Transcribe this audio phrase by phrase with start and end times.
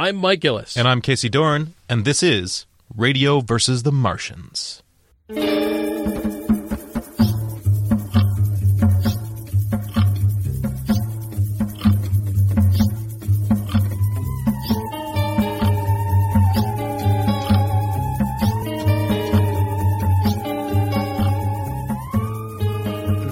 [0.00, 0.78] I'm Mike Gillis.
[0.78, 2.64] And I'm Casey Doran, and this is
[2.96, 4.82] Radio versus the Martians.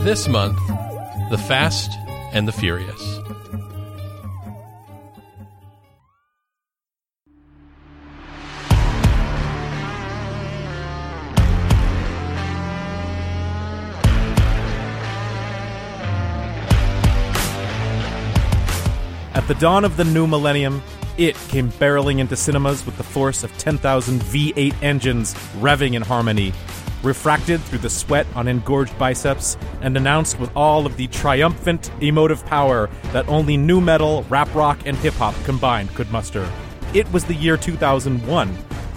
[0.04, 0.58] This month,
[1.30, 1.92] The Fast
[2.34, 3.17] and the Furious.
[19.48, 20.82] At the dawn of the new millennium,
[21.16, 26.52] it came barreling into cinemas with the force of 10,000 V8 engines revving in harmony,
[27.02, 32.44] refracted through the sweat on engorged biceps, and announced with all of the triumphant emotive
[32.44, 36.46] power that only new metal, rap rock, and hip hop combined could muster.
[36.92, 38.54] It was the year 2001,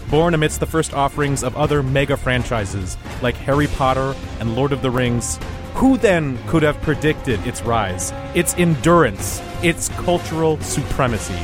[0.09, 4.81] born amidst the first offerings of other mega franchises like Harry Potter and Lord of
[4.81, 5.39] the Rings.
[5.75, 11.39] Who then could have predicted its rise, its endurance, its cultural supremacy?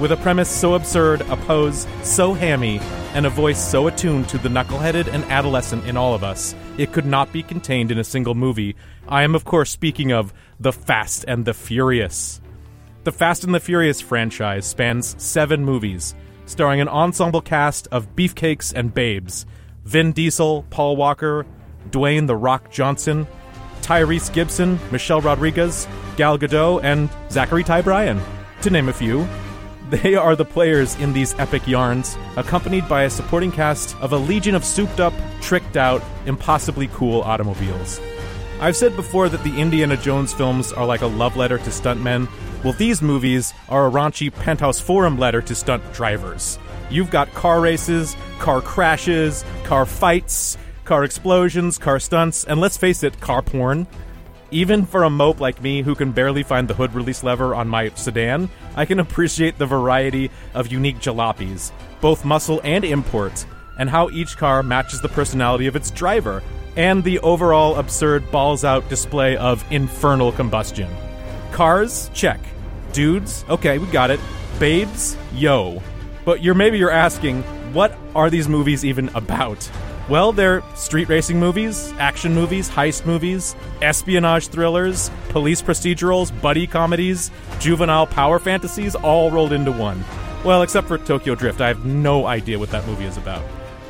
[0.00, 2.80] With a premise so absurd, a pose so hammy,
[3.14, 6.92] and a voice so attuned to the knuckleheaded and adolescent in all of us, it
[6.92, 8.76] could not be contained in a single movie.
[9.08, 12.40] I am, of course, speaking of The Fast and the Furious.
[13.04, 18.72] The Fast and the Furious franchise spans seven movies, starring an ensemble cast of beefcakes
[18.74, 19.46] and babes
[19.84, 21.46] Vin Diesel, Paul Walker,
[21.90, 23.26] Dwayne The Rock Johnson,
[23.86, 28.20] Tyrese Gibson, Michelle Rodriguez, Gal Gadot, and Zachary Ty Bryan,
[28.62, 29.28] to name a few.
[29.90, 34.16] They are the players in these epic yarns, accompanied by a supporting cast of a
[34.16, 38.00] legion of souped up, tricked out, impossibly cool automobiles.
[38.58, 42.28] I've said before that the Indiana Jones films are like a love letter to stuntmen.
[42.64, 46.58] Well, these movies are a raunchy penthouse forum letter to stunt drivers.
[46.90, 53.02] You've got car races, car crashes, car fights, car explosions, car stunts, and let's face
[53.02, 53.86] it, car porn.
[54.52, 57.68] Even for a mope like me who can barely find the hood release lever on
[57.68, 63.44] my sedan, I can appreciate the variety of unique jalopies, both muscle and import,
[63.78, 66.42] and how each car matches the personality of its driver,
[66.76, 70.90] and the overall absurd balls out display of infernal combustion.
[71.50, 72.10] Cars?
[72.14, 72.40] Check.
[72.92, 73.44] Dudes?
[73.48, 74.20] Okay, we got it.
[74.60, 75.16] Babes?
[75.34, 75.82] Yo.
[76.24, 79.70] But you're maybe you're asking, what are these movies even about?
[80.08, 87.32] Well, they're street racing movies, action movies, heist movies, espionage thrillers, police procedurals, buddy comedies,
[87.58, 90.04] juvenile power fantasies, all rolled into one.
[90.44, 93.42] Well, except for Tokyo Drift, I have no idea what that movie is about.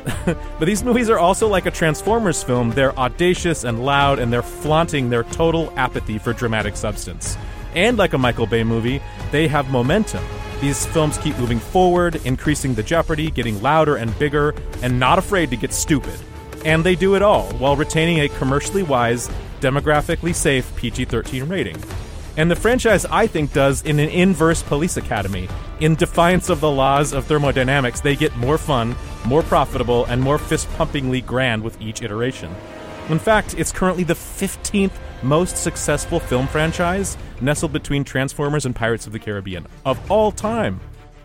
[0.25, 2.71] but these movies are also like a Transformers film.
[2.71, 7.37] They're audacious and loud, and they're flaunting their total apathy for dramatic substance.
[7.75, 9.01] And like a Michael Bay movie,
[9.31, 10.23] they have momentum.
[10.61, 15.51] These films keep moving forward, increasing the jeopardy, getting louder and bigger, and not afraid
[15.51, 16.19] to get stupid.
[16.65, 19.29] And they do it all while retaining a commercially wise,
[19.61, 21.77] demographically safe PG 13 rating.
[22.37, 25.47] And the franchise, I think, does in an inverse police academy.
[25.79, 30.37] In defiance of the laws of thermodynamics, they get more fun, more profitable, and more
[30.37, 32.55] fist pumpingly grand with each iteration.
[33.09, 34.91] In fact, it's currently the 15th
[35.23, 40.79] most successful film franchise, nestled between Transformers and Pirates of the Caribbean of all time.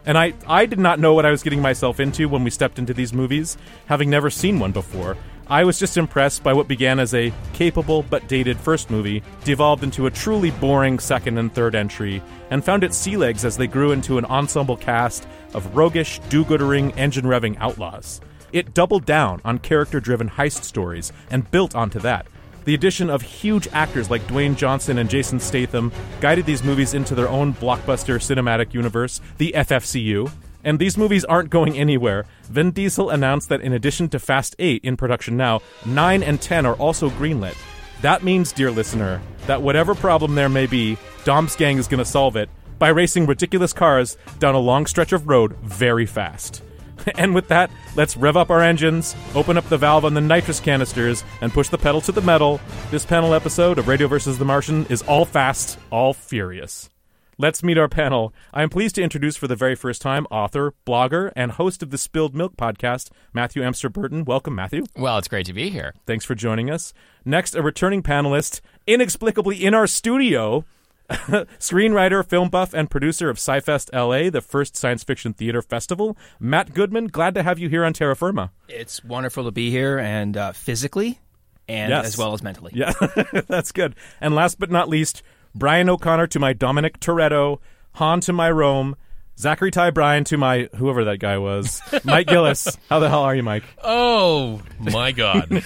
[0.05, 2.79] And I, I did not know what I was getting myself into when we stepped
[2.79, 3.57] into these movies,
[3.87, 5.17] having never seen one before.
[5.47, 9.85] I was just impressed by what began as a capable but dated first movie, devolved
[9.85, 13.67] into a truly boring second and third entry, and found its sea legs as they
[13.67, 18.21] grew into an ensemble cast of roguish, do goodering, engine revving outlaws.
[18.53, 22.27] It doubled down on character driven heist stories and built onto that.
[22.65, 25.91] The addition of huge actors like Dwayne Johnson and Jason Statham
[26.21, 30.31] guided these movies into their own blockbuster cinematic universe, the FFCU.
[30.65, 32.25] And these movies aren't going anywhere.
[32.45, 36.65] Vin Diesel announced that in addition to Fast 8 in production now, 9 and 10
[36.67, 37.57] are also greenlit.
[38.01, 42.05] That means, dear listener, that whatever problem there may be, Dom's gang is going to
[42.05, 42.49] solve it
[42.79, 46.63] by racing ridiculous cars down a long stretch of road very fast.
[47.15, 50.61] And with that, let's rev up our engines, open up the valve on the nitrous
[50.61, 52.61] canisters, and push the pedal to the metal.
[52.91, 54.39] This panel episode of Radio vs.
[54.39, 56.91] the Martian is all fast, all furious.
[57.39, 58.33] Let's meet our panel.
[58.53, 61.91] I am pleased to introduce for the very first time author, blogger, and host of
[61.91, 64.25] the Spilled Milk podcast, Matthew Amster Burton.
[64.25, 64.85] Welcome, Matthew.
[64.97, 65.95] Well, it's great to be here.
[66.07, 66.93] Thanks for joining us.
[67.25, 70.65] Next, a returning panelist, inexplicably in our studio,
[71.59, 76.17] screenwriter, film buff, and producer of SciFest LA, the first science fiction theater festival.
[76.41, 78.51] Matt Goodman, glad to have you here on Terra Firma.
[78.69, 81.21] It's wonderful to be here, and uh, physically,
[81.69, 82.07] and Yes.
[82.07, 82.73] as well as mentally.
[82.75, 82.93] Yeah,
[83.49, 83.95] that's good.
[84.21, 85.23] And last but not least,
[85.55, 87.59] Brian O'Connor to my Dominic Toretto,
[87.97, 88.97] Han to my Rome,
[89.39, 92.77] Zachary Ty Bryan to my whoever that guy was, Mike Gillis.
[92.89, 93.65] How the hell are you, Mike?
[93.83, 95.51] Oh my God!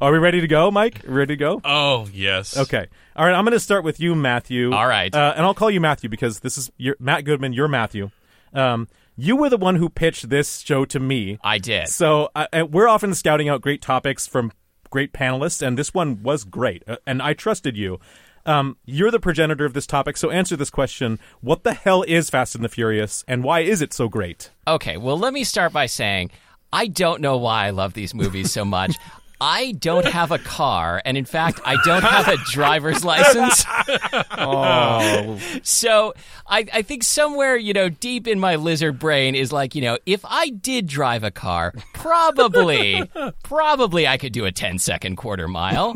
[0.00, 1.02] Are we ready to go, Mike?
[1.06, 1.60] Ready to go?
[1.64, 2.56] oh yes.
[2.56, 2.86] Okay.
[3.16, 3.34] All right.
[3.34, 4.72] I'm going to start with you, Matthew.
[4.72, 5.14] All right.
[5.14, 7.52] Uh, and I'll call you Matthew because this is your, Matt Goodman.
[7.52, 8.10] You're Matthew.
[8.54, 11.38] Um, you were the one who pitched this show to me.
[11.44, 11.88] I did.
[11.88, 14.52] So uh, we're often scouting out great topics from
[14.88, 17.98] great panelists, and this one was great, uh, and I trusted you.
[18.50, 22.28] Um, you're the progenitor of this topic, so answer this question: What the hell is
[22.28, 24.50] Fast and the Furious, and why is it so great?
[24.66, 26.32] Okay, well, let me start by saying
[26.72, 28.96] I don't know why I love these movies so much.
[29.40, 33.64] I don't have a car, and in fact, I don't have a driver's license.
[34.42, 36.14] Oh, So
[36.46, 39.98] I, I think somewhere, you know, deep in my lizard brain is like, you know,
[40.06, 43.02] if I did drive a car, probably,
[43.42, 45.94] probably I could do a 10 second quarter mile.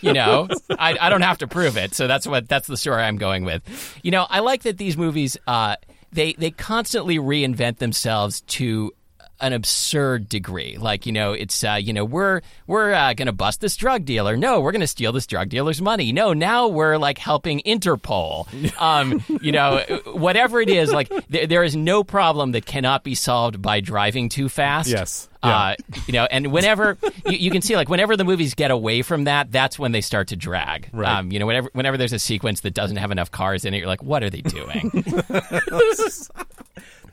[0.00, 1.94] You know, I, I don't have to prove it.
[1.94, 3.62] So that's what, that's the story I'm going with.
[4.02, 5.76] You know, I like that these movies, uh,
[6.12, 8.92] they, they constantly reinvent themselves to
[9.40, 10.78] an absurd degree.
[10.78, 14.04] Like, you know, it's uh, you know, we're we're uh, going to bust this drug
[14.04, 14.36] dealer.
[14.36, 16.12] No, we're going to steal this drug dealer's money.
[16.12, 18.46] No, now we're like helping Interpol.
[18.78, 23.14] Um, you know, whatever it is, like th- there is no problem that cannot be
[23.14, 24.88] solved by driving too fast.
[24.90, 25.28] Yes.
[25.42, 29.02] Uh, you know, and whenever you, you can see, like, whenever the movies get away
[29.02, 30.88] from that, that's when they start to drag.
[30.92, 31.18] Right.
[31.18, 33.78] Um, you know, whenever whenever there's a sequence that doesn't have enough cars in it,
[33.78, 34.90] you're like, what are they doing?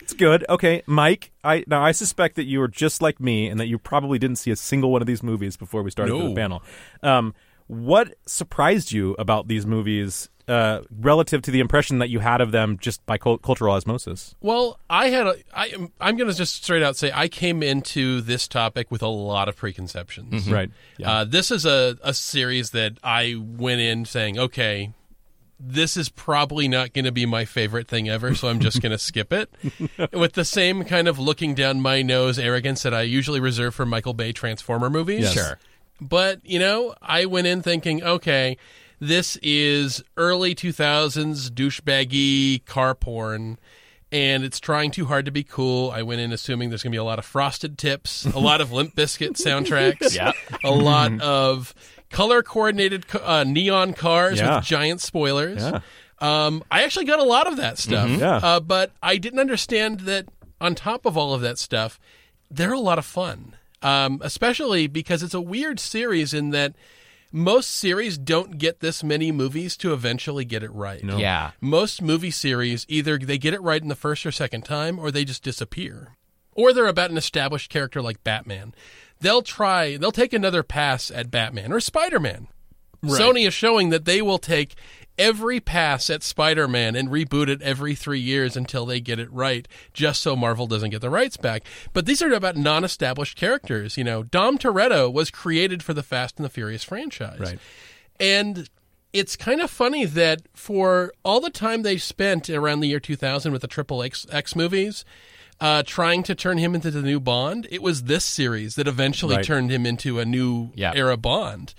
[0.03, 0.45] it's good.
[0.49, 1.31] Okay, Mike.
[1.43, 4.37] I now I suspect that you are just like me, and that you probably didn't
[4.37, 6.29] see a single one of these movies before we started No.
[6.29, 6.61] the panel.
[7.01, 7.33] Um,
[7.67, 12.51] what surprised you about these movies uh, relative to the impression that you had of
[12.51, 14.35] them just by cul- cultural osmosis?
[14.41, 15.35] Well, I had a.
[15.53, 15.91] I am.
[16.01, 19.47] I'm going to just straight out say I came into this topic with a lot
[19.47, 20.51] of preconceptions.
[20.51, 20.69] Right.
[20.97, 21.11] Yeah.
[21.11, 24.93] Uh, this is a, a series that I went in saying, okay,
[25.65, 28.91] this is probably not going to be my favorite thing ever, so I'm just going
[28.91, 29.49] to skip it.
[30.13, 33.85] With the same kind of looking down my nose arrogance that I usually reserve for
[33.85, 35.21] Michael Bay Transformer movies.
[35.21, 35.33] Yes.
[35.33, 35.59] Sure.
[36.01, 38.57] But, you know, I went in thinking, okay,
[38.99, 43.57] this is early 2000s douchebaggy car porn.
[44.11, 45.89] And it's trying too hard to be cool.
[45.89, 48.61] I went in assuming there's going to be a lot of frosted tips, a lot
[48.61, 50.35] of Limp Bizkit soundtracks, Yep.
[50.63, 51.73] a lot of
[52.13, 54.57] color coordinated uh, neon cars Yeah.
[54.57, 55.61] with giant spoilers.
[55.61, 55.79] Yeah.
[56.19, 58.09] Um, I actually got a lot of that stuff.
[58.09, 58.37] Yeah.
[58.37, 60.27] Uh, but I didn't understand that
[60.61, 61.99] on top of all of that stuff,
[62.49, 63.55] they're a lot of fun.
[63.81, 66.73] Um, especially because it's a weird series in that
[67.33, 71.03] most series don't get this many movies to eventually get it right.
[71.03, 71.51] Yeah.
[71.59, 75.11] Most movie series either they get it right in the first or second time or
[75.11, 76.15] they just disappear.
[76.53, 78.73] Or they're about an established character like Batman.
[79.23, 82.49] They'll try, they'll take another pass at Batman or Spider Man.
[83.03, 84.75] Sony is showing that they will take
[85.17, 89.31] every pass at Spider Man and reboot it every three years until they get it
[89.31, 91.63] right, just so Marvel doesn't get the rights back.
[91.93, 93.97] But these are about non established characters.
[93.97, 97.39] You know, Dom Toretto was created for the Fast and the Furious franchise.
[97.39, 97.59] Right.
[98.19, 98.69] And
[99.13, 103.53] it's kind of funny that for all the time they spent around the year 2000
[103.53, 105.05] with the Triple X, X movies,
[105.59, 109.35] uh, trying to turn him into the new Bond, it was this series that eventually
[109.37, 109.45] Right.
[109.45, 110.91] turned him into a new Yeah.
[110.95, 111.73] era Bond.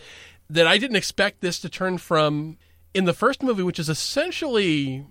[0.51, 2.59] That I didn't expect this to turn from
[2.93, 5.05] in the first movie, which is essentially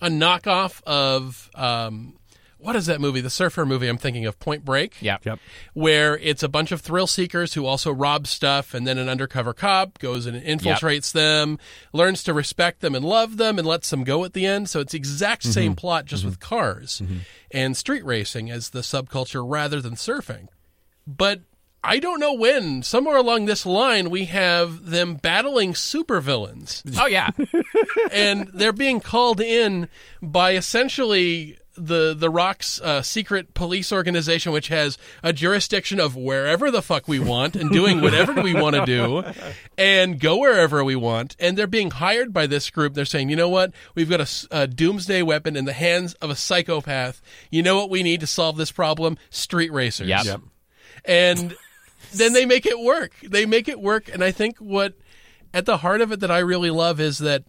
[0.00, 2.14] a knockoff of um,
[2.62, 3.20] what is that movie?
[3.20, 5.18] The surfer movie I'm thinking of, Point Break Yeah.
[5.24, 5.40] Yep.
[5.74, 9.52] where it's a bunch of thrill seekers who also rob stuff, and then an undercover
[9.52, 11.58] cop goes and infiltrates them,
[11.92, 14.68] learns to respect them and love them, and lets them go at the end.
[14.68, 15.52] So it's the exact mm-hmm.
[15.52, 16.30] same plot, just mm-hmm.
[16.30, 17.18] with cars mm-hmm.
[17.50, 20.48] and street racing as the subculture rather than surfing.
[21.06, 21.40] But
[21.84, 27.30] I don't know when, somewhere along this line, we have them battling supervillains Oh yeah.
[28.12, 29.88] and they're being called in
[30.20, 36.70] by essentially the the Rock's uh, secret police organization, which has a jurisdiction of wherever
[36.70, 39.24] the fuck we want and doing whatever we want to do,
[39.76, 41.36] and go wherever we want.
[41.38, 42.94] And they're being hired by this group.
[42.94, 43.72] They're saying, you know what?
[43.94, 47.20] We've got a doomsday weapon in the hands of a psychopath.
[47.50, 49.18] You know what we need to solve this problem?
[49.30, 50.08] Street racers.
[50.08, 50.24] Yep.
[50.24, 50.40] Yep.
[51.04, 51.56] And
[52.14, 53.12] then they make it work.
[53.22, 54.08] They make it work.
[54.08, 54.94] And I think what
[55.52, 57.44] at the heart of it that I really love is that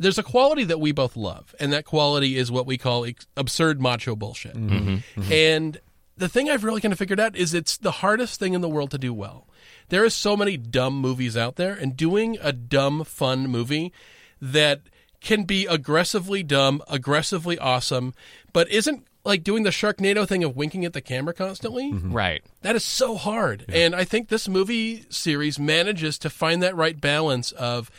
[0.00, 3.26] there's a quality that we both love, and that quality is what we call ex-
[3.36, 4.56] absurd macho bullshit.
[4.56, 4.74] Mm-hmm.
[4.74, 5.20] Mm-hmm.
[5.20, 5.32] Mm-hmm.
[5.32, 5.80] And
[6.16, 8.68] the thing I've really kind of figured out is it's the hardest thing in the
[8.68, 9.46] world to do well.
[9.90, 13.92] There is so many dumb movies out there, and doing a dumb, fun movie
[14.40, 14.80] that
[15.20, 18.14] can be aggressively dumb, aggressively awesome,
[18.54, 21.92] but isn't like doing the Sharknado thing of winking at the camera constantly.
[21.92, 22.42] Right.
[22.62, 23.66] That is so hard.
[23.68, 27.90] And I think this movie series manages to find that right balance of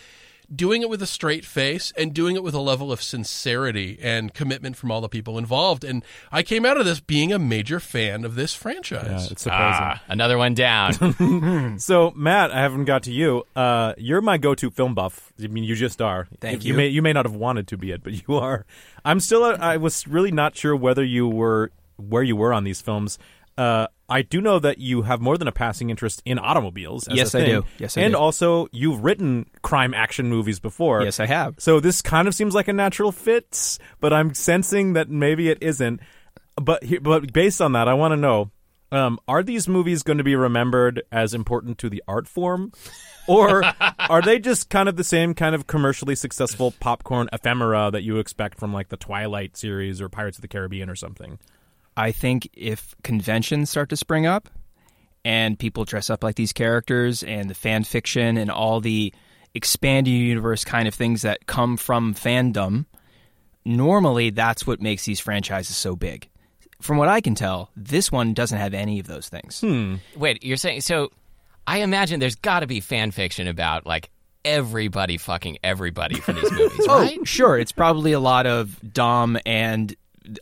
[0.53, 4.33] doing it with a straight face and doing it with a level of sincerity and
[4.33, 5.83] commitment from all the people involved.
[5.83, 9.05] And I came out of this being a major fan of this franchise.
[9.27, 9.83] Yeah, it's surprising.
[9.85, 10.91] Ah, another one down.
[11.79, 13.43] So, Matt, I haven't got to you.
[13.55, 15.31] Uh, you're my go-to film buff.
[15.41, 16.27] I mean, you just are.
[16.39, 16.77] Thank You you.
[16.77, 18.65] may you may not have wanted to be it, but you are.
[19.05, 19.43] I'm still.
[19.43, 23.17] uh, I was really not sure whether you were where you were on these films.
[23.57, 27.07] Uh, I do know that you have more than a passing interest in automobiles.
[27.07, 27.65] As Yes, I do.
[27.77, 28.17] Yes, I and do.
[28.17, 31.03] also you've written crime action movies before.
[31.03, 31.55] Yes, I have.
[31.59, 35.59] So this kind of seems like a natural fit, but I'm sensing that maybe it
[35.61, 36.01] isn't.
[36.55, 38.51] But but based on that, I want to know:
[38.91, 42.73] um, Are these movies going to be remembered as important to the art form,
[43.27, 43.63] or
[43.99, 48.17] are they just kind of the same kind of commercially successful popcorn ephemera that you
[48.17, 51.39] expect from like the Twilight series or Pirates of the Caribbean or something?
[51.97, 54.49] I think if conventions start to spring up
[55.23, 59.13] and people dress up like these characters and the fan fiction and all the
[59.53, 62.85] expanding universe kind of things that come from fandom,
[63.65, 66.27] normally that's what makes these franchises so big.
[66.81, 69.61] From what I can tell, this one doesn't have any of those things.
[69.61, 69.95] Hmm.
[70.15, 71.11] Wait, you're saying so?
[71.67, 74.09] I imagine there's got to be fan fiction about like
[74.43, 77.17] everybody fucking everybody for these movies, right?
[77.19, 77.59] Oh, sure.
[77.59, 79.95] It's probably a lot of Dom and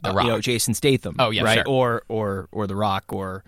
[0.04, 0.26] uh, Rock.
[0.26, 1.16] you know Jason Statham.
[1.20, 1.56] Oh, yeah, right.
[1.66, 1.68] sure.
[1.68, 3.06] Or or or The Rock.
[3.14, 3.44] Or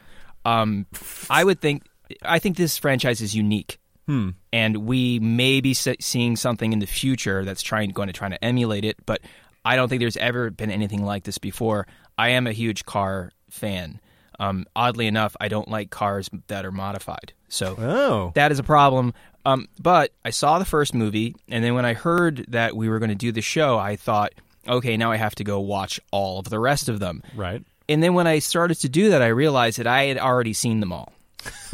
[0.46, 0.86] um,
[1.30, 1.84] I would think.
[2.24, 4.32] I think this franchise is unique, Hmm.
[4.52, 8.44] and we may be seeing something in the future that's trying going to try to
[8.44, 8.98] emulate it.
[9.06, 9.22] But
[9.64, 11.88] I don't think there's ever been anything like this before.
[12.18, 14.02] I am a huge car fan.
[14.40, 17.32] Um, oddly enough, I don't like cars that are modified.
[17.48, 19.14] So Oh, that is a problem.
[19.46, 23.00] Um, but I saw the first movie, and then when I heard that we were
[23.00, 24.34] going to do the show, I thought,
[24.68, 27.24] okay, now I have to go watch all of the rest of them.
[27.36, 27.64] right.
[27.90, 30.80] And then when I started to do that, I realized that I had already seen
[30.80, 31.12] them all.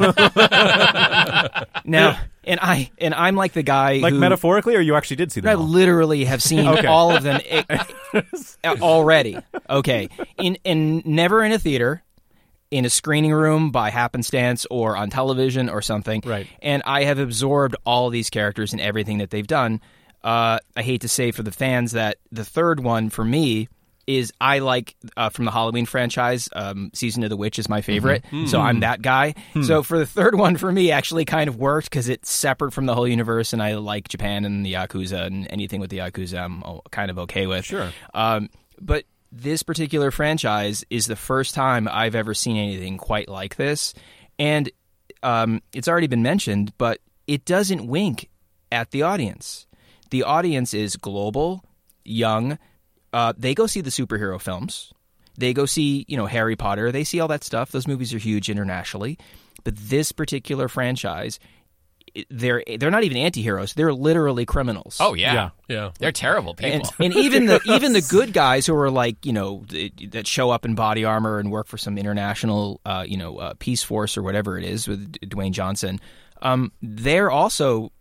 [0.00, 5.32] now, and I and I'm like the guy Like who, metaphorically, or you actually did
[5.32, 5.66] see I them all?
[5.66, 6.86] literally have seen Okay.
[6.86, 7.62] all of them eh,
[8.80, 9.38] already.
[9.68, 12.02] Okay, in in never in a theater,
[12.70, 16.22] in a screening room by happenstance or on television or something.
[16.24, 16.46] Right.
[16.62, 19.80] And I have absorbed all these characters and everything that they've done.
[20.22, 23.68] Uh, I hate to say for the fans that the third one for me
[24.06, 26.48] is I like uh, from the Halloween franchise.
[26.54, 29.34] Um, Season of the Witch is my favorite, so I'm that guy.
[29.62, 32.86] So for the third one for me, actually kind of worked because it's separate from
[32.86, 36.42] the whole universe, and I like Japan and the Yakuza and anything with the Yakuza,
[36.42, 37.66] I'm kind of okay with.
[37.66, 37.92] Sure.
[38.14, 38.48] Um,
[38.80, 43.92] but this particular franchise is the first time I've ever seen anything quite like this,
[44.38, 44.70] and
[45.22, 48.30] um, it's already been mentioned, but it doesn't wink
[48.72, 49.66] at the audience.
[50.10, 51.64] The audience is global,
[52.04, 52.58] young.
[53.12, 54.92] Uh, they go see the superhero films.
[55.36, 56.90] They go see, you know, Harry Potter.
[56.90, 57.70] They see all that stuff.
[57.70, 59.18] Those movies are huge internationally.
[59.64, 61.38] But this particular franchise,
[62.30, 63.74] they're they're not even anti-heroes.
[63.74, 64.96] They're literally criminals.
[64.98, 65.50] Oh yeah, Yeah.
[65.68, 65.90] Yeah.
[65.98, 67.04] they're terrible and, people.
[67.04, 69.64] and even the even the good guys who are like you know
[70.10, 73.54] that show up in body armor and work for some international uh, you know uh,
[73.58, 76.00] peace force or whatever it is with Dwayne Johnson,
[76.42, 77.92] um, they're also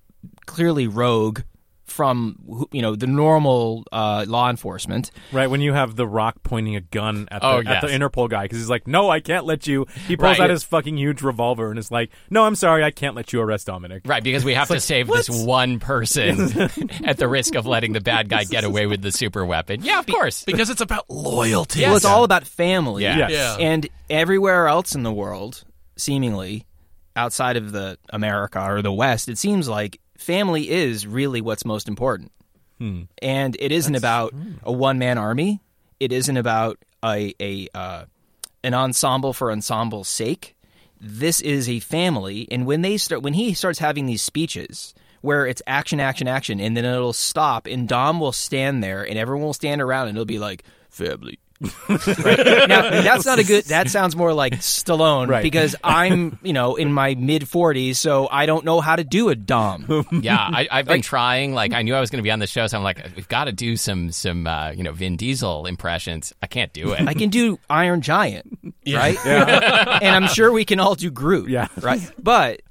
[0.45, 1.41] clearly rogue
[1.88, 5.12] from you know the normal uh, law enforcement.
[5.32, 7.88] Right when you have the Rock pointing a gun at the, Oh, at the.
[7.88, 10.41] Interpol guy because he's like, "No, I can't let you." He pulls Right.
[10.41, 13.41] out his fucking huge revolver and is like, "No, I'm sorry, I can't let you
[13.41, 16.70] arrest Dominic." Right, because we have to save this one person
[17.06, 19.82] at the risk of letting the bad guy get away with the super weapon.
[19.84, 20.44] Yeah, of course.
[20.44, 21.82] Because it's about loyalty.
[21.82, 23.03] Well, it's all about family.
[23.03, 23.17] Yeah.
[23.17, 23.32] Yes.
[23.32, 23.56] Yeah.
[23.65, 25.63] And everywhere else in the world,
[25.96, 26.65] seemingly
[27.15, 31.88] outside of the America or the West, it seems like family is really what's most
[31.88, 32.31] important.
[33.21, 34.33] And it isn't about
[34.63, 35.62] a one man army.
[36.00, 38.05] It isn't about a a uh,
[38.63, 40.55] an ensemble for ensemble's sake.
[41.00, 45.47] This is a family, and when they start, when he starts having these speeches where
[45.47, 49.45] it's action, action, action, and then it'll stop, and Dom will stand there, and everyone
[49.45, 53.65] will stand around, and it'll be like family, now that's not a good.
[53.65, 55.43] That sounds more like Stallone Right.
[55.43, 59.29] because I'm you know in my mid 40s, so I don't know how to do
[59.29, 60.05] a dom.
[60.21, 61.53] yeah, I, I've been trying.
[61.53, 63.27] Like, I knew I was going to be on the show, so I'm like, we've
[63.27, 66.33] got to do some some uh, you know Vin Diesel impressions.
[66.41, 67.07] I can't do it.
[67.07, 69.17] I can do Iron Giant, right?
[69.25, 71.67] Yeah, and I'm sure we can all do Groot, Yeah.
[71.81, 72.01] right?
[72.21, 72.61] But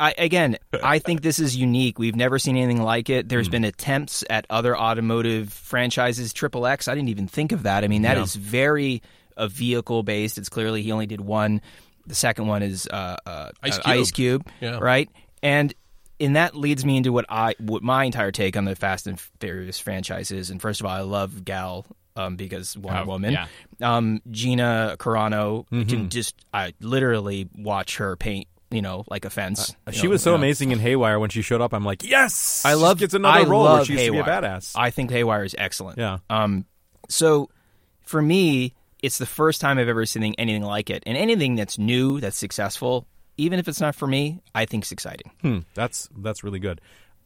[0.00, 1.98] I, again, I think this is unique.
[1.98, 3.28] We've never seen anything like it.
[3.28, 6.32] There's been attempts at other automotive franchises.
[6.32, 7.84] Triple X, I didn't even think of that.
[7.84, 9.02] I mean, that is very
[9.36, 10.38] uh, vehicle based.
[10.38, 11.60] It's clearly he only did one.
[12.06, 13.96] The second one is uh, uh, Ice uh, Cube.
[14.00, 14.78] Ice Cube, Yeah.
[14.80, 15.08] right?
[15.42, 15.72] And
[16.18, 19.20] and that leads me into what I what my entire take on the Fast and
[19.40, 20.50] Furious franchise is.
[20.50, 23.32] And first of all, I love Gal um, because Wonder Oh, Woman.
[23.32, 23.46] yeah.
[23.82, 25.88] Um, Gina Carano Mm-hmm.
[25.88, 29.74] can just I literally watch her paint you know, like offense.
[29.86, 30.42] You She know, was so you know.
[30.42, 31.72] amazing in Haywire when she showed up.
[31.72, 34.22] I'm like, yes, I love gets another I role where she used to be a
[34.24, 34.72] badass.
[34.76, 35.98] I think Haywire is excellent.
[35.98, 36.18] Yeah.
[36.28, 36.66] Um.
[37.08, 37.50] So,
[38.02, 41.78] for me, it's the first time I've ever seen anything like it, and anything that's
[41.78, 45.30] new, that's successful, even if it's not for me, I think it's exciting.
[45.42, 46.80] Hmm, that's that's really good.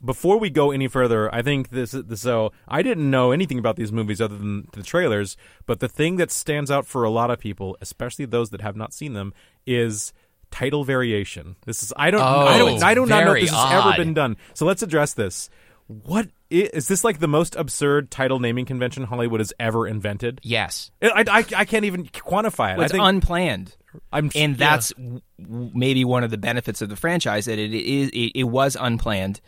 [0.05, 3.77] Before we go any further, I think this, this so I didn't know anything about
[3.77, 5.37] these movies other than the trailers,
[5.67, 8.77] but the thing that stands out for a lot of people, especially those that have
[8.77, 9.33] not seen them,
[9.67, 10.13] is
[10.55, 11.57] title variation.
[11.67, 13.89] This is I don't I don't oh, I do not know if this has odd.
[13.89, 14.37] ever been done.
[14.55, 15.51] So let's address this.
[15.89, 20.41] What is this like the most absurd title naming convention Hollywood has ever invented?
[20.45, 20.93] Yes.
[21.03, 22.77] I, I, I can't even quantify it.
[22.77, 23.77] Well, I it's think unplanned.
[24.13, 24.93] I'm and that's
[25.39, 29.41] maybe one of the benefits of the franchise that it is it, it was unplanned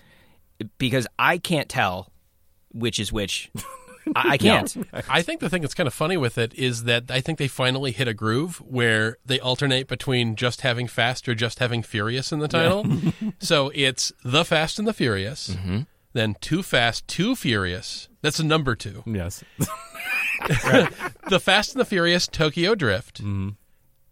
[0.78, 2.10] because I can't tell
[2.72, 3.50] which is which.
[4.14, 4.76] I, I can't.
[5.08, 7.48] I think the thing that's kind of funny with it is that I think they
[7.48, 12.30] finally hit a groove where they alternate between just having Fast or just having Furious
[12.32, 12.86] in the title.
[13.40, 15.80] so it's The Fast and the Furious, Mm-hmm.
[16.12, 18.08] then Too Fast, Too Furious.
[18.22, 19.02] That's a number two.
[19.06, 19.42] yes.
[21.28, 23.20] The Fast and the Furious Tokyo Drift.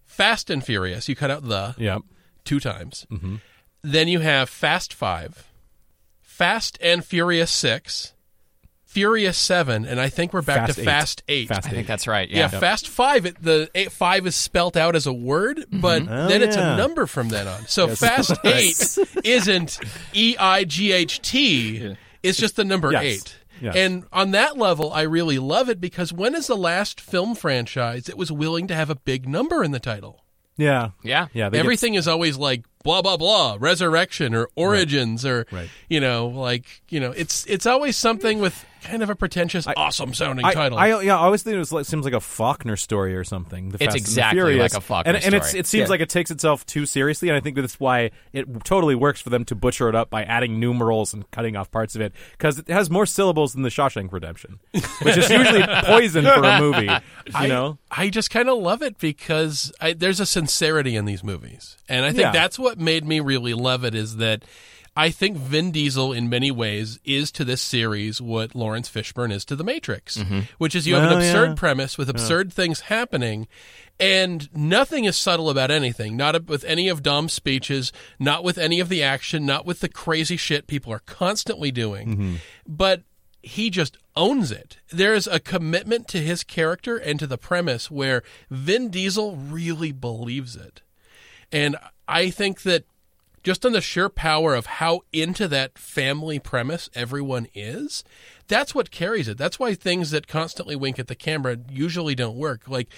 [0.04, 1.98] Fast and Furious, you cut out the yeah.
[2.44, 3.06] two times.
[3.10, 3.36] Mm-hmm.
[3.82, 5.46] Then you have Fast Five,
[6.22, 8.14] Fast and Furious Six,
[8.94, 10.84] Furious Seven, and I think we're back Fast to Eight.
[10.86, 11.48] Fast Eight.
[11.48, 11.86] Fast I think Eight.
[11.88, 12.30] that's right.
[12.30, 12.60] Yeah, Yeah.
[12.60, 13.26] Fast Five.
[13.26, 15.80] It, the eight, five is spelt out as a word, mm-hmm.
[15.80, 17.66] but Oh, then it's a number from then on.
[17.66, 19.80] So Fast Eight isn't
[20.14, 21.96] E I G H T.
[22.22, 23.02] It's just the number Yes.
[23.02, 23.36] eight.
[23.60, 23.74] Yes.
[23.76, 28.04] And on that level, I really love it because when is the last film franchise
[28.04, 30.24] that was willing to have a big number in the title?
[30.56, 30.90] Yeah.
[31.02, 31.26] Yeah.
[31.32, 31.48] Yeah.
[31.48, 35.68] they get- Everything is always like blah blah blah, resurrection or origins or Right.
[35.88, 40.14] you know, like you know, it's it's always something with kind of a pretentious, awesome
[40.14, 40.78] sounding I, title.
[40.78, 43.70] I, yeah, I always think it was like, seems like a Faulkner story or something.
[43.70, 44.72] The It's Fast and the exactly Furious.
[44.74, 45.88] like a Faulkner and, and it's, it seems Yeah.
[45.90, 49.30] like it takes itself too seriously, and I think that's why it totally works for
[49.30, 52.58] them to butcher it up by adding numerals and cutting off parts of it because
[52.58, 54.60] it has more syllables than the Shawshank Redemption,
[55.02, 56.84] which is usually poison for a movie.
[56.86, 56.98] You
[57.34, 61.24] I, know, I just kind of love it because I, there's a sincerity in these
[61.24, 62.32] movies, and I think Yeah.
[62.32, 63.94] that's what made me really love it.
[63.94, 64.44] Is that
[64.97, 69.45] I think Vin Diesel, in many ways, is to this series what Laurence Fishburne is
[69.47, 70.41] to The Matrix, mm-hmm.
[70.59, 71.26] which is you have an Oh, yeah.
[71.26, 73.49] absurd premise with absurd things happening.
[73.99, 76.17] And nothing is subtle about anything.
[76.17, 79.89] Not with any of Dom's speeches, not with any of the action, not with the
[79.89, 82.09] crazy shit people are constantly doing.
[82.09, 82.35] Mm-hmm.
[82.67, 83.02] But
[83.43, 84.78] he just owns it.
[84.91, 90.57] There's a commitment to his character and to the premise where Vin Diesel really believes
[90.57, 90.83] it.
[91.52, 91.76] And
[92.09, 92.85] I think that
[93.45, 98.02] just on the sheer power of how into that family premise everyone is,
[98.49, 99.39] that's what carries it.
[99.39, 102.67] That's why things that constantly wink at the camera usually don't work.
[102.67, 102.89] Like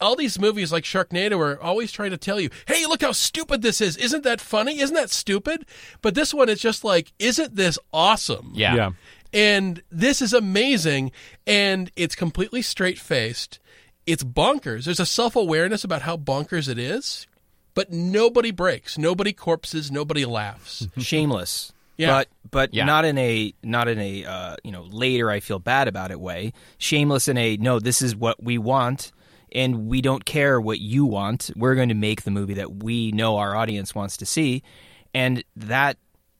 [0.00, 3.62] all these movies like Sharknado are always trying to tell you, hey, look how stupid
[3.62, 3.96] this is.
[3.96, 4.80] Isn't that funny?
[4.80, 5.64] Isn't that stupid?
[6.02, 8.50] But this one is just like, isn't this awesome?
[8.54, 8.74] Yeah.
[8.74, 8.90] yeah.
[9.32, 11.12] And this is amazing.
[11.46, 13.60] And it's completely straight faced.
[14.04, 14.84] It's bonkers.
[14.84, 17.28] There's a self awareness about how bonkers it is,
[17.74, 18.98] but nobody breaks.
[18.98, 19.90] Nobody corpses.
[19.90, 20.86] Nobody laughs.
[20.98, 21.72] Shameless.
[21.96, 22.08] Yeah.
[22.08, 22.84] But but Yeah.
[22.84, 26.18] not in a not in a uh, you know later I feel bad about it
[26.20, 26.52] way.
[26.78, 29.12] Shameless in a no, this is what we want,
[29.52, 31.50] and we don't care what you want.
[31.54, 34.62] We're going to make the movie that we know our audience wants to see,
[35.14, 35.98] and that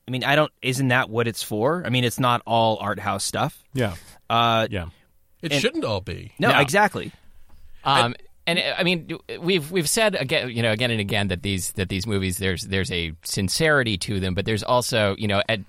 [0.08, 1.82] I mean I don't isn't that what it's for?
[1.86, 3.62] I mean it's not all art house stuff.
[3.74, 3.94] Yeah.
[4.30, 4.86] Uh, Yeah.
[5.42, 6.32] It shouldn't all be.
[6.38, 6.60] no, No.
[6.60, 7.12] exactly.
[7.84, 8.14] Um,
[8.46, 9.08] and uh, I mean,
[9.40, 12.62] we've we've said again, you know, again and again that these that these movies there's
[12.64, 15.60] there's a sincerity to them, but there's also, you know, at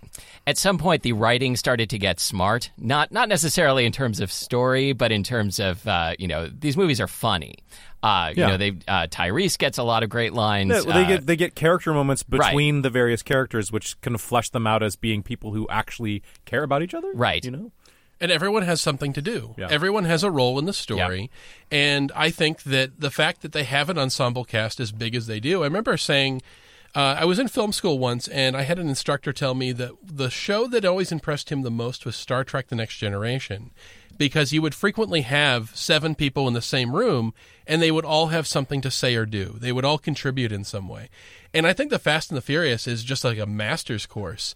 [0.47, 2.71] at some point the writing started to get smart.
[2.77, 6.75] Not not necessarily in terms of story, but in terms of uh, you know, these
[6.77, 7.55] movies are funny.
[8.01, 8.49] Uh, you Yeah.
[8.49, 10.69] know, they uh, Tyrese gets a lot of great lines.
[10.83, 14.67] They uh, get they get character moments between the various characters, which can flesh them
[14.67, 17.11] out as being people who actually care about each other.
[17.13, 17.43] Right.
[17.45, 17.71] You know.
[18.23, 19.53] And everyone has something to do.
[19.57, 19.67] Yeah.
[19.69, 21.29] Everyone has a role in the story.
[21.69, 25.27] And I think that the fact that they have an ensemble cast as big as
[25.27, 26.41] they do, I remember saying,
[26.95, 29.91] uh, I was in film school once, and I had an instructor tell me that
[30.01, 33.71] the show that always impressed him the most was Star Trek The Next Generation.
[34.17, 37.33] Because you would frequently have seven people in the same room,
[37.67, 39.57] and they would all have something to say or do.
[39.59, 41.09] They would all contribute in some way.
[41.53, 44.55] And I think The Fast and the Furious is just like a master's course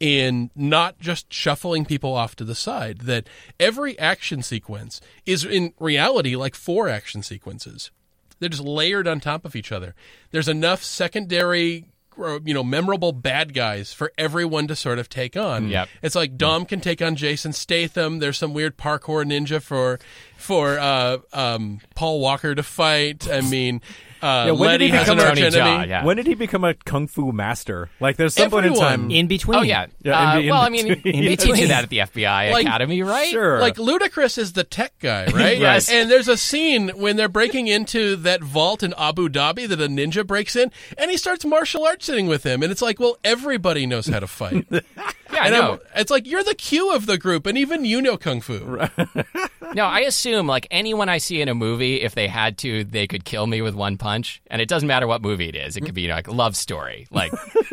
[0.00, 5.72] in not just shuffling people off to the side, that every action sequence is in
[5.78, 7.90] reality like four action sequences.
[8.38, 9.94] They're just layered on top of each other.
[10.30, 15.68] There's enough secondary, you know, memorable bad guys for everyone to sort of take on.
[15.68, 15.88] Yep.
[16.02, 18.20] It's like Dom can take on Jason Statham.
[18.20, 19.98] There's some weird parkour ninja for
[20.36, 23.28] for uh, um, Paul Walker to fight.
[23.28, 23.80] I mean,
[24.22, 25.88] Uh, Yeah, when did he has an become arch a- enemy.
[25.88, 26.04] Yeah.
[26.04, 27.90] When did he become a kung fu master?
[28.00, 29.10] Like, there's some point in time.
[29.10, 29.58] In between.
[29.58, 29.86] Oh yeah.
[30.02, 31.24] Yeah, in uh, be- in well, I mean, between.
[31.24, 33.28] they teach you that at the FBI Like, Academy, right?
[33.30, 33.60] Sure.
[33.60, 35.58] Like Ludacris is the tech guy, right?
[35.58, 35.90] Yes.
[35.90, 39.88] And there's a scene when they're breaking into that vault in Abu Dhabi that a
[39.88, 43.18] ninja breaks in, and he starts martial arts artsing with him, and it's like, well,
[43.24, 44.66] everybody knows how to fight.
[45.30, 45.70] Yeah, I know.
[45.72, 48.54] I'm- it's like you're the Q of the group, and even you know kung fu.
[49.74, 53.06] No, I assume like anyone I see in a movie, if they had to, they
[53.06, 55.76] could kill me with one punch, and it doesn't matter what movie it is.
[55.76, 57.06] It could be like love story.
[57.10, 57.32] Like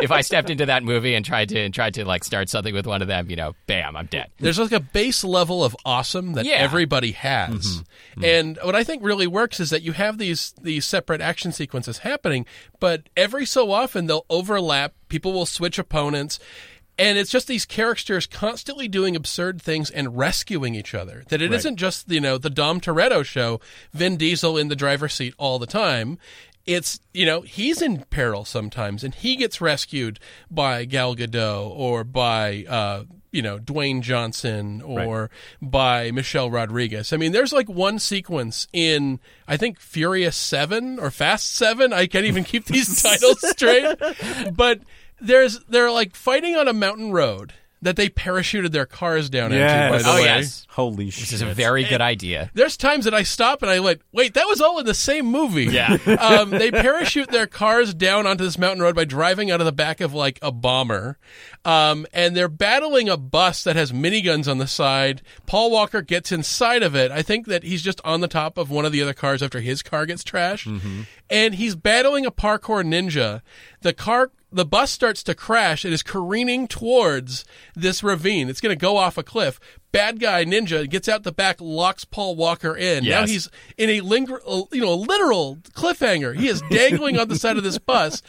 [0.00, 2.74] if I stepped into that movie and tried to and tried to like start something
[2.74, 4.30] with one of them, you know, bam, I'm dead.
[4.38, 6.54] There's like a base level of awesome that Yeah.
[6.56, 7.50] everybody has.
[7.50, 7.80] Mm-hmm.
[8.20, 8.24] Mm-hmm.
[8.24, 11.98] And what I think really works is that you have these these separate action sequences
[11.98, 12.44] happening,
[12.80, 16.38] but every so often they'll overlap, people will switch opponents.
[17.00, 21.24] And it's just these characters constantly doing absurd things and rescuing each other.
[21.28, 23.58] That it not just, you know, the Dom Toretto show,
[23.94, 26.18] Vin Diesel in the driver's seat all the time.
[26.66, 32.04] It's, you know, he's in peril sometimes and he gets rescued by Gal Gadot or
[32.04, 35.30] by, uh, you know, Dwayne Johnson or
[35.62, 37.14] by Michelle Rodriguez.
[37.14, 41.94] I mean, there's like one sequence in, I think, Furious 7 or Fast 7.
[41.94, 43.96] I can't even keep these titles straight.
[44.54, 44.80] But
[45.20, 47.52] there's, they're like fighting on a mountain road
[47.82, 50.24] that they parachuted their cars down into, by the Oh, way.
[50.24, 50.66] yes.
[50.68, 51.20] Holy shit.
[51.22, 52.50] This is a very good idea.
[52.52, 55.24] There's times that I stop and I went, wait, that was all in the same
[55.24, 55.64] movie.
[55.64, 55.96] Yeah.
[56.20, 59.72] um, they parachute their cars down onto this mountain road by driving out of the
[59.72, 61.16] back of like a bomber.
[61.64, 65.22] Um, and they're battling a bus that has miniguns on the side.
[65.46, 67.10] Paul Walker gets inside of it.
[67.10, 69.60] I think that he's just on the top of one of the other cars after
[69.60, 71.06] his car gets trashed.
[71.30, 73.40] And he's battling a parkour ninja.
[73.80, 78.48] The car the bus starts to crash It is careening towards this ravine.
[78.48, 79.60] It's going to go off a cliff.
[79.92, 83.04] Bad guy ninja gets out the back, locks Paul Walker in.
[83.04, 84.40] Now he's in a linger,
[84.72, 86.36] you know, literal cliffhanger.
[86.36, 88.22] He is dangling on the side of this bus,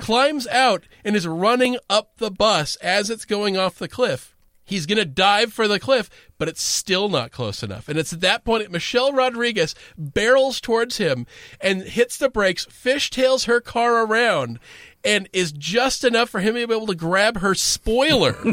[0.00, 4.34] climbs out and is running up the bus as it's going off the cliff.
[4.66, 6.08] He's going to dive for the cliff,
[6.38, 7.88] but it's still not close enough.
[7.88, 11.26] And it's at that point that Michelle Rodriguez barrels towards him
[11.60, 14.58] and hits the brakes, fishtails her car around,
[15.04, 18.36] and is just enough for him to be able to grab her spoiler.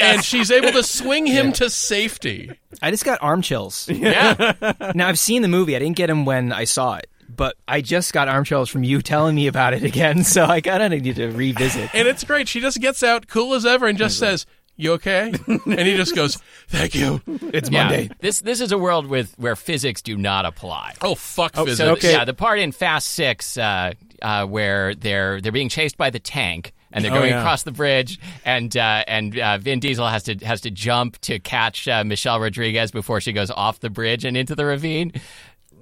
[0.00, 2.50] And she's able to swing him to safety.
[2.82, 3.88] I just got arm chills.
[3.90, 4.72] Yeah.
[4.94, 5.74] now I've seen the movie.
[5.76, 8.84] I didn't get them when I saw it, but I just got arm chills from
[8.84, 10.24] you telling me about it again.
[10.24, 11.90] So I kind of need to revisit.
[11.94, 12.48] And it's great.
[12.48, 15.32] She just gets out cool as ever and just says, You okay?
[15.46, 16.36] And he just goes,
[16.68, 17.20] Thank you.
[17.26, 17.84] It's Yeah.
[17.84, 18.10] Monday.
[18.20, 20.94] This this is a world with where physics do not apply.
[21.02, 21.78] Oh, fuck so- physics.
[21.78, 22.12] So Okay.
[22.12, 26.18] yeah, the part in Fast Six uh, uh, where they're they're being chased by the
[26.18, 27.40] tank and they're Oh, going yeah.
[27.40, 31.38] across the bridge, and uh, and uh, Vin Diesel has to has to jump to
[31.40, 35.12] catch uh, Michelle Rodriguez before she goes off the bridge and into the ravine.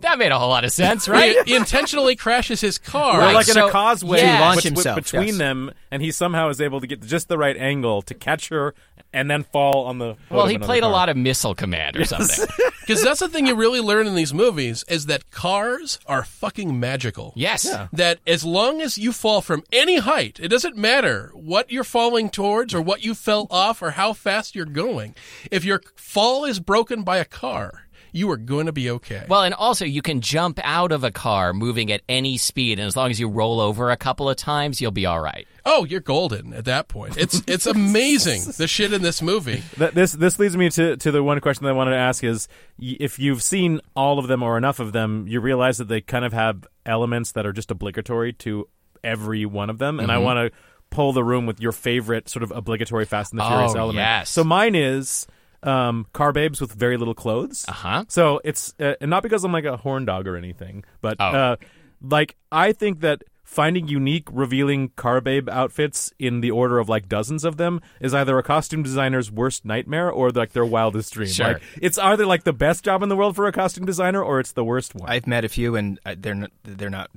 [0.03, 1.37] That made a whole lot of sense, right?
[1.45, 3.13] He, he intentionally crashes his car.
[3.15, 4.39] They're Right, like in a causeway Yeah.
[4.39, 5.39] To launch bet- himself, between yes.
[5.39, 8.75] them, and he somehow is able to get just the right angle to catch her
[9.13, 10.17] and then fall on the.
[10.31, 12.47] well, he another played a lot of Missile Command or something.
[12.83, 16.81] Because that's the thing you really learn in these movies is that cars are fucking
[16.81, 17.33] magical.
[17.37, 17.73] Yes.
[17.93, 22.29] That as long as you fall from any height, it doesn't matter what you're falling
[22.29, 25.15] towards or what you fell off or how fast you're going.
[25.53, 29.25] If your fall is broken by a car, you are going to be okay.
[29.29, 32.87] Well, and also you can jump out of a car moving at any speed, and
[32.87, 35.47] as long as you roll over a couple of times, you'll be all right.
[35.65, 37.17] oh, you're golden at that point.
[37.17, 39.63] It's it's amazing the shit in this movie.
[39.79, 42.23] Th- this this leads me to, to the one question that I wanted to ask
[42.25, 42.49] is
[42.79, 46.01] y- if you've seen all of them or enough of them, you realize that they
[46.01, 48.69] kind of have elements that are just obligatory to
[49.05, 50.17] every one of them, and Mm-hmm.
[50.17, 50.59] I want to
[50.91, 53.97] pull the room with your favorite sort of obligatory Fast and the Furious Oh, element.
[54.05, 54.29] yes.
[54.29, 55.27] So mine is
[55.63, 57.65] um, car babes with very little clothes.
[57.69, 58.05] Uh-huh.
[58.09, 61.25] So it's uh, and not because I'm like a horn dog or anything, but Oh.
[61.27, 61.57] uh,
[62.01, 67.07] like I think that finding unique, revealing car babe outfits in the order of like
[67.09, 71.29] dozens of them is either a costume designer's worst nightmare or like their wildest dream.
[71.29, 71.55] Sure.
[71.55, 74.41] Like it's either like the best job in the world for a costume designer or
[74.41, 75.11] it's the worst one.
[75.11, 77.11] I've met a few, and uh, they're not, they're not.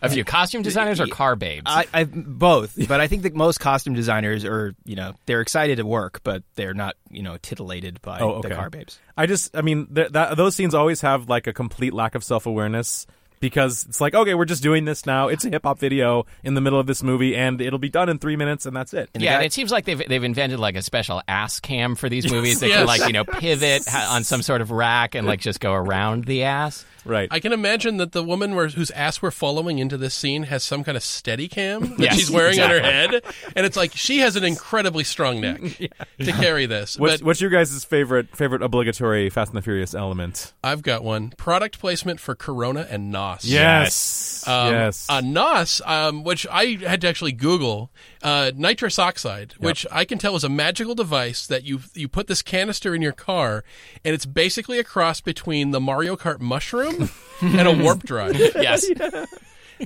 [0.00, 1.64] A few costume designers or car babes.
[1.66, 5.76] I, I've both, but I think that most costume designers are, you know, they're excited
[5.76, 8.48] to work, but they're not, you know, titillated by Oh, okay.
[8.50, 8.98] the car babes.
[9.16, 12.22] I just, I mean, th- that those scenes always have like a complete lack of
[12.22, 13.06] self awareness.
[13.40, 15.28] because it's like, okay, we're just doing this now.
[15.28, 18.10] It's a hip hop video in the middle of this movie, and it'll be done
[18.10, 19.08] in three minutes, and that's it.
[19.18, 22.30] Yeah, and it seems like they've they've invented like a special ass cam for these
[22.30, 22.78] movies that Yes.
[22.80, 26.26] can like you know pivot on some sort of rack and like just go around
[26.26, 26.84] the ass.
[27.04, 27.28] Right.
[27.30, 30.62] I can imagine that the woman where, whose ass we're following into this scene has
[30.62, 33.22] some kind of steady cam that Yes, she's wearing on her head,
[33.56, 35.60] and it's like she has an incredibly strong neck
[36.18, 36.98] to carry this.
[36.98, 40.52] What's, but what's your guys' favorite favorite obligatory Fast and the Furious element?
[40.62, 43.44] I've got one product placement for Corona and Nos.
[43.44, 44.46] Yes.
[44.46, 45.06] Um, yes.
[45.08, 47.90] Uh, NOS, um, which I had to actually Google,
[48.22, 52.26] uh, nitrous oxide, which I can tell is a magical device that you you put
[52.26, 53.64] this canister in your car,
[54.04, 58.36] and it's basically a cross between the Mario Kart mushroom and a warp drive.
[58.54, 58.86] Yes,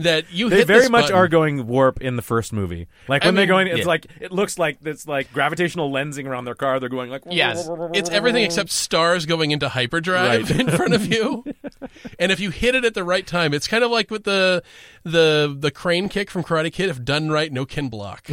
[0.01, 1.17] That you they very much button.
[1.17, 2.89] are going warp in the first movie.
[3.07, 3.85] Like I when they're going, it's yeah.
[3.87, 6.81] like it looks like it's like gravitational lensing around their car.
[6.81, 7.69] They're going like Yes.
[7.95, 10.61] It's everything except stars going into hyperdrive Right.
[10.63, 11.45] in front of you.
[12.19, 14.65] and if you hit it at the right time, it's kind of like with the
[15.05, 16.89] the the crane kick from Karate Kid.
[16.89, 18.27] If done right, no kin block.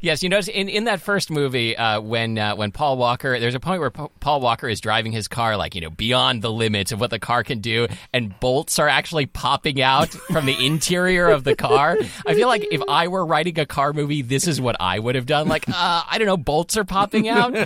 [0.00, 0.22] yes.
[0.22, 3.60] You notice in, in that first movie uh, when uh, when Paul Walker, there's a
[3.60, 6.92] point where Pa- Paul Walker is driving his car like you know beyond the limits
[6.92, 11.28] of what the car can do, and bolts are actually popping out from the interior
[11.28, 11.96] of the car.
[12.26, 15.14] I feel like if I were writing a car movie, this is what I would
[15.14, 15.48] have done.
[15.48, 17.54] Like uh, I don't know, bolts are popping out.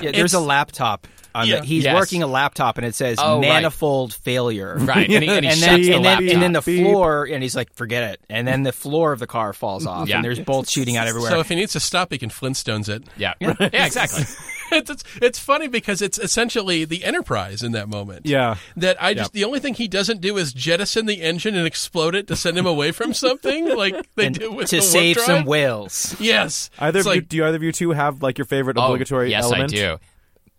[0.00, 1.06] Yeah, there's a laptop.
[1.34, 1.60] On Yeah.
[1.60, 1.94] the, he's Yes.
[1.94, 3.48] working a laptop, and it says Oh, right.
[3.48, 4.76] manifold failure.
[4.78, 6.32] Right, and he, and he and shuts then, the and, then, laptop.
[6.32, 9.26] and then the floor, and he's like, "Forget it." And then the floor of the
[9.26, 10.16] car falls off, Yeah.
[10.16, 11.30] and there's bolts shooting out everywhere.
[11.30, 13.04] So if he needs to stop, he can Flintstones it.
[13.16, 14.24] yeah, yeah, exactly.
[14.72, 18.26] it's, it's it's funny because it's essentially the Enterprise in that moment.
[18.26, 18.56] Yeah.
[18.76, 22.14] That I just the only thing he doesn't do is jettison the engine and explode
[22.14, 24.90] it to send him away from something like they and do with to the warp
[24.92, 25.26] save drive.
[25.26, 26.14] some whales.
[26.20, 26.70] Yes.
[26.78, 28.76] Either It's of you, like, do you either of you two have like your favorite
[28.78, 29.72] Oh, obligatory yes, element?
[29.72, 29.98] I do.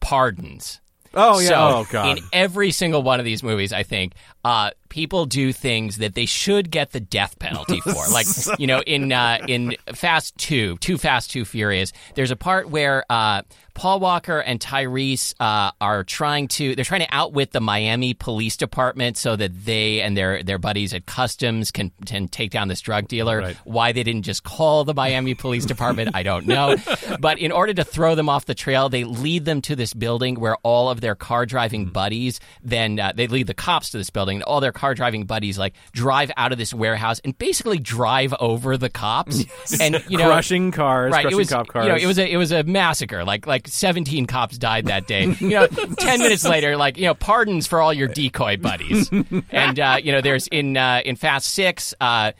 [0.01, 0.81] Pardons.
[1.13, 1.47] Oh yeah.
[1.47, 2.17] So, oh god.
[2.17, 6.27] in every single one of these movies, I think uh, people do things that they
[6.27, 8.07] should get the death penalty for.
[8.09, 8.27] like
[8.59, 13.03] you know, in uh, in Fast Two, Too Fast, Too Furious, there's a part where
[13.09, 13.41] uh,
[13.73, 18.57] Paul Walker and Tyrese uh, are trying to they're trying to outwit the Miami Police
[18.57, 22.81] Department so that they and their their buddies at Customs can can take down this
[22.81, 23.39] drug dealer.
[23.39, 23.57] Right.
[23.63, 26.75] Why they didn't just call the Miami Police Department, I don't know.
[27.19, 30.39] But in order to throw them off the trail, they lead them to this building
[30.39, 34.09] where all of their car driving buddies then uh, they lead the cops to this
[34.09, 34.37] building.
[34.37, 38.33] And all their car driving buddies like drive out of this warehouse and basically drive
[38.39, 39.45] over the cops
[39.79, 41.85] and you know crushing cars, right, crushing it was, cop cars.
[41.85, 43.23] You know, it was a it was a massacre.
[43.23, 45.21] Like like seventeen cops died that day.
[45.41, 49.09] You know, ten minutes later, like you know, pardons for all your decoy buddies.
[49.51, 51.93] and uh, you know, there's in uh, in Fast Six.
[51.99, 52.31] Uh,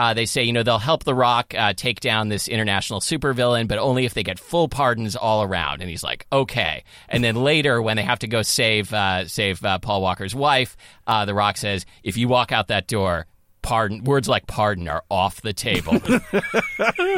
[0.00, 3.68] uh, they say, you know, they'll help The Rock uh, take down this international supervillain,
[3.68, 5.82] but only if they get full pardons all around.
[5.82, 6.84] And he's like, okay.
[7.10, 10.74] And then later, when they have to go save uh, save uh, Paul Walker's wife,
[11.06, 13.26] uh, The Rock says, if you walk out that door,
[13.60, 15.92] pardon words like pardon are off the table.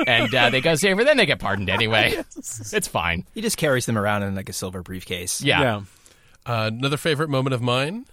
[0.08, 2.20] and uh, they go save her, then they get pardoned anyway.
[2.36, 3.24] It's fine.
[3.32, 5.40] He just carries them around in like a silver briefcase.
[5.40, 5.60] Yeah.
[5.60, 5.82] yeah.
[6.44, 8.06] Uh, another favorite moment of mine.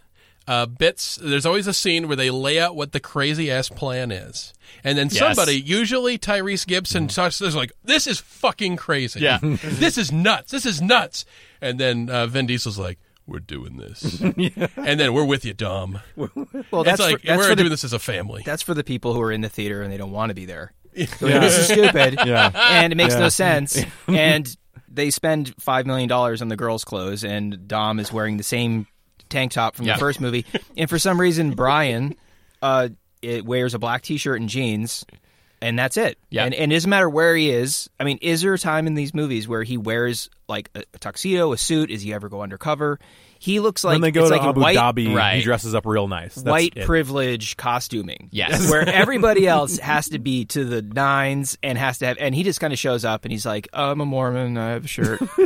[0.48, 1.18] Uh, bits.
[1.22, 4.52] There's always a scene where they lay out what the crazy ass plan is,
[4.84, 5.20] and then Yes.
[5.20, 9.20] somebody, usually Tyrese Gibson, starts there's like, "This is fucking crazy.
[9.20, 9.38] Yeah.
[9.42, 10.52] this is nuts.
[10.52, 11.24] This is nuts."
[11.62, 12.98] And then uh, Vin Diesel's like,
[13.28, 14.20] "We're doing this,"
[14.76, 16.00] and then we're with you, Dom.
[16.16, 18.42] Well, it's that's like for, that's we're doing the this as a family.
[18.44, 20.46] that's for the people who are in the theater and they don't want to be
[20.46, 20.74] there.
[20.96, 22.18] They're like, This is stupid.
[22.26, 22.52] Yeah.
[22.56, 23.20] and it makes Yeah.
[23.20, 23.80] no sense.
[24.08, 24.58] And
[24.92, 28.88] they spend five million dollars on the girls' clothes, and Dom is wearing the same
[29.30, 29.94] tank top from Yeah.
[29.94, 30.46] the first movie.
[30.78, 32.16] And for some reason, Brian
[32.62, 32.90] uh,
[33.22, 35.06] it wears a black T-shirt and jeans,
[35.62, 36.18] and that's it.
[36.30, 36.46] Yeah.
[36.46, 37.90] And, and it doesn't matter where he is.
[38.00, 40.98] I mean, is there a time in these movies where he wears like a, a
[41.00, 41.92] tuxedo, a suit?
[41.92, 43.00] Is he ever go undercover?
[43.42, 45.86] He looks like when they go it's to like Abu white, Dhabi, he dresses up
[45.86, 46.36] real nice.
[46.36, 46.86] That's white it.
[46.86, 48.28] privilege costuming.
[48.32, 48.70] Yes.
[48.72, 52.44] Where everybody else has to be to the nines and has to have, and he
[52.44, 55.22] just kind of shows up and he's like, I'm a Mormon, I have a shirt.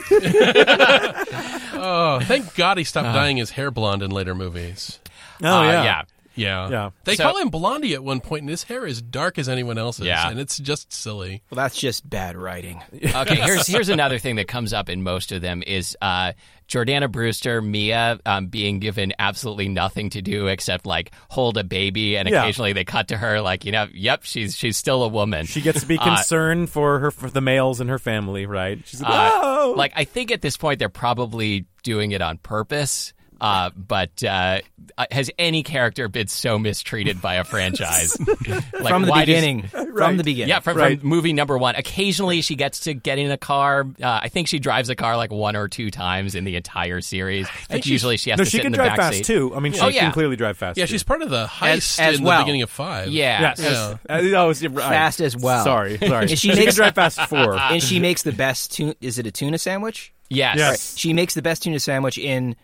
[1.75, 4.99] oh, thank God he stopped dyeing his hair blonde in later movies.
[5.43, 5.83] Oh Uh, yeah.
[5.83, 6.01] yeah.
[6.35, 6.89] Yeah, Yeah.
[7.03, 9.77] They So- call him Blondie at one point, and his hair is dark as anyone
[9.77, 10.05] else's.
[10.05, 10.29] Yeah.
[10.29, 11.43] and it's just silly.
[11.51, 12.81] well, that's just bad writing.
[13.15, 16.33] Okay, here's here's another thing that comes up in most of them is uh,
[16.67, 22.17] Jordana Brewster, Mia, um, being given absolutely nothing to do except like hold a baby,
[22.17, 22.41] and Yeah.
[22.43, 25.45] occasionally they cut to her like, you know, yep, she's she's still a woman.
[25.45, 28.79] She gets to be Uh, concerned for her for the males in her family, right?
[28.85, 32.37] She's like, Uh, oh, Like I think at this point they're probably doing it on
[32.39, 33.13] purpose.
[33.43, 34.59] Uh, but uh,
[34.97, 38.17] uh, has any character been so mistreated by a franchise?
[38.73, 39.67] Like, from the why does- beginning.
[39.67, 40.49] From the beginning.
[40.49, 40.99] yeah, from, Right.
[40.99, 41.75] from movie number one.
[41.75, 43.85] Occasionally, she gets to get in a car.
[44.01, 46.99] Uh, I think she drives a car like one or two times in the entire
[47.01, 47.47] series.
[47.69, 49.25] But usually, she has No, to she sit can in the drive back fast seat.
[49.25, 49.53] too.
[49.55, 50.01] I mean, she Oh, yeah.
[50.01, 50.77] can clearly drive fast.
[50.77, 50.91] Yeah, too.
[50.91, 52.39] she's part of the heist as in well.
[52.39, 53.09] the beginning of five.
[53.09, 53.41] Yeah.
[53.41, 53.59] Yes.
[53.61, 53.97] Yeah.
[54.09, 54.89] Uh, oh, it's- right.
[54.89, 55.63] Fast as well.
[55.63, 56.27] Sorry, sorry.
[56.29, 57.57] And she can makes- drive fast four.
[57.59, 58.95] and she makes the best tuna.
[59.01, 60.13] Is it a tuna sandwich?
[60.29, 60.57] Yes.
[60.57, 60.97] Yes.
[60.97, 62.55] She makes the best tuna sandwich in.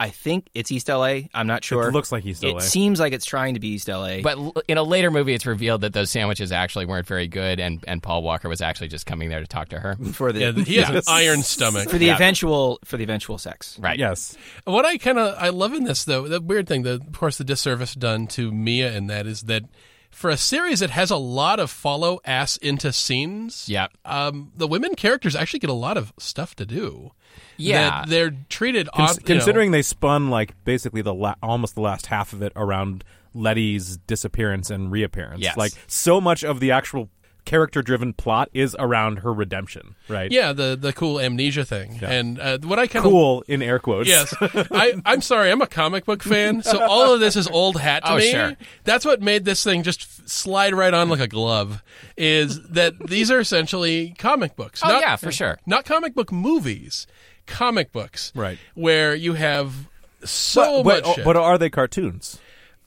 [0.00, 1.20] I think it's East LA.
[1.32, 1.88] I'm not sure.
[1.88, 2.56] It looks like East LA.
[2.56, 4.20] It seems like it's trying to be East LA.
[4.22, 7.60] But l- in a later movie, it's revealed that those sandwiches actually weren't very good,
[7.60, 9.94] and, and Paul Walker was actually just coming there to talk to her.
[10.12, 11.88] for the Yeah, he has an iron stomach.
[11.88, 13.78] for the eventual for the eventual sex.
[13.78, 13.98] Right.
[13.98, 14.36] Yes.
[14.64, 17.38] What I kind of I love in this though, the weird thing, the, of course,
[17.38, 19.62] the disservice done to Mia in that is that
[20.10, 23.88] for a series that has a lot of follow ass into scenes, Yeah.
[24.04, 27.10] um, the women characters actually get a lot of stuff to do.
[27.56, 28.04] Yeah.
[28.06, 31.80] They're treated Cons- odd, you know- considering they spun like basically the la- almost the
[31.82, 35.40] last half of it around Letty's disappearance and reappearance.
[35.42, 35.56] Yes.
[35.56, 37.08] Like so much of the actual
[37.44, 40.32] character driven plot is around her redemption, right?
[40.32, 43.78] yeah, the the cool amnesia thing, and uh, what I kind of Cool in air
[43.78, 44.08] quotes.
[44.08, 45.50] Yes, I, I'm sorry.
[45.50, 48.30] I'm a comic book fan, so all of this is old hat to Oh, me.
[48.30, 48.56] sure.
[48.84, 51.82] That's what made this thing just f- slide right on like a glove.
[52.16, 54.80] Is that these are essentially comic books?
[54.82, 55.58] Oh, not, yeah, for sure.
[55.66, 57.06] Not comic book movies,
[57.46, 58.58] comic books, Right.
[58.74, 59.88] Where you have
[60.24, 61.04] so but, much.
[61.04, 61.24] but, shit.
[61.24, 62.38] but are they cartoons?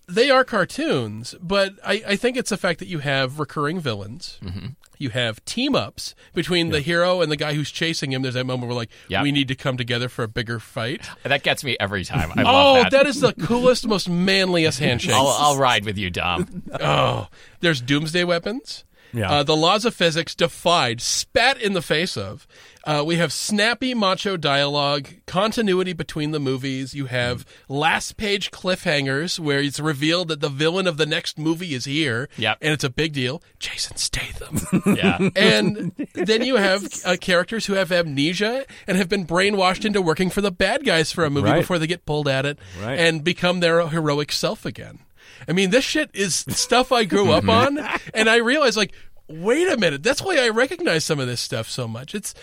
[0.10, 4.40] they are cartoons, but I, I think it's the fact that you have recurring villains.
[4.42, 4.68] Mm-hmm.
[5.00, 8.22] You have team ups between the hero and the guy who's chasing him.
[8.22, 9.22] There's that moment where like Yeah.
[9.22, 11.08] we need to come together for a bigger fight.
[11.24, 12.32] That gets me every time.
[12.36, 12.92] I Oh, love that.
[12.94, 15.14] that is the coolest, most manliest handshake.
[15.14, 16.64] I'll, I'll ride with you, Dom.
[16.82, 17.28] oh,
[17.60, 18.86] there's doomsday weapons.
[19.14, 19.32] Yeah.
[19.32, 22.48] Uh, the laws of physics defied, spat in the face of.
[22.86, 26.94] Uh, we have snappy macho dialogue, continuity between the movies.
[26.94, 31.74] You have last page cliffhangers where it's revealed that the villain of the next movie
[31.74, 32.30] is here.
[32.38, 32.60] Yep.
[32.62, 33.42] And it's a big deal.
[33.60, 34.58] Jason Statham.
[34.96, 35.30] Yeah.
[35.36, 40.30] and then you have uh, characters who have amnesia and have been brainwashed into working
[40.30, 41.60] for the bad guys for a movie Right.
[41.60, 42.98] before they get pulled at it Right.
[43.00, 45.00] and become their heroic self again.
[45.48, 47.78] I mean, this shit is stuff I grew up on,
[48.14, 48.94] and I realized, like,
[49.28, 52.16] wait a minute, that's why I recognize some of this stuff so much.
[52.16, 52.34] It's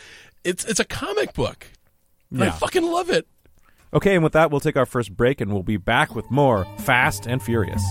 [0.44, 1.66] it's it's a comic book.
[2.38, 2.50] I Yeah.
[2.52, 3.26] fucking love it.
[3.92, 6.66] Okay, and with that, we'll take our first break, and we'll be back with more
[6.78, 7.82] Fast and Furious.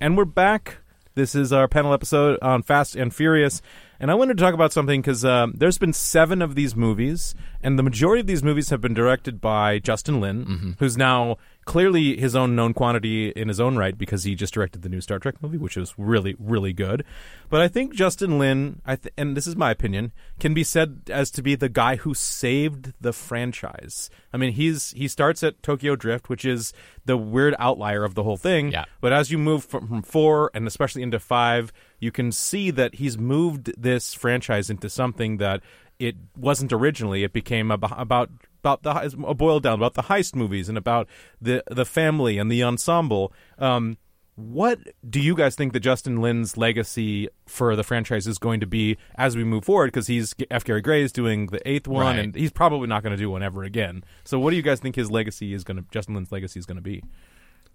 [0.00, 0.78] And we're back.
[1.16, 3.60] This is our panel episode on Fast and Furious.
[3.98, 7.34] And I wanted to talk about something because um, there's been seven of these movies,
[7.64, 11.36] and the majority of these movies have been directed by Justin Lin, who's now
[11.68, 15.02] clearly his own known quantity in his own right because he just directed the new
[15.02, 17.04] Star Trek movie, which was really, really good.
[17.50, 21.02] But I think Justin Lin, I th- and this is my opinion, can be said
[21.10, 24.08] as to be the guy who saved the franchise.
[24.32, 26.72] I mean, he's he starts at Tokyo Drift, which is
[27.04, 28.72] the weird outlier of the whole thing.
[28.72, 28.86] Yeah.
[29.02, 32.94] But as you move from, from four and especially into five, you can see that
[32.94, 35.60] he's moved this franchise into something that
[35.98, 37.24] it wasn't originally.
[37.24, 38.30] It became ab- about
[38.68, 41.08] about the heist- boiled down about the heist movies and about
[41.40, 43.32] the the family and the ensemble.
[43.58, 43.96] Um,
[44.36, 44.78] what
[45.08, 48.96] do you guys think that Justin Lin's legacy for the franchise is going to be
[49.16, 49.88] as we move forward?
[49.88, 50.62] Because he's F.
[50.64, 52.18] Gary Gray is doing the eighth one, Right.
[52.20, 54.04] and he's probably not going to do one ever again.
[54.24, 56.66] So, what do you guys think his legacy is going to Justin Lin's legacy is
[56.66, 57.02] going to be?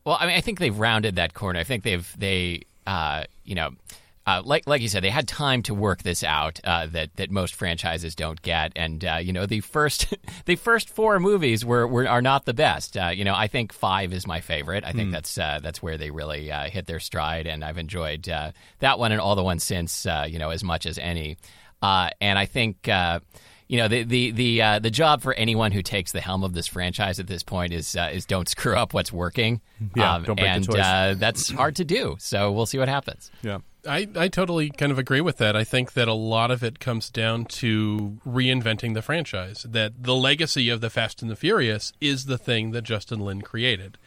[0.06, 1.60] Well, I mean, I think they've rounded that corner.
[1.60, 3.72] I think they've they, uh, you know,
[4.26, 7.30] uh, like like you said, they had time to work this out uh, that that
[7.30, 10.14] most franchises don't get, and uh, you know the first
[10.46, 12.96] the first four movies were, were are not the best.
[12.96, 14.86] Uh, you know, I think five is my favorite.
[14.86, 18.30] I think that's uh, that's where they really uh, hit their stride, and I've enjoyed
[18.30, 20.06] uh, that one and all the ones since.
[20.06, 21.38] Uh, you know, as much as any,
[21.82, 22.88] uh, and I think.
[22.88, 23.20] Uh,
[23.70, 26.54] you know the the the uh, the job for anyone who takes the helm of
[26.54, 29.62] this franchise at this point is uh, is don't screw up what's working.
[29.96, 30.80] Yeah, Um, don't break the and.
[30.80, 32.16] Uh, that's hard to do.
[32.20, 33.32] So we'll see what happens.
[33.42, 33.60] Yeah.
[33.88, 35.56] I, I totally kind of agree with that.
[35.56, 39.64] I think that a lot of it comes down to reinventing the franchise.
[39.70, 43.42] That the legacy of the Fast and the Furious is the thing that Justin Lin
[43.42, 43.98] created.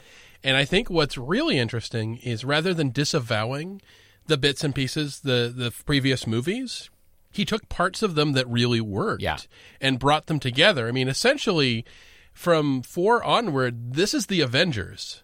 [0.43, 3.83] And I think what's really interesting is rather than disavowing
[4.27, 6.89] the bits and pieces, the, the previous movies,
[7.31, 9.37] he took parts of them that really worked Yeah.
[9.81, 10.89] and brought them together.
[10.89, 11.85] I mean, essentially,
[12.33, 15.23] from four onward, this is the Avengers.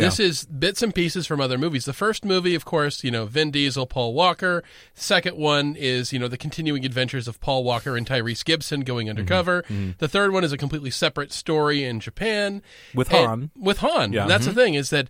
[0.00, 1.84] This is bits and pieces from other movies.
[1.84, 4.64] The first movie, of course, you know, Vin Diesel, Paul Walker.
[4.94, 9.06] Second one is, you know, the continuing adventures of Paul Walker and Tyrese Gibson going
[9.06, 9.18] mm-hmm.
[9.18, 9.62] undercover.
[9.62, 9.90] Mm-hmm.
[9.98, 12.62] The third one is a completely separate story in Japan.
[12.94, 13.50] With Han.
[13.56, 14.12] With Han.
[14.12, 14.26] Yeah.
[14.26, 14.60] That's the mm-hmm.
[14.60, 15.08] thing, is that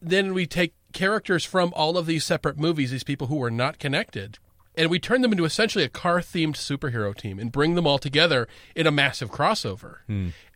[0.00, 3.78] then we take characters from all of these separate movies, these people who were not
[3.78, 4.38] connected,
[4.76, 7.98] and we turn them into essentially a car themed superhero team and bring them all
[7.98, 9.96] together in a massive crossover.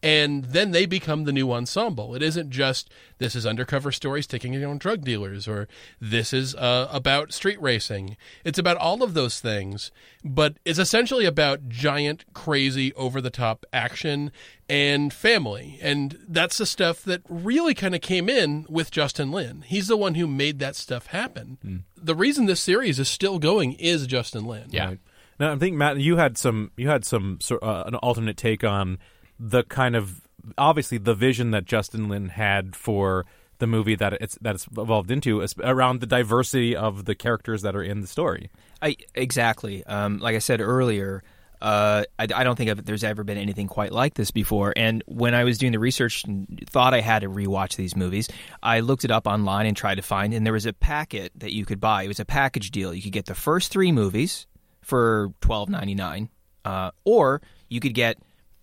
[0.03, 2.15] And then they become the new ensemble.
[2.15, 5.67] It isn't just this is undercover stories taking on drug dealers or
[6.01, 8.17] this is uh, about street racing.
[8.45, 9.91] It's about all of those things,
[10.25, 14.31] but it's essentially about giant, crazy, over the top action
[14.69, 15.79] and family.
[15.83, 19.63] And that's the stuff that really kind of came in with Justin Lin.
[19.67, 21.85] He's the one who made that stuff happen.
[21.97, 24.67] The reason this series is still going is Justin Lin.
[24.71, 24.95] Yeah.
[25.39, 28.65] Now I think Matt, you had some you had some sort uh, an alternate take
[28.65, 28.99] on
[29.39, 30.23] the kind of
[30.57, 33.25] obviously the vision that Justin Lin had for
[33.59, 37.63] the movie that it's that it's evolved into is around the diversity of the characters
[37.63, 38.51] that are in the story.
[38.83, 39.85] I exactly.
[39.87, 41.23] Um, like I said earlier,
[41.65, 44.75] uh, I, I don't think I've, there's ever been anything quite like this before.
[44.77, 48.29] And when I was doing the research and thought I had to rewatch these movies,
[48.63, 50.35] I looked it up online and tried to find.
[50.35, 52.03] And there was a packet that you could buy.
[52.03, 52.93] It was a package deal.
[52.93, 54.47] You could get the first three movies
[54.83, 56.29] for twelve ninety nine,
[56.67, 57.41] uh, or
[57.71, 58.19] you could get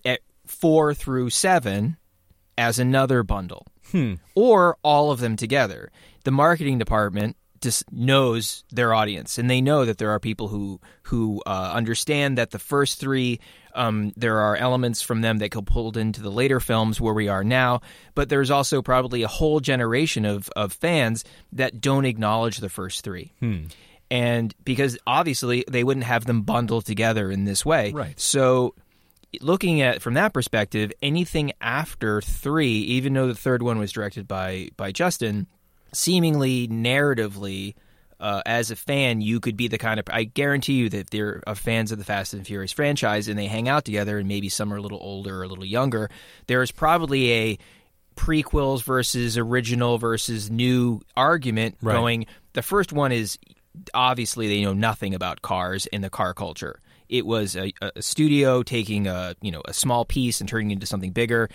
[0.06, 1.98] at four through seven
[2.56, 3.66] as another bundle,
[4.36, 5.92] or all of them together.
[6.24, 10.80] The marketing department just knows their audience, and they know that there are people who
[11.04, 13.40] who uh, understand that the first three.
[13.74, 17.30] Um, there are elements from them that get pulled into the later films where we
[17.30, 17.80] are now,
[18.16, 23.02] but there's also probably a whole generation of, of fans that don't acknowledge the first
[23.06, 23.32] three.
[24.10, 27.94] And because obviously they wouldn't have them bundled together in this way.
[27.94, 28.20] Right.
[28.20, 28.76] So
[29.40, 34.28] looking at from that perspective, anything after three, even though the third one was directed
[34.28, 35.48] by by Justin,
[35.94, 37.76] seemingly narratively,
[38.20, 41.10] uh, as a fan, you could be the kind of I guarantee you that if
[41.10, 44.28] they're uh, fans of the Fast and Furious franchise and they hang out together, and
[44.28, 46.10] maybe some are a little older or a little younger,
[46.48, 47.58] there is probably a
[48.16, 51.94] prequels versus original versus new argument Right.
[51.96, 52.26] going.
[52.54, 53.40] The first one is
[53.94, 56.80] obviously they know nothing about cars and the car culture.
[57.10, 60.74] It was a, a studio taking a you know a small piece and turning it
[60.76, 61.50] into something bigger.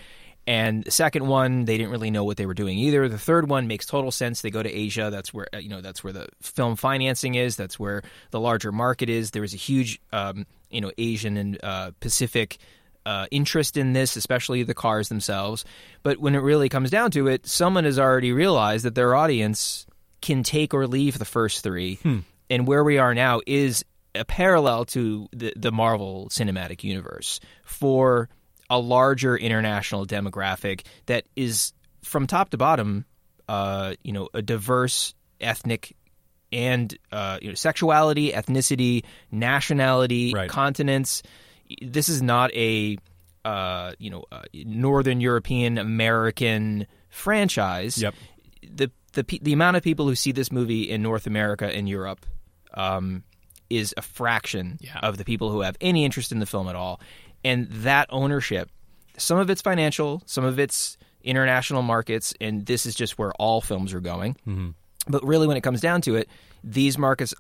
[0.47, 3.09] And the second one, they didn't really know what they were doing either.
[3.09, 4.42] The third one makes total sense.
[4.42, 5.09] They go to Asia.
[5.11, 7.57] That's where uh, you know that's where the film financing is.
[7.57, 9.32] That's where the larger market is.
[9.32, 12.59] There was a huge um, you know Asian and uh, Pacific
[13.05, 15.64] uh, interest in this, especially the cars themselves.
[16.03, 19.86] But when it really comes down to it, someone has already realized that their audience
[20.20, 21.99] can take or leave the first three,
[22.51, 23.84] and where we are now is
[24.14, 28.28] a parallel to the, the Marvel Cinematic Universe for
[28.71, 33.05] a larger international demographic that is from top to bottom,
[33.49, 35.95] uh, you know, a diverse ethnic
[36.53, 40.49] and uh, you know, sexuality, ethnicity, nationality, Right.
[40.51, 41.23] continents.
[41.83, 42.99] This is not a
[43.45, 48.01] uh, you know uh, Northern European American franchise.
[48.01, 48.14] Yep.
[48.62, 52.25] The the the amount of people who see this movie in North America and Europe
[52.75, 53.23] um,
[53.71, 54.99] is a fraction Yeah.
[55.03, 57.01] of the people who have any interest in the film at all,
[57.47, 58.68] and that ownership,
[59.16, 63.61] some of it's financial, some of it's international markets, and this is just where all
[63.61, 64.34] films are going.
[65.09, 66.28] But really, when it comes down to it,
[66.64, 67.34] these markets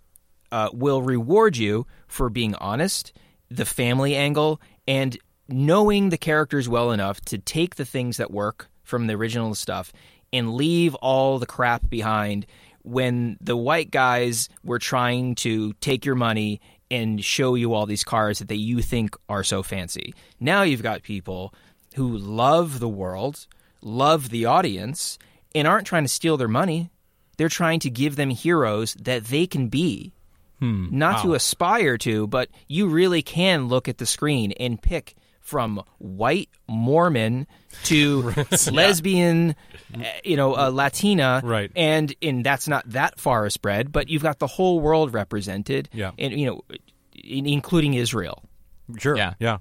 [0.52, 3.12] uh, will reward you for being honest,
[3.50, 8.68] the family angle, and knowing the characters well enough to take the things that work
[8.84, 9.92] from the original stuff
[10.32, 12.46] and leave all the crap behind
[12.82, 16.60] when the white guys were trying to take your money
[16.90, 20.14] and show you all these cars that they, you think are so fancy.
[20.40, 21.52] Now you've got people
[21.94, 23.46] who love the world,
[23.82, 25.18] love the audience,
[25.54, 26.90] and aren't trying to steal their money.
[27.36, 30.12] They're trying to give them heroes that they can be.
[30.58, 30.86] Hmm.
[30.90, 35.14] not to aspire to, but you really can look at the screen and pick
[35.46, 37.46] from white Mormon
[37.84, 38.32] to
[38.72, 39.54] lesbian,
[39.94, 41.70] uh, you know, uh, Latina, Right.
[41.76, 46.10] And and that's not that far spread, but you've got the whole world represented, Yeah.
[46.18, 46.62] and you know,
[47.14, 48.42] in, including Israel.
[48.98, 49.16] Sure.
[49.16, 49.34] Yeah.
[49.38, 49.58] Yeah.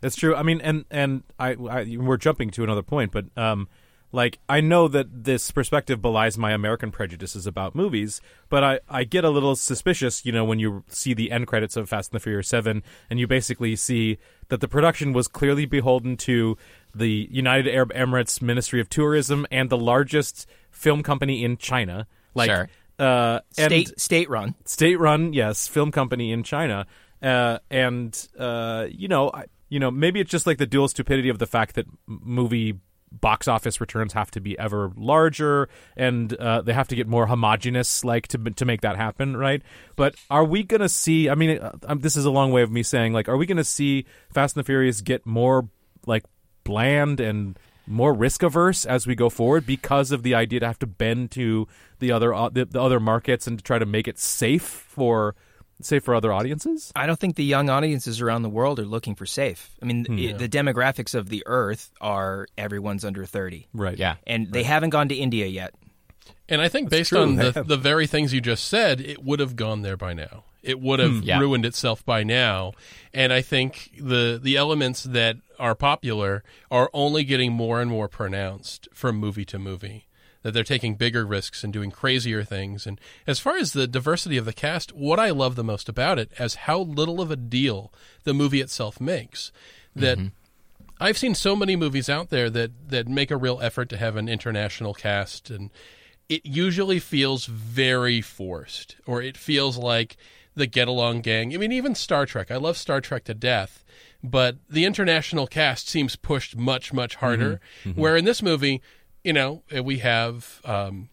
[0.00, 0.34] That's true.
[0.34, 3.68] I mean, and and I, I we're jumping to another point, but um,
[4.12, 9.04] like I know that this perspective belies my American prejudices about movies, but I I
[9.04, 12.20] get a little suspicious, you know, when you see the end credits of Fast and
[12.20, 16.56] the Furious Seven, and you basically see that the production was clearly beholden to
[16.94, 22.50] the United Arab Emirates Ministry of Tourism and the largest film company in China, like.
[22.50, 22.68] Sure.
[22.98, 24.56] Uh, and State state run.
[24.64, 26.84] state run yes film company in china
[27.22, 31.28] uh, and uh, you know I, you know maybe it's just like the dual stupidity
[31.28, 32.80] of the fact that movie
[33.12, 37.26] box office returns have to be ever larger and uh, they have to get more
[37.26, 39.62] homogenous like to to make that happen right?
[39.96, 42.62] But are we going to see i mean uh, um, this is a long way
[42.62, 45.68] of me saying like are we going to see fast and the furious get more
[46.06, 46.24] like
[46.64, 50.78] bland and more risk averse as we go forward because of the idea to have
[50.78, 51.66] to bend to
[51.98, 55.34] the other uh, the, the other markets and to try to make it safe for
[55.80, 56.92] safe for other audiences.
[56.96, 59.70] I don't think the young audiences around the world are looking for safe.
[59.82, 60.18] I mean, hmm.
[60.18, 63.98] i- the demographics of the Earth are everyone's under thirty, Right.
[63.98, 64.16] Yeah.
[64.26, 65.74] and they haven't gone to India yet.
[66.48, 67.20] And I think based true.
[67.20, 70.44] on the, the very things you just said, it would have gone there by now.
[70.62, 71.22] It would have hmm.
[71.22, 71.38] Yeah.
[71.38, 72.72] ruined itself by now.
[73.14, 78.08] And I think the the elements that are popular are only getting more and more
[78.08, 80.07] pronounced from movie to movie.
[80.42, 82.86] That they're taking bigger risks and doing crazier things.
[82.86, 86.18] And as far as the diversity of the cast, what I love the most about
[86.18, 89.50] it is how little of a deal the movie itself makes.
[89.96, 90.28] That mm-hmm.
[91.00, 94.16] I've seen so many movies out there that that make a real effort to have
[94.16, 95.70] an international cast and
[96.28, 100.16] it usually feels very forced or it feels like
[100.54, 101.54] the get along gang.
[101.54, 102.50] I mean even Star Trek.
[102.50, 103.84] I love Star Trek to death,
[104.22, 107.90] but the international cast seems pushed much much harder mm-hmm.
[107.90, 108.00] Mm-hmm.
[108.00, 108.82] where in this movie,
[109.28, 111.10] you know, we have um,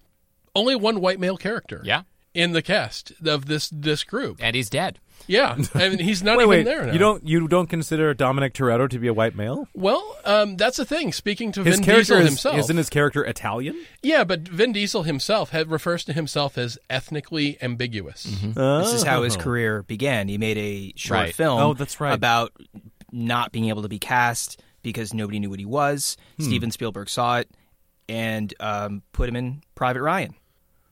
[0.56, 1.82] only one white male character.
[1.84, 2.04] Yeah.
[2.34, 4.38] In the cast of this this group.
[4.42, 5.00] And he's dead.
[5.28, 5.58] Yeah.
[5.74, 6.64] I mean he's not Wait, even wait.
[6.66, 6.92] there now.
[6.94, 9.68] You don't you don't consider Dominic Toretto to be a white male?
[9.74, 11.12] Well, um, that's the thing.
[11.14, 13.76] Speaking to His Vin character Diesel is, himself, isn't his character Italian?
[14.04, 18.24] yeah, but Vin Diesel himself had, refers to himself as ethnically ambiguous.
[18.24, 20.28] This is how his career began.
[20.30, 21.36] He made a short Right.
[21.36, 22.14] film Oh, that's right.
[22.14, 22.52] about
[23.14, 26.18] not being able to be cast because nobody knew what he was.
[26.40, 27.50] Steven Spielberg saw it
[28.08, 30.36] and um, put him in Private Ryan.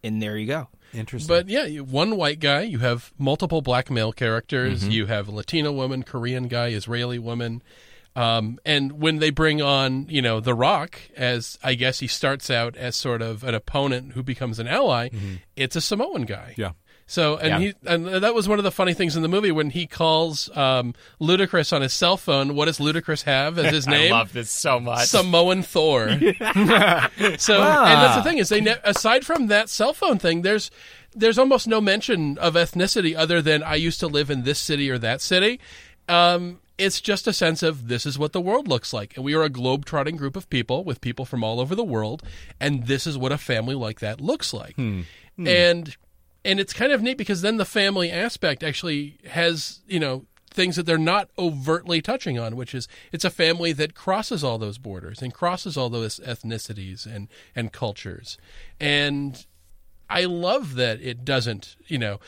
[0.04, 0.68] And there you go.
[0.94, 1.28] Interesting.
[1.28, 2.62] But yeah, one white guy.
[2.62, 4.82] You have multiple black male characters.
[4.82, 4.92] Mm-hmm.
[4.92, 7.64] You have a Latino woman, Korean guy, Israeli woman.
[8.16, 12.52] Um, and when they bring on, you know, The Rock, as I guess he starts
[12.52, 15.10] out as sort of an opponent who becomes an ally,
[15.56, 16.52] it's a Samoan guy.
[16.52, 16.62] Mm-hmm.
[16.62, 16.72] yeah.
[17.14, 17.60] So and Yeah.
[17.60, 20.50] he and that was one of the funny things in the movie when he calls
[20.58, 22.56] um, Ludacris on his cell phone.
[22.56, 24.12] What does Ludacris have as his name?
[24.12, 25.06] I love this so much.
[25.10, 26.10] Samoan Thor.
[26.10, 27.38] so, and
[28.02, 30.72] that's the thing is they ne- aside from that cell phone thing, there's
[31.16, 34.90] there's almost no mention of ethnicity other than I used to live in this city
[34.90, 35.60] or that city.
[36.10, 39.36] Um, it's just a sense of this is what the world looks like, and we
[39.36, 42.24] are a globe-trotting group of people with people from all over the world,
[42.60, 44.76] and this is what a family like that looks like.
[45.38, 45.96] And
[46.46, 50.76] and it's kind of neat because then the family aspect actually has you know things
[50.76, 54.78] that they're not overtly touching on which is it's a family that crosses all those
[54.78, 58.38] borders and crosses all those ethnicities and and cultures
[58.80, 59.46] and
[60.10, 62.20] i love that it doesn't you know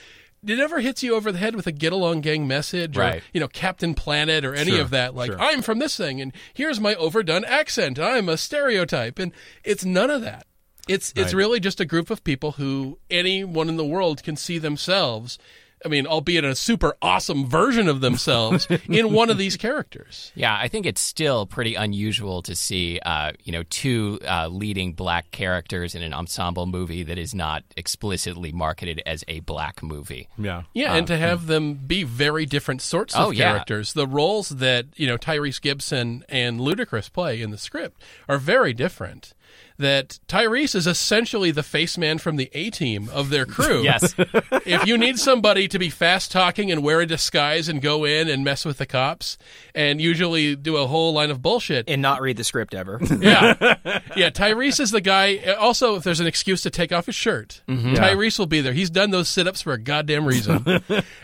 [0.48, 3.24] it never hits you over the head with a get along gang message or Right.
[3.34, 5.40] you know captain planet or any Sure, of that like sure.
[5.40, 9.32] i'm from this thing and here's my overdone accent i'm a stereotype and
[9.64, 10.48] it's none of that
[10.88, 14.58] it's it's really just a group of people who anyone in the world can see
[14.58, 15.38] themselves.
[15.84, 20.32] I mean, albeit a super awesome version of themselves in one of these characters.
[20.34, 24.94] Yeah, I think it's still pretty unusual to see, uh, you know, two uh, leading
[24.94, 30.28] black characters in an ensemble movie that is not explicitly marketed as a black movie.
[30.40, 30.64] Yeah.
[30.74, 33.52] Yeah, and to have them be very different sorts of Oh, yeah.
[33.52, 33.94] characters.
[33.94, 38.74] The roles that, you know, Tyrese Gibson and Ludacris play in the script are very
[38.74, 39.36] different.
[39.78, 43.76] That Tyrese is essentially the face man from the A team of their crew.
[43.86, 44.16] Yes.
[44.18, 48.30] if you need somebody to be fast talking and wear a disguise and go in
[48.30, 49.38] and mess with the cops
[49.76, 51.90] and usually do a whole line of bullshit.
[51.90, 53.00] And not read the script ever.
[53.20, 53.76] Yeah.
[54.16, 54.30] Yeah.
[54.30, 55.38] Tyrese is the guy.
[55.60, 57.94] Also, if there's an excuse to take off his shirt, mm-hmm.
[57.94, 58.74] Tyrese will be there.
[58.74, 60.64] He's done those sit ups for a goddamn reason.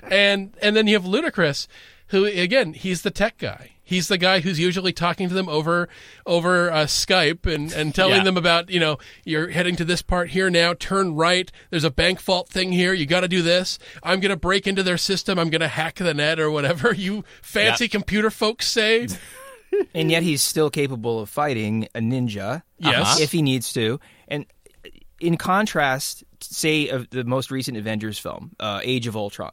[0.04, 1.68] and and then you have Ludacris,
[2.08, 3.72] who, again, he's the tech guy.
[3.92, 5.88] He's the guy who's usually talking to them over
[6.26, 8.24] over uh, Skype and, and telling Yeah.
[8.24, 10.74] them about you know you're heading to this part here now.
[10.74, 11.52] Turn right.
[11.70, 12.94] There's a bank vault thing here.
[12.94, 13.78] You got to do this.
[14.02, 15.38] I'm gonna break into their system.
[15.38, 19.08] I'm gonna hack the net or whatever you fancy computer folks say.
[19.94, 23.20] and yet he's still capable of fighting a ninja Yes.
[23.20, 24.00] if he needs to.
[24.28, 24.46] And
[25.20, 29.52] in contrast, say of the most recent Avengers film, uh, Age of Ultron,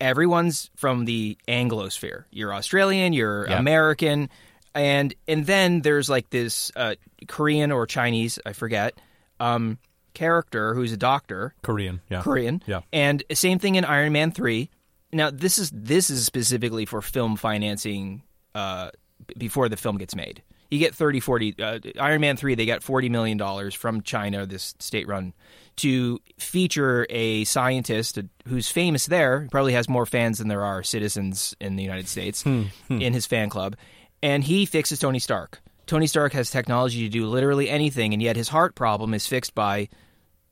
[0.00, 2.24] everyone's from the Anglosphere.
[2.30, 3.58] You're Australian, you're Yeah.
[3.58, 4.28] American,
[4.74, 6.94] and and then there's like this uh,
[7.28, 8.98] Korean or Chinese, I forget,
[9.40, 9.78] um,
[10.14, 11.54] character who's a doctor.
[11.62, 12.00] Korean.
[12.10, 12.22] Yeah.
[12.22, 12.62] Korean.
[12.66, 12.80] Yeah.
[12.92, 14.70] And same thing in Iron Man three.
[15.12, 18.22] Now this is this is specifically for film financing
[18.54, 18.90] uh,
[19.26, 20.42] b- before the film gets made.
[20.70, 24.74] You get 30, 40, uh, Iron Man 3, they got $40 million from China, this
[24.78, 25.32] state run,
[25.76, 31.54] to feature a scientist who's famous there, probably has more fans than there are citizens
[31.60, 32.44] in the United States,
[32.88, 33.76] in his fan club.
[34.22, 35.60] And he fixes Tony Stark.
[35.86, 39.54] Tony Stark has technology to do literally anything, and yet his heart problem is fixed
[39.54, 39.88] by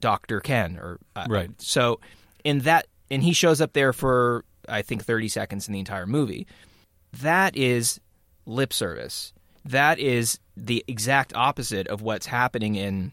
[0.01, 0.41] Dr.
[0.41, 0.77] Ken.
[0.77, 1.51] Or, uh, Right.
[1.61, 1.99] So,
[2.45, 6.07] in that, and he shows up there for, I think, 30 seconds in the entire
[6.07, 6.47] movie.
[7.23, 8.01] That is
[8.47, 9.33] lip service.
[9.65, 13.13] That is the exact opposite of what's happening in.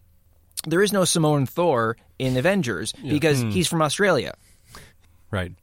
[0.65, 4.33] There is no Samoan Thor in Avengers because he's from Australia.
[5.31, 5.53] Right.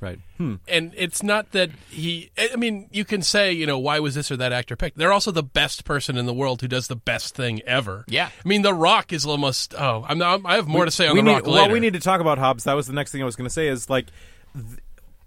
[0.00, 0.18] Right.
[0.36, 0.56] Hmm.
[0.68, 4.30] and it's not that he i mean you can say you know why was this
[4.30, 6.96] or that actor picked they're also the best person in the world who does the
[6.96, 8.28] best thing ever Yeah.
[8.44, 11.14] i mean the rock is almost oh i'm not i have more to say on
[11.14, 12.64] we the need, rock well, we need to talk about Hobbs.
[12.64, 13.68] That was the next thing I was going to say.
[13.68, 14.08] Is like
[14.52, 14.78] th-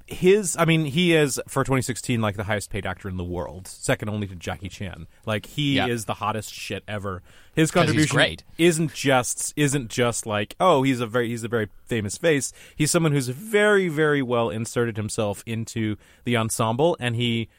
[0.07, 0.55] his.
[0.57, 4.09] I mean, he is for 2016 like the highest paid actor in the world, second
[4.09, 5.07] only to Jackie Chan.
[5.25, 5.87] Like he Yeah.
[5.87, 7.21] is the hottest shit ever.
[7.55, 8.15] his contribution
[8.57, 12.53] isn't just isn't just like oh he's a very he's a very famous face.
[12.75, 17.49] He's someone who's very very well inserted himself into the ensemble, and he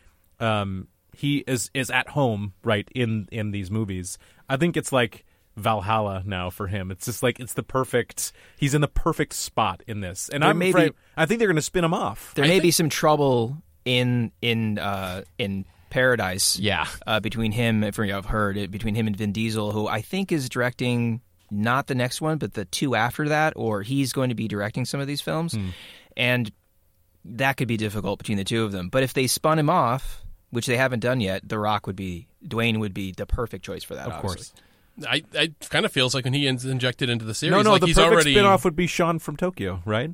[0.40, 4.18] um he is is at home right in in these movies.
[4.48, 5.24] I think it's like
[5.58, 6.90] Valhalla now for him.
[6.90, 8.32] It's just like it's the perfect.
[8.56, 10.90] He's in the perfect spot in this, and There I'm may afraid.
[10.90, 12.32] be- I think they're going to spin him off.
[12.34, 16.58] There may be some trouble in in uh, in Paradise.
[16.58, 16.86] Yeah.
[17.06, 20.30] uh, between him, from I've heard it, between him and Vin Diesel, who I think
[20.32, 24.34] is directing not the next one, but the two after that, or he's going to
[24.34, 25.68] be directing some of these films, Hmm.
[26.16, 26.52] and
[27.24, 28.90] that could be difficult between the two of them.
[28.90, 32.28] But if they spun him off, which they haven't done yet, The Rock would be
[32.46, 34.06] Dwayne would be the perfect choice for that.
[34.06, 34.36] Of obviously.
[34.36, 34.52] course.
[35.06, 37.72] I, I kind of feels like when he is injected into the series, No, no.
[37.72, 40.10] like the he's perfect already spin-off would be Sean from Tokyo, right?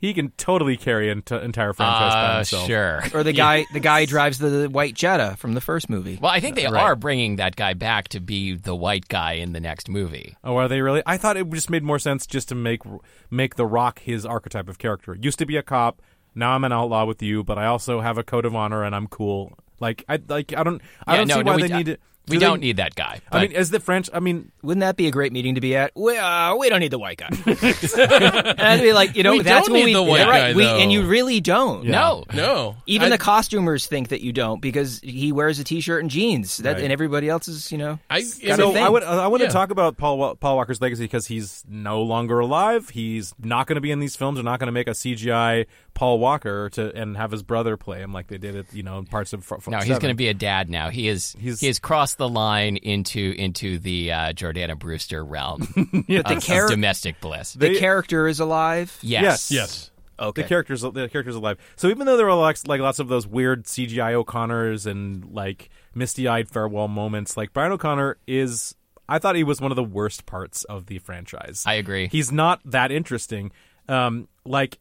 [0.00, 2.66] He can totally carry an t- entire franchise by Uh, himself.
[2.68, 3.02] sure.
[3.14, 6.18] Or the guy, the guy who drives the white Jetta from the first movie.
[6.22, 9.52] Well, I think they are bringing that guy back to be the white guy in
[9.54, 10.36] the next movie.
[10.44, 11.02] Oh, are they really?
[11.04, 12.82] I thought it just made more sense just to make
[13.30, 15.16] make the Rock his archetype of character.
[15.20, 16.00] Used to be a cop,
[16.32, 18.94] now I'm an outlaw with you, but I also have a code of honor and
[18.94, 19.52] I'm cool.
[19.80, 21.74] Like I like I don't I Yeah, don't no, see no, why we they d-
[21.74, 22.00] need it.
[22.28, 23.20] We do don't need that guy.
[23.30, 25.76] I mean, as the French, I mean, Wouldn't that be a great meeting to be
[25.76, 25.92] at?
[25.94, 27.28] We, uh, we don't need the white guy.
[27.46, 30.28] and I'd be like, you know, We that's don't when need we, the white yeah,
[30.28, 30.78] right, guy, we, though.
[30.78, 31.84] and you really don't.
[31.84, 32.24] no.
[32.34, 36.10] no Even I, the costumers think that you don't because he wears a t-shirt and
[36.10, 36.58] jeans.
[36.58, 36.82] That Right.
[36.84, 37.98] and everybody else is, you know.
[38.10, 38.82] I, you know, so thing.
[38.84, 39.46] I would I want Yeah.
[39.48, 42.90] to talk about Paul Wa- Paul Walker's legacy because he's no longer alive.
[42.90, 44.36] He's not going to be in these films.
[44.36, 45.66] They're not going to make a CGI
[45.98, 48.98] Paul Walker to and have his brother play him like they did it, you know,
[48.98, 49.44] in parts of.
[49.44, 50.90] Fr- Fr- No, he's going to be a dad now.
[50.90, 55.66] He is He's- he has crossed the line into into the uh, Jordana Brewster realm
[55.74, 57.54] But the, of, char- of domestic bliss.
[57.54, 58.96] the character is alive.
[59.02, 59.50] yes.
[59.50, 59.50] Yes.
[59.50, 59.90] yes
[60.20, 60.42] Okay.
[60.42, 61.58] The characters, the characters alive.
[61.76, 65.70] So even though there were like, like lots of those weird CGI O'Conners and like
[65.94, 68.74] misty-eyed farewell moments, like Brian O'Conner is,
[69.08, 71.62] I thought he was one of the worst parts of the franchise.
[71.66, 72.08] I agree.
[72.08, 73.52] He's not that interesting.
[73.88, 74.78] Um, like,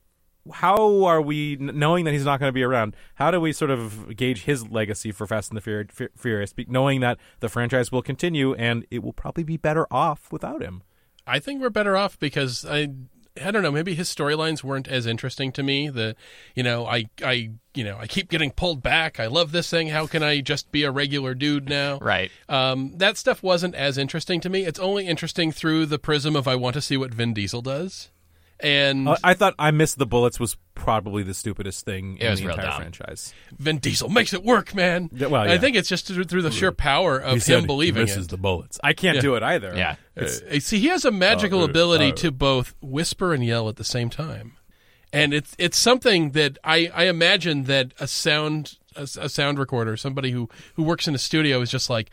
[0.54, 2.96] how are we knowing that he's not going to be around?
[3.16, 6.54] How do we sort of gauge his legacy for Fast and the Fur- Fur- Furious,
[6.54, 10.62] be- knowing that the franchise will continue and it will probably be better off without
[10.62, 10.84] him?
[11.26, 12.90] I think we're better off because I
[13.44, 15.90] I don't know, maybe his storylines weren't as interesting to me.
[15.90, 16.16] The
[16.56, 19.20] you know, I I you know, I keep getting pulled back.
[19.20, 19.90] I love this thing.
[19.90, 22.00] How can I just be a regular dude now?
[22.00, 22.32] Right.
[22.50, 24.66] Um, that stuff wasn't as interesting to me.
[24.66, 28.10] It's only interesting through the prism of I want to see what Vin Diesel does.
[28.60, 32.42] And Uh, I thought I missed the bullets was probably the stupidest thing in the
[32.50, 32.82] entire dumb.
[32.82, 33.34] franchise.
[33.58, 35.10] Vin Diesel makes it work, man.
[35.14, 38.02] Yeah, well, I think it's just through, through the sheer power of He him believing
[38.08, 38.30] he misses it.
[38.32, 38.80] the bullets.
[38.84, 39.22] I can't Yeah.
[39.22, 39.74] do it either.
[39.76, 39.96] Yeah.
[40.16, 42.16] It's- Uh, see, he has a magical Uh, uh, ability uh.
[42.16, 44.54] to both whisper and yell at the same time,
[45.14, 49.96] and it's it's something that I, I imagine that a sound a, a sound recorder,
[49.98, 52.10] somebody who who works in a studio, is just like.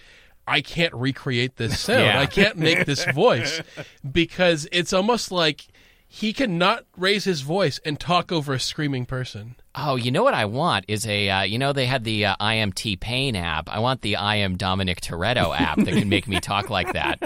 [0.46, 2.04] I can't recreate this sound.
[2.04, 2.20] Yeah.
[2.20, 3.62] I can't make this voice
[4.12, 5.68] because it's almost like
[6.16, 9.56] he cannot raise his voice and talk over a screaming person.
[9.74, 12.36] Oh, you know what I want is a uh, you know they had the uh,
[12.38, 13.68] I am T Pain app.
[13.68, 17.18] I want the I am Dominic Toretto app that can make me talk like that.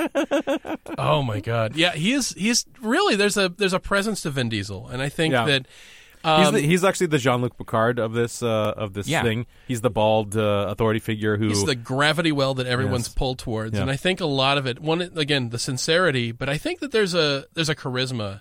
[0.98, 1.76] Oh my god.
[1.76, 5.08] Yeah, he is he's really there's a there's a presence to Vin Diesel and I
[5.10, 5.44] think Yeah.
[5.44, 5.66] that
[6.24, 9.22] he's, um, the, he's actually the Jean Luc Picard of this uh, of this Yeah.
[9.22, 9.46] thing.
[9.68, 11.48] He's the bald uh, authority figure who.
[11.48, 13.14] He's the gravity well that everyone's Yes.
[13.14, 13.82] pulled towards, Yeah.
[13.82, 14.80] and I think a lot of it.
[14.80, 18.40] One again, the sincerity, but I think that there's a there's a charisma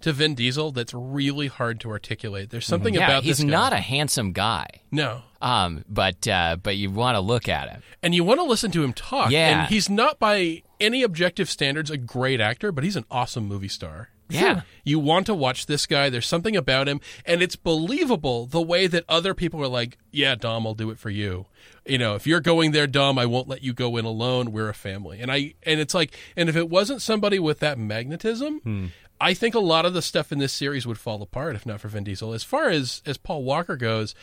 [0.00, 2.50] to Vin Diesel that's really hard to articulate.
[2.50, 3.50] There's something Yeah, about he's this guy.
[3.50, 4.66] not a handsome guy.
[4.90, 7.82] no, Um, but uh, but you want to look at him.
[8.02, 9.30] and you want to listen to him talk.
[9.30, 9.62] Yeah.
[9.62, 13.68] and he's not by any objective standards a great actor, but he's an awesome movie
[13.68, 14.10] star.
[14.28, 14.62] Yeah.
[14.82, 16.10] You want to watch this guy.
[16.10, 20.34] There's something about him, and it's believable the way that other people are like, "Yeah,
[20.34, 21.46] Dom, I'll do it for you."
[21.86, 24.50] You know, if you're going there, Dom, I won't let you go in alone.
[24.50, 27.78] We're a family, and I and it's like, and if it wasn't somebody with that
[27.78, 28.90] magnetism,
[29.20, 31.80] I think a lot of the stuff in this series would fall apart if not
[31.80, 32.32] for Vin Diesel.
[32.32, 34.14] As far as as Paul Walker goes,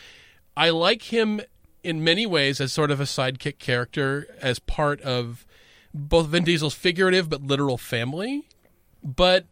[0.56, 1.40] I like him
[1.82, 5.46] in many ways as sort of a sidekick character, as part of
[5.92, 8.48] both Vin Diesel's figurative but literal family.
[9.02, 9.46] But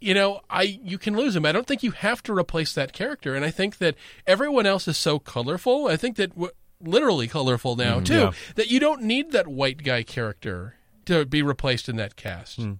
[0.00, 1.46] you know, I you can lose him.
[1.46, 3.94] I don't think you have to replace that character, and I think that
[4.26, 5.86] everyone else is so colorful.
[5.86, 8.32] I think that w- literally colorful now mm, too yeah.
[8.54, 10.74] that you don't need that white guy character
[11.06, 12.60] to be replaced in that cast.
[12.60, 12.78] Mm.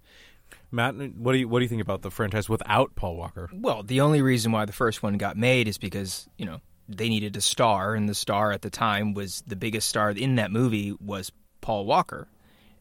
[0.70, 3.48] Matt, what do you what do you think about the franchise without Paul Walker?
[3.52, 7.08] Well, the only reason why the first one got made is because you know they
[7.08, 10.50] needed a star, and the star at the time was the biggest star in that
[10.50, 12.28] movie was Paul Walker.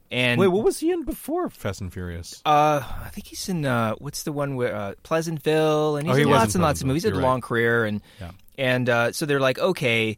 [0.10, 2.42] And Wait, what was he in before Fast and Furious?
[2.46, 6.18] Uh, I think he's in uh, what's the one where uh, Pleasantville, and he's Oh,
[6.18, 7.04] he in lots and lots of movies.
[7.04, 7.30] He had a You're right.
[7.30, 8.32] long career, and Yeah.
[8.58, 10.16] and uh, so they're like, okay,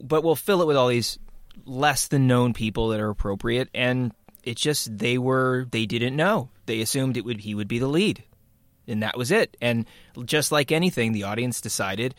[0.00, 1.18] but we'll fill it with all these
[1.64, 6.48] less than known people that are appropriate, and it's just they were they didn't know.
[6.66, 8.22] They assumed it would he would be the lead,
[8.86, 9.56] and that was it.
[9.60, 9.86] And
[10.24, 12.14] just like anything, the audience decided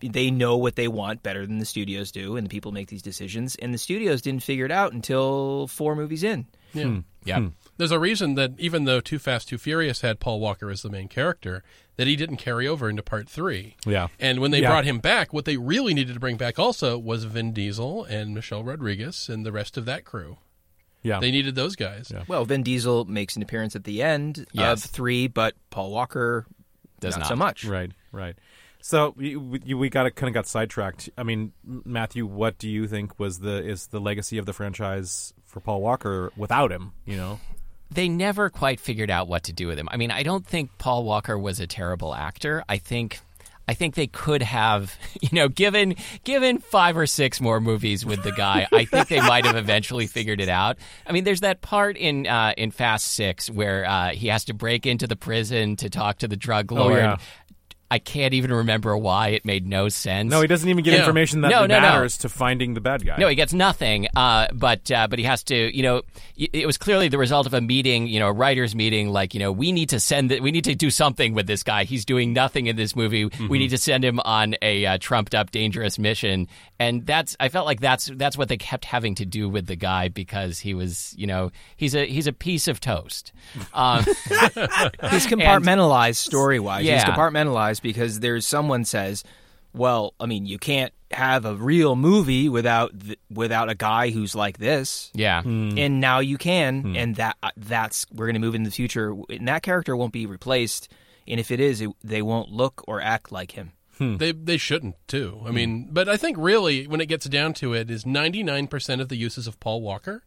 [0.00, 3.02] they know what they want better than the studios do, and the people make these
[3.02, 3.54] decisions.
[3.56, 6.46] And the studios didn't figure it out until four movies in.
[6.72, 6.84] Yeah.
[6.84, 6.98] Hmm.
[7.24, 7.38] Yeah.
[7.38, 7.48] Hmm.
[7.76, 10.90] There's a reason that even though Too Fast, Too Furious had Paul Walker as the
[10.90, 11.62] main character,
[11.96, 13.76] that he didn't carry over into part three.
[13.86, 14.08] Yeah.
[14.18, 14.70] And when they Yeah.
[14.70, 18.34] brought him back, what they really needed to bring back also was Vin Diesel and
[18.34, 20.38] Michelle Rodriguez and the rest of that crew.
[21.02, 21.18] Yeah.
[21.20, 22.10] They needed those guys.
[22.14, 22.24] Yeah.
[22.28, 24.84] Well, Vin Diesel makes an appearance at the end Yes.
[24.84, 26.46] of three, but Paul Walker
[27.00, 27.28] Does not, not.
[27.28, 27.64] so much.
[27.64, 28.36] Right, right.
[28.80, 31.08] So we, we, we got kind of got sidetracked.
[31.16, 35.32] I mean, Matthew, what do you think was the is the legacy of the franchise
[35.44, 36.92] for Paul Walker without him?
[37.04, 37.40] You know,
[37.92, 39.88] they never quite figured out what to do with him.
[39.92, 42.64] I mean, I don't think Paul Walker was a terrible actor.
[42.68, 43.20] I think
[43.68, 48.22] I think they could have, you know, given given five or six more movies with
[48.22, 50.78] the guy, I think they might have eventually figured it out.
[51.06, 54.54] I mean, there's that part in uh, in Fast Six where uh, he has to
[54.54, 56.98] break into the prison to talk to the drug lord.
[56.98, 57.16] yeah.
[57.92, 60.30] I can't even remember why it made no sense.
[60.30, 61.00] no, he doesn't even get Yeah.
[61.00, 61.80] information that No, no, no.
[61.80, 63.16] matters to finding the bad guy.
[63.18, 64.08] No, he gets nothing.
[64.16, 65.76] Uh, but uh, but he has to.
[65.76, 66.02] You know,
[66.36, 68.06] it was clearly the result of a meeting.
[68.06, 69.08] You know, a writers' meeting.
[69.10, 70.30] Like you know, we need to send.
[70.30, 71.84] th- We need to do something with this guy.
[71.84, 73.26] He's doing nothing in this movie.
[73.48, 76.48] We need to send him on a uh, trumped up, dangerous mission.
[76.80, 77.36] And that's.
[77.38, 80.58] I felt like that's that's what they kept having to do with the guy because
[80.60, 81.14] he was.
[81.18, 83.32] You know, he's a he's a piece of toast.
[83.74, 86.84] Um, He's compartmentalized story wise.
[86.84, 89.24] He's compartmentalized because there's someone says,
[89.72, 94.34] "Well, I mean, you can't have a real movie without th- without a guy who's
[94.34, 95.42] like this." yeah.
[95.42, 95.76] Hmm.
[95.76, 96.96] And now you can, hmm.
[96.96, 100.12] and that uh, that's we're going to move in the future, and that character won't
[100.12, 100.88] be replaced.
[101.28, 103.72] And if it is, it, they won't look or act like him.
[103.98, 104.16] Hmm.
[104.16, 105.42] They they shouldn't too.
[105.44, 108.66] I mean, but I think really when it gets down to it, is ninety nine
[108.66, 110.22] percent of the uses of Paul Walker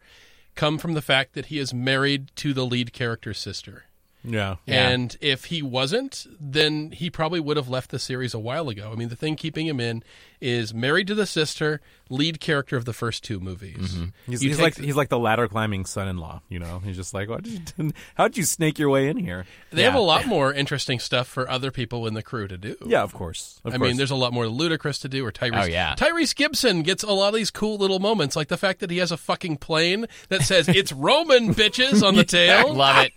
[0.56, 3.86] come from the fact that he is married to the lead character's sister.
[4.26, 4.56] Yeah.
[4.66, 4.90] Yeah.
[4.90, 8.92] And if he wasn't, then he probably would have left the series a while ago.
[8.92, 10.04] I mean, the thing keeping him in
[10.42, 13.94] is married to the sister, lead character of the first two movies.
[13.96, 14.06] Mm-hmm.
[14.32, 16.42] He's, You he's take like the- he's like the ladder climbing son-in-law.
[16.50, 17.94] You know, he's just like, what did you, mm.
[18.16, 19.46] how'd you snake your way in here?
[19.72, 22.76] They have a lot more interesting stuff for other people in the crew to do.
[22.86, 23.60] Yeah, of course.
[23.64, 23.88] Of I course.
[23.88, 25.26] mean, there's a lot more Ludacris to do.
[25.26, 25.96] Or Tyrese, Oh, yeah.
[25.96, 28.98] Tyrese Gibson gets a lot of these cool little moments, like the fact that he
[28.98, 32.74] has a fucking plane that says "It's Roman bitches" on the tail.
[32.74, 33.14] Love it.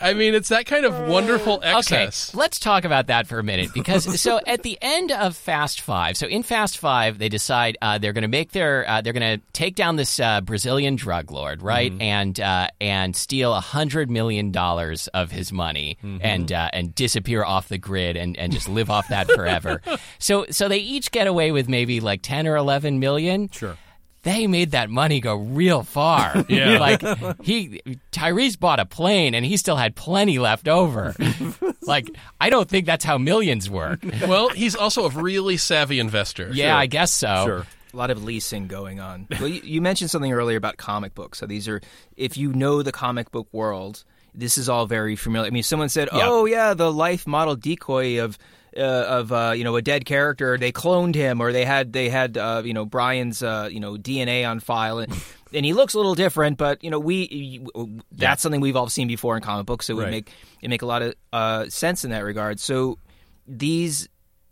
[0.00, 2.30] I mean, it's that kind of wonderful excess.
[2.30, 5.80] Okay, let's talk about that for a minute because so at the end of Fast
[5.82, 9.12] Five, so in Fast Five, they decide uh, they're going to make their uh, they're
[9.12, 13.60] going to take down this uh, Brazilian drug lord, right, and uh, and steal a
[13.60, 18.52] hundred million dollars of his money and uh, and disappear off the grid and, and
[18.52, 19.80] just live off that forever.
[20.18, 23.48] So so they each get away with maybe like ten or eleven million.
[23.50, 23.76] sure.
[24.24, 26.44] They made that money go real far.
[26.54, 26.78] Yeah.
[26.78, 27.00] like
[27.42, 27.80] he
[28.12, 31.14] Tyrese bought a plane and he still had plenty left over.
[31.82, 32.08] like
[32.40, 34.00] I don't think that's how millions work.
[34.26, 36.50] well, he's also a really savvy investor.
[36.52, 37.44] Yeah, I guess so.
[37.44, 37.66] Sure.
[37.92, 39.26] A lot of leasing going on.
[39.30, 41.38] Well, you, you mentioned something earlier about comic books.
[41.38, 41.80] So these are,
[42.16, 44.04] if you know the comic book world,
[44.34, 45.46] this is all very familiar.
[45.46, 48.38] I mean, someone said, "Oh yeah, the life model decoy of."
[48.76, 52.08] Uh, of uh, you know a dead character, they cloned him, or they had they
[52.08, 55.12] had uh, you know Brian's uh, you know DNA on file, and,
[55.52, 56.58] and he looks a little different.
[56.58, 57.60] But you know we
[58.10, 60.10] that's something we've all seen before in comic books, so it would Right.
[60.10, 62.58] make it make a lot of uh, sense in that regard.
[62.58, 62.98] So
[63.46, 64.08] these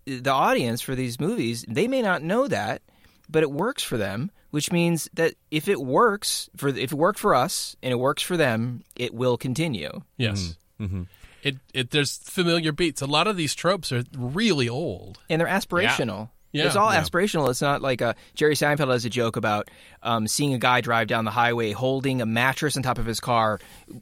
[0.06, 2.82] the audience for these movies they may not know that
[3.28, 7.18] but it works for them which means that if it works for if it worked
[7.20, 10.56] for us and it works for them it will continue Yes.
[10.80, 11.04] Mm-hmm.
[11.42, 13.02] It, it there's familiar beats.
[13.02, 15.18] A lot of these tropes are really old.
[15.28, 16.66] and they're aspirational Yeah.
[16.66, 17.00] it's all Yeah.
[17.02, 19.70] aspirational it's not like a jerry seinfeld has a joke about
[20.02, 23.20] um, seeing a guy drive down the highway holding a mattress on top of his
[23.20, 23.58] car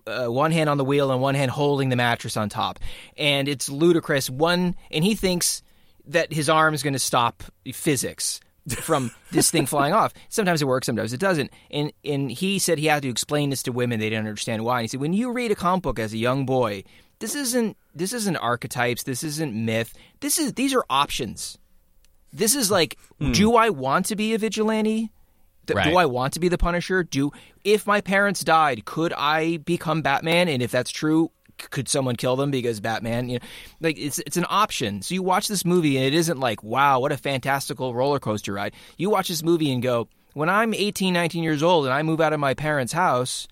[0.06, 2.78] uh, one hand on the wheel and one hand holding the mattress on top
[3.16, 5.62] and it's ludicrous one and he thinks
[6.06, 8.40] that his arm is going to stop physics
[8.82, 10.12] from this thing flying off.
[10.28, 11.50] Sometimes it works, sometimes it doesn't.
[11.70, 14.78] And and he said he had to explain this to women; they didn't understand why.
[14.80, 16.82] And he said, when you read a comic book as a young boy,
[17.20, 19.94] this isn't this isn't archetypes, this isn't myth.
[20.20, 21.58] This is these are options.
[22.32, 23.32] This is like, hmm.
[23.32, 25.10] do I want to be a vigilante?
[25.66, 25.84] Th- Right.
[25.84, 27.04] Do I want to be the Punisher?
[27.04, 27.30] Do
[27.64, 30.48] if my parents died, could I become Batman?
[30.48, 33.28] And if that's true, could someone kill them because Batman?
[33.28, 33.46] You know,
[33.80, 35.02] like it's it's an option.
[35.02, 38.54] So you watch this movie and it isn't like, wow, what a fantastical roller coaster
[38.54, 38.74] ride.
[38.96, 42.20] You watch this movie and go, when I'm 18, 19 years old and I move
[42.20, 43.46] out of my parents' house,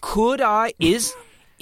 [0.00, 1.14] could I is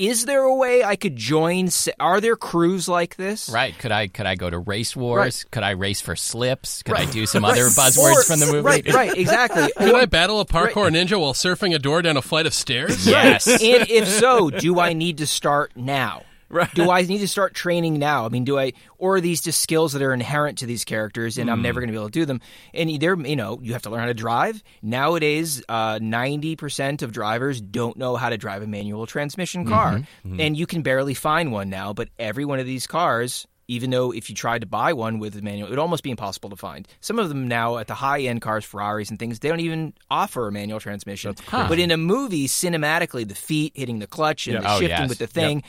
[0.02, 1.68] is there a way I could join?
[2.00, 3.48] Are there crews like this?
[3.48, 3.78] Right?
[3.78, 5.18] Could I could I go to race wars?
[5.44, 5.50] Right.
[5.52, 6.82] Could I race for slips?
[6.82, 7.52] Could I do some Right.
[7.52, 8.60] other buzzwords Or- from the movie?
[8.62, 9.70] Right, right, exactly.
[9.78, 13.06] Can I battle a parkour ninja while surfing a door down a flight of stairs?
[13.06, 13.46] Yes.
[13.46, 16.22] and if so, do I need to start now?
[16.52, 16.72] Right.
[16.74, 18.26] Do I need to start training now?
[18.26, 21.38] I mean, do I, or are these just skills that are inherent to these characters,
[21.38, 21.62] and I'm mm.
[21.62, 22.42] never going to be able to do them?
[22.74, 24.62] And they're, you know, you have to learn how to drive.
[24.82, 29.94] Nowadays, uh, ninety percent of drivers don't know how to drive a manual transmission car,
[29.94, 30.28] mm-hmm.
[30.28, 30.40] Mm-hmm.
[30.40, 31.94] and you can barely find one now.
[31.94, 33.46] But every one of these cars.
[33.68, 36.10] Even though if you tried to buy one with a manual, it would almost be
[36.10, 36.86] impossible to find.
[37.00, 39.94] Some of them now at the high end cars, Ferraris and things, they don't even
[40.10, 41.36] offer a manual transmission.
[41.50, 45.08] But in a movie, cinematically, the feet hitting the clutch and the Oh, shifting yes.
[45.08, 45.62] with the thing,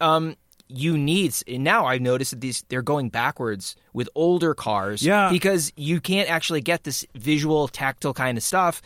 [0.00, 0.36] um,
[0.68, 1.34] you need.
[1.48, 5.30] And now I've noticed that these they're going backwards with older cars, Yeah.
[5.30, 8.80] because you can't actually get this visual, tactile kind of stuff.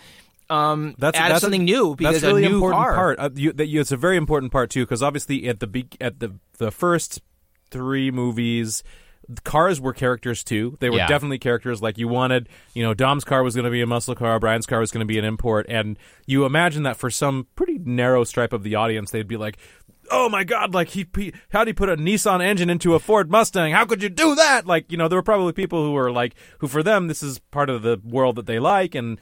[0.50, 2.94] Um, That's out that's something a, new because that's really a new important car.
[2.94, 3.18] part.
[3.18, 5.88] Uh, you, that you, it's a very important part too, because obviously at the be-
[6.00, 7.20] at the the first
[7.70, 8.82] three movies.
[9.42, 10.76] Cars were characters too.
[10.80, 11.06] They were Yeah.
[11.06, 11.80] definitely characters.
[11.80, 14.66] Like you wanted, you know, Dom's car was going to be a muscle car, Brian's
[14.66, 18.24] car was going to be an import, and you imagine that for some pretty narrow
[18.24, 19.56] stripe of the audience, they'd be like,
[20.10, 20.74] "Oh my god!
[20.74, 23.72] Like he, he how would he put a Nissan engine into a Ford Mustang?
[23.72, 26.34] How could you do that?" Like you know, there were probably people who were like,
[26.58, 29.18] who for them this is part of the world that they like, and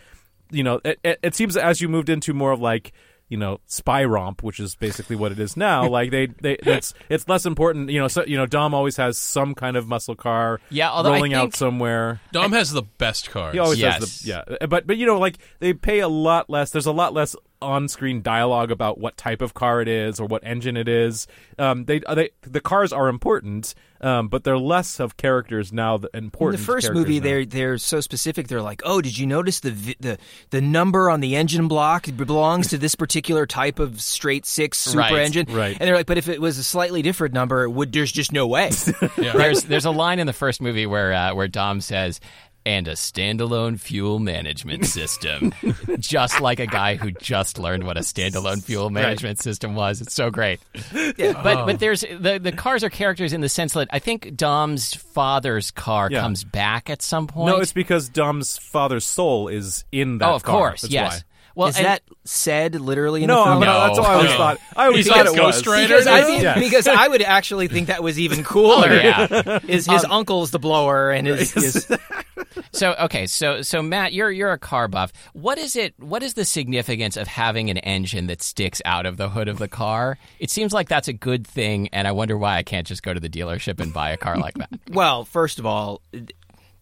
[0.50, 2.92] you know, it, it, it seems as you moved into more of like
[3.28, 5.88] you know spy romp, which is basically what it is now.
[5.88, 7.88] like they, they, it's it's less important.
[7.88, 11.12] You know, so, you know, Dom always has some kind of muscle car, Yeah, although
[11.12, 12.20] rolling out somewhere.
[12.32, 13.54] Dom has the best cars.
[13.54, 14.00] He always Yes.
[14.00, 16.70] has the yeah, but but you know, like they pay a lot less.
[16.70, 20.42] There's a lot less on-screen dialogue about what type of car it is or what
[20.44, 21.26] engine it is.
[21.58, 25.96] Um, they they the cars are important, um, but they're less of characters now.
[25.98, 26.60] The In important.
[26.60, 27.24] the first movie, now.
[27.24, 28.48] they're they're so specific.
[28.48, 30.18] They're like, "Oh, did you notice the the
[30.50, 34.98] the number on the engine block belongs to this particular type of straight six super
[34.98, 35.76] Right, engine?" right.
[35.78, 38.32] And they're like, "But if it was a slightly different number, it would there's just
[38.32, 38.70] no way."
[39.16, 42.20] there's there's a line in the first movie where uh, where Dom says,
[42.64, 45.52] "And a standalone fuel management system,"
[45.98, 50.00] just like a guy who just learned what a standalone fuel management system was.
[50.00, 50.60] It's so great.
[50.92, 51.66] But oh.
[51.66, 55.70] but there's the the cars are characters in the sense that I think Dom's father's
[55.70, 56.20] car Yeah.
[56.20, 57.48] comes back at some point.
[57.48, 60.28] no, it's because Dom's father's soul is in that.
[60.28, 60.58] oh, of car.
[60.58, 61.12] course, That's yes.
[61.16, 61.20] why.
[61.54, 63.56] Well, is and- that said literally in No, the film?
[63.56, 64.36] I'm that's what I always No.
[64.38, 64.58] thought.
[64.74, 65.62] I always He's thought like it was.
[65.62, 66.58] Ghost because I think, Yes.
[66.58, 68.88] because I would actually think that was even cooler.
[68.92, 69.58] Oh, yeah.
[69.68, 71.86] Is his um, uncle's the blower and his, his
[72.72, 75.12] So okay, so so Matt, you're you're a car buff.
[75.34, 75.94] What is it?
[75.98, 79.58] What is the significance of having an engine that sticks out of the hood of
[79.58, 80.18] the car?
[80.38, 83.12] It seems like that's a good thing, and I wonder why I can't just go
[83.12, 84.70] to the dealership and buy a car like that.
[84.90, 86.00] well, first of all,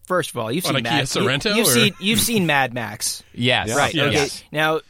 [0.03, 3.23] first of all, you've What, seen Mad, Sorento, You, have seen you've seen Mad Max.
[3.33, 3.93] Yes, Right.
[3.93, 4.37] Yes.
[4.37, 4.47] Okay.
[4.51, 4.83] Now, they,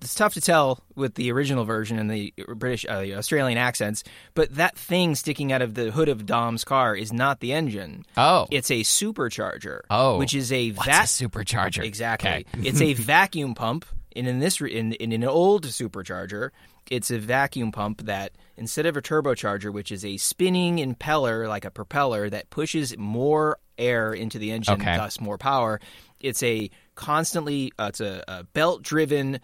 [0.00, 4.02] it's tough to tell with the original version and the British, uh, the Australian accents.
[4.34, 8.04] But that thing sticking out of the hood of Dom's car is not the engine.
[8.16, 8.46] Oh.
[8.50, 9.80] it's a supercharger.
[9.90, 10.18] Oh.
[10.18, 10.88] which is a What's
[11.20, 11.84] a supercharger?
[11.84, 12.30] Exactly.
[12.30, 12.44] Okay.
[12.68, 13.84] it's a vacuum pump,
[14.16, 16.50] and in this re- in, in an old supercharger,
[16.90, 21.64] it's a vacuum pump that instead of a turbocharger, which is a spinning impeller like
[21.64, 24.96] a propeller that pushes more air into the engine, Okay.
[24.96, 25.80] thus more power.
[26.20, 29.40] It's a constantly uh, it's a, a belt driven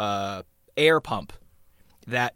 [0.00, 0.42] uh,
[0.76, 1.32] air pump
[2.06, 2.34] that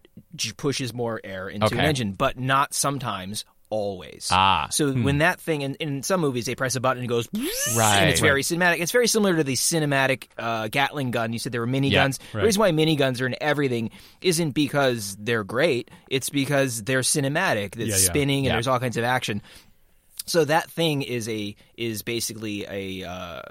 [0.57, 3.45] pushes more air into an engine, but not sometimes.
[3.71, 4.29] Always.
[4.31, 4.69] Ah.
[4.71, 7.27] So when that thing, in, in some movies, they press a button and it goes,
[7.77, 8.03] Right.
[8.03, 8.79] and it's very cinematic.
[8.79, 11.33] It's very similar to the cinematic uh, Gatling gun.
[11.33, 12.21] You said there were mini Yeah, guns.
[12.33, 13.91] The reason why miniguns are in everything
[14.21, 15.91] isn't because they're great.
[16.09, 17.75] It's because they're cinematic.
[17.77, 17.95] It's Yeah, yeah.
[17.97, 19.43] spinning and there's all kinds of action.
[20.27, 23.43] So that thing is a is basically a uh,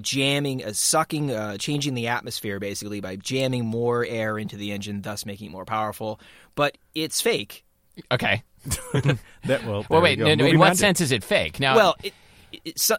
[0.00, 5.02] jamming, a sucking, uh, changing the atmosphere basically by jamming more air into the engine,
[5.02, 6.20] thus making it more powerful.
[6.54, 7.64] But it's fake.
[8.10, 8.42] Okay.
[9.46, 10.18] That, well, Well, wait.
[10.18, 10.78] you No, no, Movie in what magic.
[10.80, 11.60] sense is it fake?
[11.60, 12.14] Now, Well, it,
[12.64, 12.96] it, so,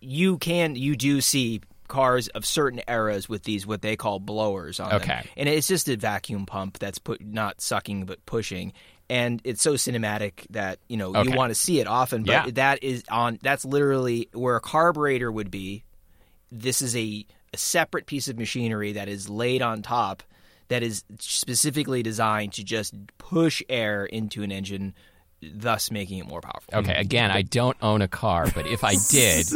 [0.00, 4.78] you can you do see cars of certain eras with these what they call blowers
[4.78, 5.00] on them.
[5.00, 5.26] Okay.
[5.36, 8.72] and it's just a vacuum pump that's put not sucking but pushing.
[9.10, 11.30] And it's so cinematic that you know Okay.
[11.30, 12.50] you want to see it often, but Yeah.
[12.54, 15.82] that is on that's literally where a carburetor would be.
[16.50, 20.22] This is a, a separate piece of machinery that is laid on top
[20.68, 24.94] that is specifically designed to just push air into an engine,
[25.40, 26.74] thus making it more powerful.
[26.74, 26.90] okay.
[26.92, 27.00] Mm-hmm.
[27.00, 29.46] Again, I don't own a car, but if I did,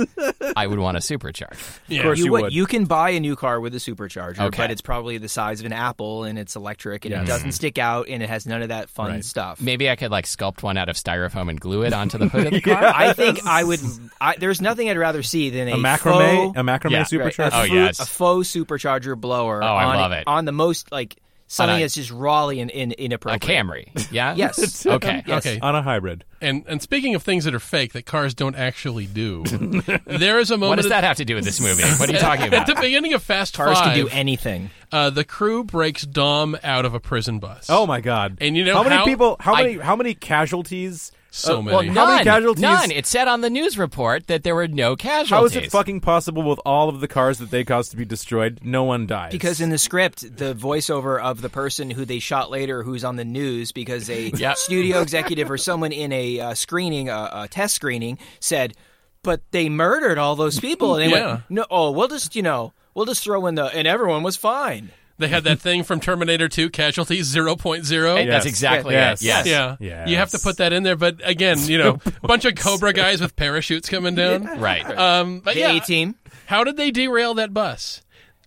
[0.56, 1.52] I would want a supercharger.
[1.98, 2.42] Of course you, you would.
[2.42, 2.52] would.
[2.52, 4.56] You can buy a new car with a supercharger, Okay.
[4.62, 7.22] but it's probably the size of an apple and it's electric and Yes.
[7.22, 7.54] it doesn't mm-hmm.
[7.54, 9.24] stick out and it has none of that fun Right.
[9.24, 9.60] stuff.
[9.60, 12.46] Maybe I could like sculpt one out of styrofoam and glue it onto the hood
[12.46, 12.82] of the car.
[12.84, 13.80] I think I would.
[14.20, 16.98] I, there's nothing I'd rather see than a, a macrame, faux, a macrame Yeah.
[16.98, 17.52] right, supercharger.
[17.52, 17.98] a, Oh, fu- yes.
[18.00, 19.62] a faux supercharger blower.
[19.64, 20.24] Oh, I on, love it.
[20.28, 21.16] on the most like
[21.52, 23.42] something On that's just rawly and in, a inappropriate.
[23.42, 24.10] Camry.
[24.10, 24.34] Yeah.
[24.42, 24.86] Yes.
[24.86, 25.22] Okay.
[25.26, 25.46] Yes.
[25.46, 25.60] Okay.
[25.60, 26.24] on a hybrid.
[26.40, 29.44] And and speaking of things that are fake that cars don't actually do,
[30.06, 30.70] there is a moment.
[30.70, 31.82] What does that have to do with this movie?
[31.82, 32.68] What are you talking about?
[32.68, 34.70] At the beginning of Fast Cars Five, can do anything.
[34.90, 37.66] uh, the crew breaks Dom out of a prison bus.
[37.68, 38.38] Oh my god!
[38.40, 39.36] And you know how many how- people?
[39.38, 39.78] How I- many?
[39.78, 41.12] how many casualties?
[41.34, 41.88] So uh, many.
[41.88, 42.24] Well, how many None.
[42.24, 42.62] casualties?
[42.62, 42.90] None.
[42.90, 45.30] It said on the news report that there were no casualties.
[45.30, 48.04] How is it fucking possible with all of the cars that they caused to be
[48.04, 48.60] destroyed?
[48.62, 52.50] No one dies Because in the script, the voiceover of the person who they shot
[52.50, 54.56] later, who's on the news, because a Yep.
[54.58, 58.74] studio executive or someone in a uh, screening, uh, a test screening, said,
[59.22, 61.26] "But they murdered all those people." And they Yeah.
[61.30, 64.36] went, "No, oh, we'll just, you know, we'll just throw in the, and everyone was
[64.36, 64.90] fine."
[65.22, 68.14] They had that thing from Terminator 2, Casualties 0.0.
[68.16, 68.46] That's Yes.
[68.46, 69.22] exactly Yes.
[69.22, 69.24] it.
[69.26, 69.46] Yes.
[69.46, 69.76] Yeah.
[69.80, 70.08] Yes.
[70.08, 70.96] You have to put that in there.
[70.96, 74.60] But again, you know, a bunch of Cobra guys with parachutes coming down.
[74.60, 74.84] Right.
[74.84, 76.16] Um, but The yeah, A team.
[76.46, 78.02] how did they derail that bus?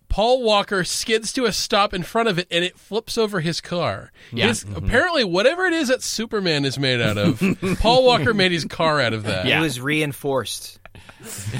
[0.07, 3.59] Paul Walker skids to a stop in front of it and it flips over his
[3.59, 4.11] car.
[4.31, 4.47] Yeah.
[4.47, 7.41] His- Apparently, whatever it is that Superman is made out of,
[7.79, 9.45] Paul Walker made his car out of that.
[9.45, 9.59] Yeah.
[9.59, 10.79] It was reinforced.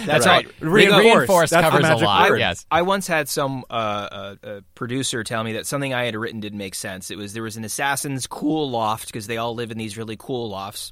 [0.05, 0.45] That's Right.
[0.45, 0.51] all.
[0.69, 1.05] Reinforced.
[1.05, 2.29] Reinforced That's covers a magic lot.
[2.29, 2.39] word.
[2.39, 2.65] Yes.
[2.69, 6.39] I once had some uh, uh, uh, producer tell me that something I had written
[6.39, 7.09] didn't make sense.
[7.11, 10.17] It was there was an assassin's cool loft because they all live in these really
[10.17, 10.91] cool lofts,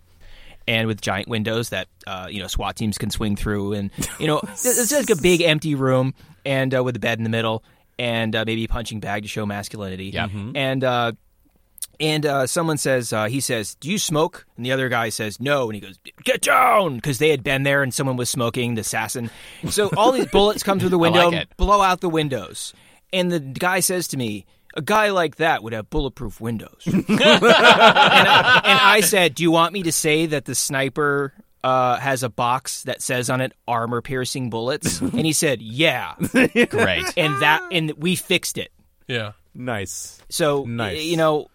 [0.68, 4.28] and with giant windows that uh, you know SWAT teams can swing through, and you
[4.28, 6.14] know it's it's like a big empty room,
[6.46, 7.64] and uh, with a bed in the middle,
[8.00, 10.06] and uh, maybe a punching bag to show masculinity.
[10.06, 10.28] Yeah.
[10.56, 11.16] and.
[12.00, 15.40] And uh, someone says, uh, he says, "Do you smoke?" And the other guy says,
[15.40, 18.76] "No." And he goes, "Get down!" Because they had been there and someone was smoking.
[18.76, 19.30] The assassin.
[19.70, 22.74] So all these bullets come through the window, like blow out the windows.
[23.12, 27.06] And the guy says to me, "A guy like that would have bulletproof windows." and,
[27.10, 31.34] I, and I said, "Do you want me to say that the sniper?"
[31.64, 36.16] Uh, has a box that says on it "armor piercing bullets," and he said, "Yeah,"
[36.20, 37.06] Great.
[37.16, 38.74] and that, and we fixed it.
[39.08, 39.32] Yeah.
[39.56, 40.20] Nice.
[40.30, 41.02] So Nice.
[41.04, 41.48] you know,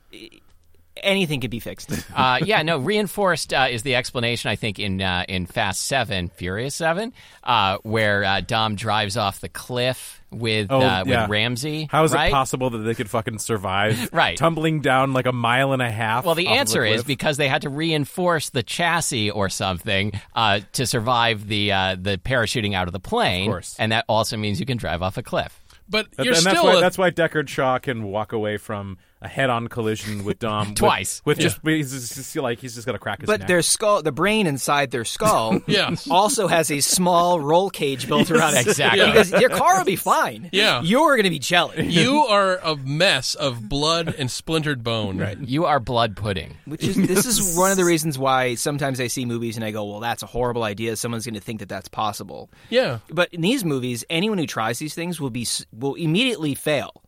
[0.97, 1.91] anything could be fixed.
[2.15, 2.79] uh, yeah, no.
[2.79, 4.51] Reinforced uh, is the explanation.
[4.51, 7.13] I think in uh, in Fast Seven, Furious Seven,
[7.45, 11.23] uh, where uh, Dom drives off the cliff with Oh, uh, yeah.
[11.23, 11.89] with Ramsey.
[11.91, 12.27] How is right?
[12.29, 14.11] it possible that they could fucking survive?
[14.19, 14.37] Right.
[14.37, 16.25] Tumbling down like a mile and a half.
[16.25, 17.07] Well, the off of answer is cliff?
[17.07, 22.19] because they had to reinforce the chassis or something uh, to survive the uh, the
[22.19, 23.49] parachuting out of the plane.
[23.49, 23.77] Of course.
[23.79, 25.59] and that also means you can drive off a cliff.
[25.89, 26.65] But you're and that's still.
[26.65, 30.69] why a- that's why Deckard Shaw can walk away from a head-on collision with Dom
[30.69, 31.23] with- Twice.
[31.25, 33.49] With, just he's just, just like he's just gonna crack his But neck.
[33.49, 36.09] their skull, the brain inside their skull, Yes.
[36.11, 38.67] also has a small roll cage built around it.
[38.79, 39.07] Exactly.
[39.07, 40.51] Because your car will be fine.
[40.53, 40.83] Yeah.
[40.83, 41.87] You're going to be jelly.
[41.89, 45.19] you are a mess of blood and splintered bone.
[45.19, 45.39] Right.
[45.39, 46.57] You are blood pudding.
[46.67, 49.71] Which is this is one of the reasons why sometimes I see movies and I
[49.71, 50.97] go, "Well, that's a horrible idea.
[50.97, 52.99] Someone's going to think that that's possible." Yeah.
[53.11, 57.03] But in these movies, anyone who tries these things will be will immediately fail.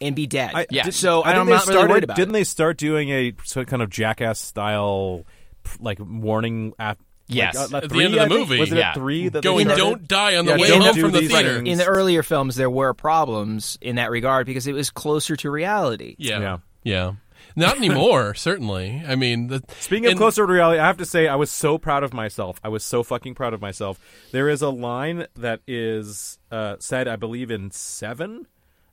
[0.00, 0.52] And be dead.
[0.54, 0.84] I, Yeah.
[0.84, 1.90] did- So I I'm think they not really started.
[1.90, 2.38] worried about didn't it.
[2.38, 3.32] they start doing a
[3.66, 5.24] kind of jackass style,
[5.80, 6.98] like warning at?
[7.32, 7.54] Yes.
[7.70, 8.40] like, uh, At the end of the I think?
[8.40, 8.58] movie.
[8.60, 8.88] Was it Yeah.
[8.88, 11.12] at three that Going, they don't die on the Yeah, way don't home do from
[11.12, 11.56] the these theater.
[11.58, 11.68] things.
[11.68, 15.48] in the earlier films, there were problems in that regard because it was closer to
[15.50, 16.16] reality.
[16.18, 16.40] Yeah.
[16.40, 16.56] Yeah.
[16.82, 17.12] Yeah.
[17.54, 19.02] Not anymore, certainly.
[19.06, 21.52] I mean, the, Speaking of and- closer to reality, I have to say I was
[21.52, 22.58] so proud of myself.
[22.64, 24.00] I was so fucking proud of myself.
[24.32, 28.46] There is a line that is uh, said, I believe, in seven.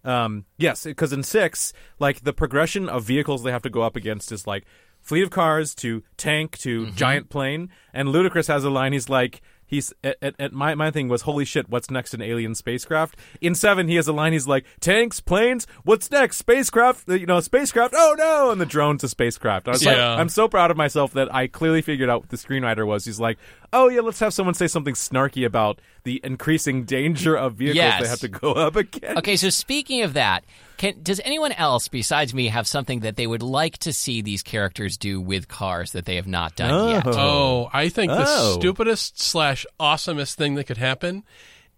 [0.08, 3.96] Um, yes, because in six, like the progression of vehicles they have to go up
[3.96, 4.66] against is like
[5.02, 6.96] fleet of cars to tank to Mm-hmm.
[6.96, 7.70] giant plane.
[7.94, 8.94] And Ludacris has a line.
[8.94, 9.42] He's like.
[9.68, 13.18] He's at, at, at my my thing was holy shit what's next in alien spacecraft?
[13.42, 16.38] In seven he has a line he's like tanks planes what's next?
[16.38, 17.94] Spacecraft uh, you know spacecraft?
[17.96, 18.52] Oh no!
[18.52, 19.68] And the drone's a spacecraft.
[19.68, 22.38] I was like, I'm so proud of myself that I clearly figured out what the
[22.38, 23.06] screenwriter was.
[23.06, 23.38] He's like,
[23.74, 28.02] oh yeah, let's have someone say something snarky about the increasing danger of vehicles Yes.
[28.02, 29.18] they have to go up again.
[29.18, 30.46] Okay, so speaking of that,
[30.78, 34.44] can, does anyone else besides me have something that they would like to see these
[34.44, 36.90] characters do with cars that they have not done oh.
[36.90, 37.04] yet?
[37.08, 38.58] Oh, I think the Oh.
[38.60, 41.24] stupidest slash awesomest thing that could happen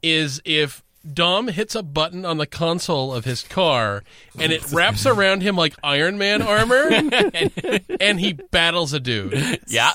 [0.03, 0.83] is if
[1.13, 4.03] Dom hits a button on the console of his car
[4.37, 6.89] and it wraps around him like Iron Man armor
[7.99, 9.61] and he battles a dude.
[9.67, 9.93] Yeah,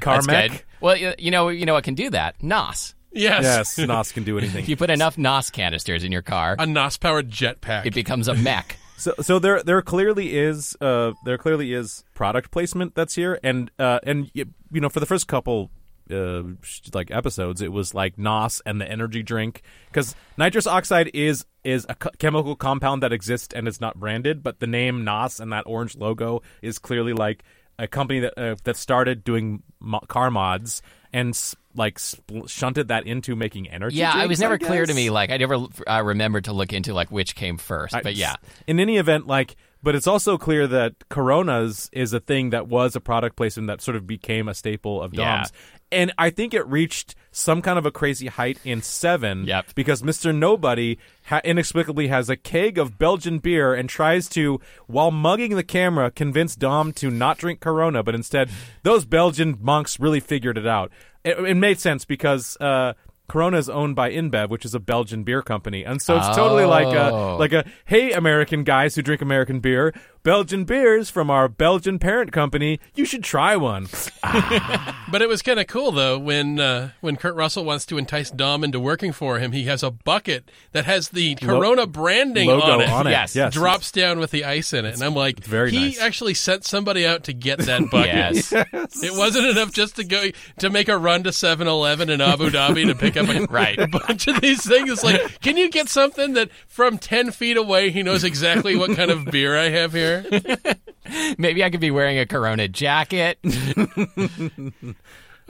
[0.00, 0.50] Car that's mech.
[0.50, 0.62] good.
[0.80, 2.42] Well, you you know, you know what can do that?
[2.42, 2.94] NOS.
[3.12, 3.42] Yes.
[3.78, 4.62] Yes, Nos can do anything.
[4.62, 7.86] If you put enough NOS canisters in your car, A NOS powered jetpack.
[7.86, 8.76] it becomes a mech.
[9.00, 13.70] So, so there, there clearly is, uh, there clearly is product placement that's here, and
[13.78, 15.70] uh, and y- you know, for the first couple.
[16.12, 21.08] Uh, sh- like episodes, it was like Nos and the energy drink because nitrous oxide
[21.14, 25.02] is is a co- chemical compound that exists and it's not branded, but the name
[25.04, 27.42] Nos and that orange logo is clearly like
[27.78, 30.82] a company that uh, that started doing mo- car mods
[31.12, 31.38] and
[31.74, 33.96] like spl- shunted that into making energy.
[33.96, 35.10] Yeah, it was never I clear to me.
[35.10, 35.56] Like I never
[35.86, 37.94] uh, remembered to look into like which came first.
[37.94, 38.36] I- but yeah,
[38.66, 42.96] In any event, like, but it's also clear that Coronas is a thing that was
[42.96, 45.44] a product placement that sort of became a staple of Yeah.
[45.92, 49.74] And I think it reached some kind of a crazy height in seven Yep.
[49.74, 50.34] because Mr.
[50.34, 55.62] Nobody ha- inexplicably has a keg of Belgian beer and tries to, while mugging the
[55.64, 58.50] camera, convince Dom to not drink Corona, but instead,
[58.82, 60.90] those Belgian monks really figured it out.
[61.24, 62.94] It, it made sense because uh,
[63.28, 66.64] Corona is owned by InBev, which is a Belgian beer company, and so it's totally
[66.64, 67.36] like a Oh.
[67.36, 72.30] like a hey American guys who drink American beer, Belgian beers from our Belgian parent
[72.32, 72.78] company.
[72.94, 73.88] You should try one.
[75.10, 78.30] But it was kind of cool though when uh, when Kurt Russell wants to entice
[78.30, 79.50] Dom into working for him.
[79.50, 82.88] He has a bucket that has the Corona branding Logo on it.
[82.88, 83.10] on it.
[83.10, 83.34] Yes.
[83.34, 83.52] yes.
[83.52, 86.00] Drops down with the ice in it, and I'm like, very he nice.
[86.00, 88.14] actually sent somebody out to get that bucket.
[88.52, 92.50] yes, It wasn't enough just to go to make a run to 7-Eleven in Abu
[92.50, 93.78] Dhabi to pick up a, Right.
[93.80, 94.90] a bunch of these things.
[94.90, 98.94] It's like, can you get something that from ten feet away he knows exactly what
[98.96, 100.09] kind of beer I have here?
[101.38, 103.38] maybe I could be wearing a Corona jacket.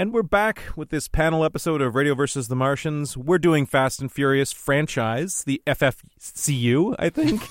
[0.00, 3.16] And we're back with this panel episode of Radio versus the Martians.
[3.16, 7.42] We're doing Fast and Furious franchise, the FFCU, I think.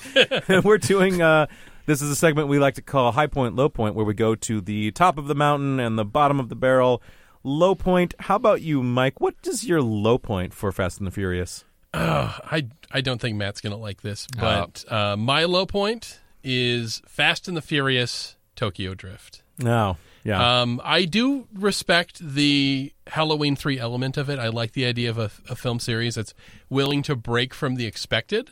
[0.63, 1.47] we're doing uh
[1.87, 4.33] this is a segment we like to call High Point Low Point where we go
[4.33, 7.03] to the top of the mountain and the bottom of the barrel.
[7.43, 8.13] Low point.
[8.17, 9.19] How about you, Mike?
[9.19, 11.65] What is your low point for Fast and the Furious?
[11.93, 17.49] I I don't think Matt's gonna like this, but uh, my low point is Fast
[17.49, 19.43] and the Furious Tokyo Drift.
[19.59, 19.97] No.
[20.27, 20.61] Yeah.
[20.61, 24.39] Um, I do respect the Halloween 3 element of it.
[24.39, 26.33] I like the idea of a, a film series that's
[26.69, 28.49] willing to break from the expected.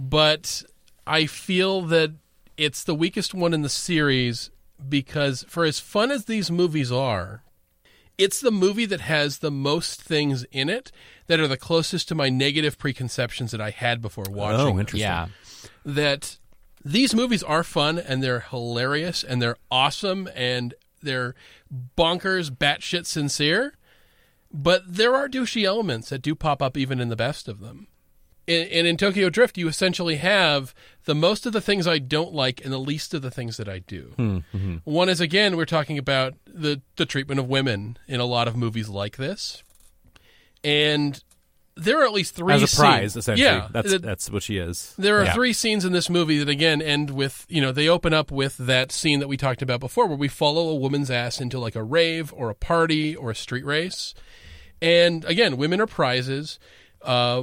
[0.00, 0.64] But
[1.06, 2.14] I feel that
[2.56, 4.50] it's the weakest one in the series
[4.88, 7.44] because, for as fun as these movies are,
[8.18, 10.90] it's the movie that has the most things in it
[11.28, 14.60] that are the closest to my negative preconceptions that I had before watching.
[14.60, 15.08] oh, them interesting.
[15.08, 15.28] yeah,
[15.84, 16.38] that
[16.84, 21.34] these movies are fun and they're hilarious and they're awesome and they're
[21.96, 23.74] bonkers, batshit sincere.
[24.52, 27.86] but there are douchey elements that do pop up even in the best of them.
[28.46, 32.34] And, and in Tokyo Drift, you essentially have the most of the things I don't
[32.34, 34.12] like and the least of the things that I do.
[34.16, 34.76] Hmm, hmm.
[34.84, 38.56] One is again, we're talking about the the treatment of women in a lot of
[38.56, 39.62] movies like this,
[40.64, 41.22] and
[41.76, 43.44] there are at least three As a prize, scenes- essentially.
[43.46, 44.94] Yeah, that's the- that's what she is.
[44.98, 45.32] there are Yeah.
[45.34, 48.56] three scenes in this movie that again end with you know they open up with
[48.58, 51.74] that scene that we talked about before where we follow a woman's ass into like
[51.74, 54.14] a rave or a party or a street race
[54.80, 56.58] and again women are prizes
[57.02, 57.42] uh,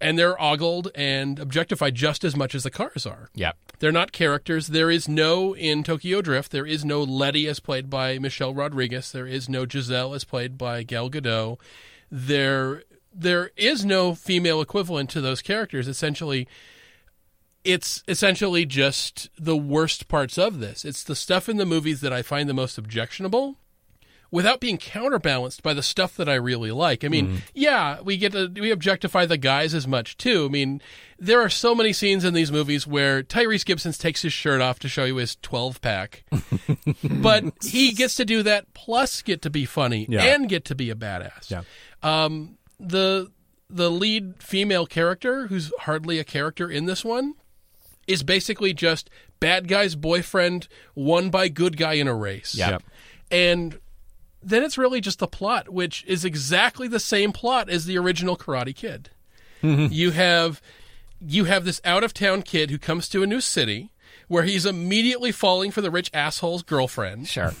[0.00, 3.56] and they're ogled and objectified just as much as the cars are Yep.
[3.80, 4.68] they're not characters.
[4.68, 6.52] There is no in Tokyo Drift.
[6.52, 9.10] There is no Letty as played by Michelle Rodriguez.
[9.12, 11.58] There is no Giselle as played by Gal Gadot.
[12.10, 15.88] There, there is no female equivalent to those characters.
[15.88, 16.46] Essentially,
[17.64, 20.84] it's essentially just the worst parts of this.
[20.84, 23.56] It's the stuff in the movies that I find the most objectionable
[24.32, 27.04] without being counterbalanced by the stuff that I really like.
[27.04, 30.46] I mean, yeah, we get to we objectify the guys as much too.
[30.46, 30.80] I mean,
[31.18, 34.78] there are so many scenes in these movies where Tyrese Gibson takes his shirt off
[34.78, 36.22] to show you his 12 pack.
[37.04, 40.22] but he gets to do that plus get to be funny Yeah.
[40.34, 41.50] and get to be a badass.
[41.50, 41.62] Yeah.
[42.02, 43.30] Um the
[43.68, 47.34] the lead female character who's hardly a character in this one
[48.06, 49.08] is basically just
[49.38, 52.54] bad guy's boyfriend won by good guy in a race.
[52.54, 52.70] Yep.
[52.70, 52.82] Yep.
[53.30, 53.80] And
[54.42, 58.36] then it's really just the plot, which is exactly the same plot as the original
[58.36, 59.10] Karate Kid.
[59.62, 60.60] you have
[61.20, 63.90] you have this out of town kid who comes to a new city
[64.26, 67.28] where he's immediately falling for the rich asshole's girlfriend.
[67.28, 67.52] Sure.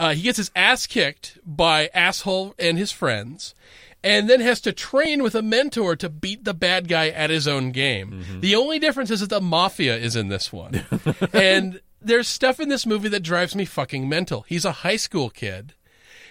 [0.00, 3.54] Uh, he gets his ass kicked by asshole and his friends,
[4.04, 7.48] and then has to train with a mentor to beat the bad guy at his
[7.48, 8.24] own game.
[8.40, 10.84] The only difference is that the mafia is in this one,
[11.32, 14.42] and there's stuff in this movie that drives me fucking mental.
[14.42, 15.72] He's a high school kid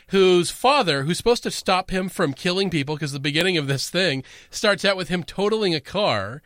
[0.10, 3.90] whose father, who's supposed to stop him from killing people, because the beginning of this
[3.90, 6.44] thing starts out with him totaling a car.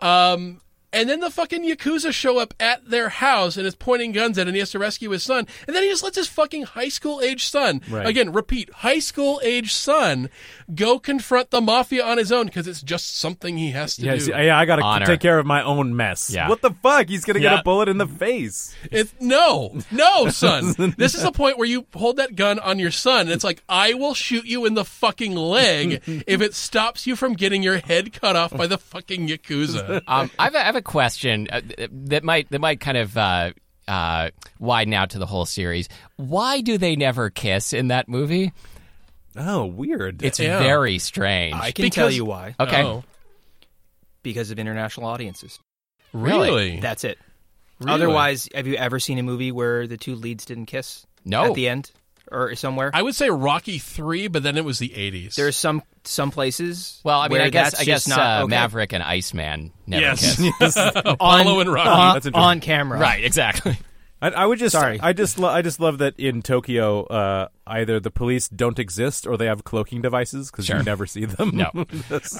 [0.00, 0.62] Um,
[0.92, 4.42] and then the fucking Yakuza show up at their house and is pointing guns at
[4.42, 5.46] him and he has to rescue his son.
[5.66, 8.06] And then he just lets his fucking high school age son, Right.
[8.06, 10.30] again, repeat, high school age son,
[10.74, 14.16] go confront the mafia on his own because it's just something he has to Yeah,
[14.16, 14.30] do.
[14.30, 16.30] yeah, I gotta take care of my own mess.
[16.30, 16.48] Yeah.
[16.48, 17.08] What the fuck?
[17.08, 18.74] He's gonna get a bullet in the face.
[18.90, 20.74] It's no, no, son.
[20.98, 23.62] this is the point where you hold that gun on your son, and it's like,
[23.68, 27.78] I will shoot you in the fucking leg if it stops you from getting your
[27.78, 30.02] head cut off by the fucking yakuza.
[30.06, 33.16] Um, I, have a, I have a question uh, that might that might kind of
[33.16, 33.52] uh,
[33.88, 35.88] uh, widen out to the whole series.
[36.16, 38.52] Why do they never kiss in that movie?
[39.36, 40.22] Oh, weird.
[40.22, 40.58] It's Yeah.
[40.58, 41.54] very strange.
[41.54, 42.54] I can Because- tell you why.
[42.58, 42.82] okay.
[42.82, 43.04] Oh,
[44.22, 45.58] Because of international audiences.
[46.12, 46.80] really?
[46.80, 47.18] That's it.
[47.80, 47.92] Really?
[47.94, 51.06] Otherwise, have you ever seen a movie where the two leads didn't kiss?
[51.24, 51.46] No.
[51.46, 51.90] At the end
[52.30, 52.90] or somewhere?
[52.92, 55.36] I would say Rocky three, but then it was the eighties.
[55.36, 57.00] There's some some places.
[57.04, 58.50] Well, I mean, where I guess I guess just not uh, okay.
[58.50, 60.76] Maverick and Iceman never yes, kiss.
[60.94, 61.88] Apollo and Rocky.
[61.88, 62.98] on, That's on camera.
[62.98, 63.78] Right, exactly.
[64.22, 65.00] I, I would just, Sorry.
[65.00, 69.26] I just, lo- I just love that in Tokyo, uh, either the police don't exist
[69.26, 71.52] or they have cloaking devices because you never see them.
[71.54, 71.70] No.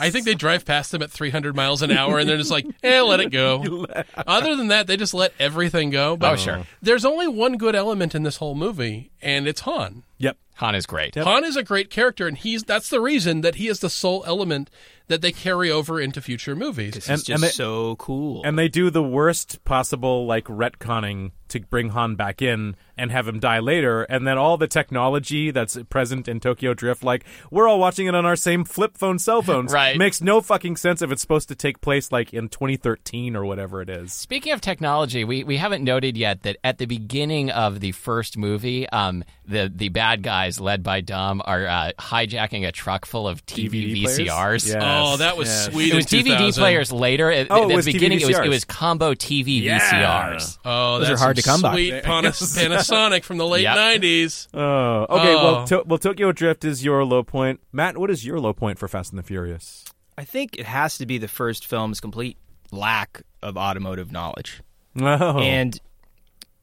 [0.01, 2.67] I think they drive past them at 300 miles an hour, and they're just like,
[2.83, 3.87] "Eh, let it go."
[4.17, 6.17] Other than that, they just let everything go.
[6.17, 6.67] But Oh, sure.
[6.83, 10.03] There's only one good element in this whole movie, and it's Han.
[10.19, 10.37] yep.
[10.57, 11.15] Han is great.
[11.15, 14.23] Han is a great character, and he's that's the reason that he is the sole
[14.27, 14.69] element
[15.11, 16.95] that they carry over into future movies.
[16.95, 18.43] This And- is just and they- so cool.
[18.45, 23.27] And they do the worst possible like retconning to bring Han back in and have
[23.27, 27.67] him die later, and then all the technology that's present in Tokyo Drift, like we're
[27.69, 29.97] all watching it on our same flip phone cell phones, Right.
[29.97, 33.81] Makes no fucking sense if it's supposed to take place like in 2013 or whatever
[33.83, 34.13] it is.
[34.13, 38.37] Speaking of technology, we, we haven't noted yet that at the beginning of the first
[38.37, 43.27] movie, um, the the bad guys led by Dom are uh, hijacking a truck full
[43.27, 44.27] of TV DVD?
[44.27, 44.73] VCRs.
[44.73, 45.03] Yeah.
[45.05, 45.67] oh, that was Yes.
[45.73, 45.93] sweet.
[45.93, 47.31] It was DVD players later.
[47.33, 49.79] At, Oh, at the was TV beginning, it was it was combo TV Yeah.
[49.81, 50.59] VCRs.
[50.65, 51.75] Oh, Those that's are hard to some come by.
[51.77, 52.57] Sweet Panas-
[52.91, 53.77] Panasonic from the late Yep.
[53.77, 54.49] 90s.
[54.55, 55.35] Oh, okay.
[55.35, 55.43] Oh.
[55.45, 57.61] Well, to- well, Tokyo Drift is your low point.
[57.73, 59.85] Matt, what is your low point for Fast and the Furious?
[60.19, 62.37] I think it has to be the first film's complete
[62.71, 64.61] lack of automotive knowledge.
[65.01, 65.79] Oh, And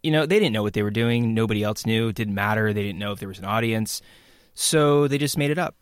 [0.03, 1.33] you know, they didn't know what they were doing.
[1.33, 2.09] Nobody else knew.
[2.09, 2.71] It didn't matter.
[2.71, 4.01] They didn't know if there was an audience.
[4.53, 5.75] So they just made it up.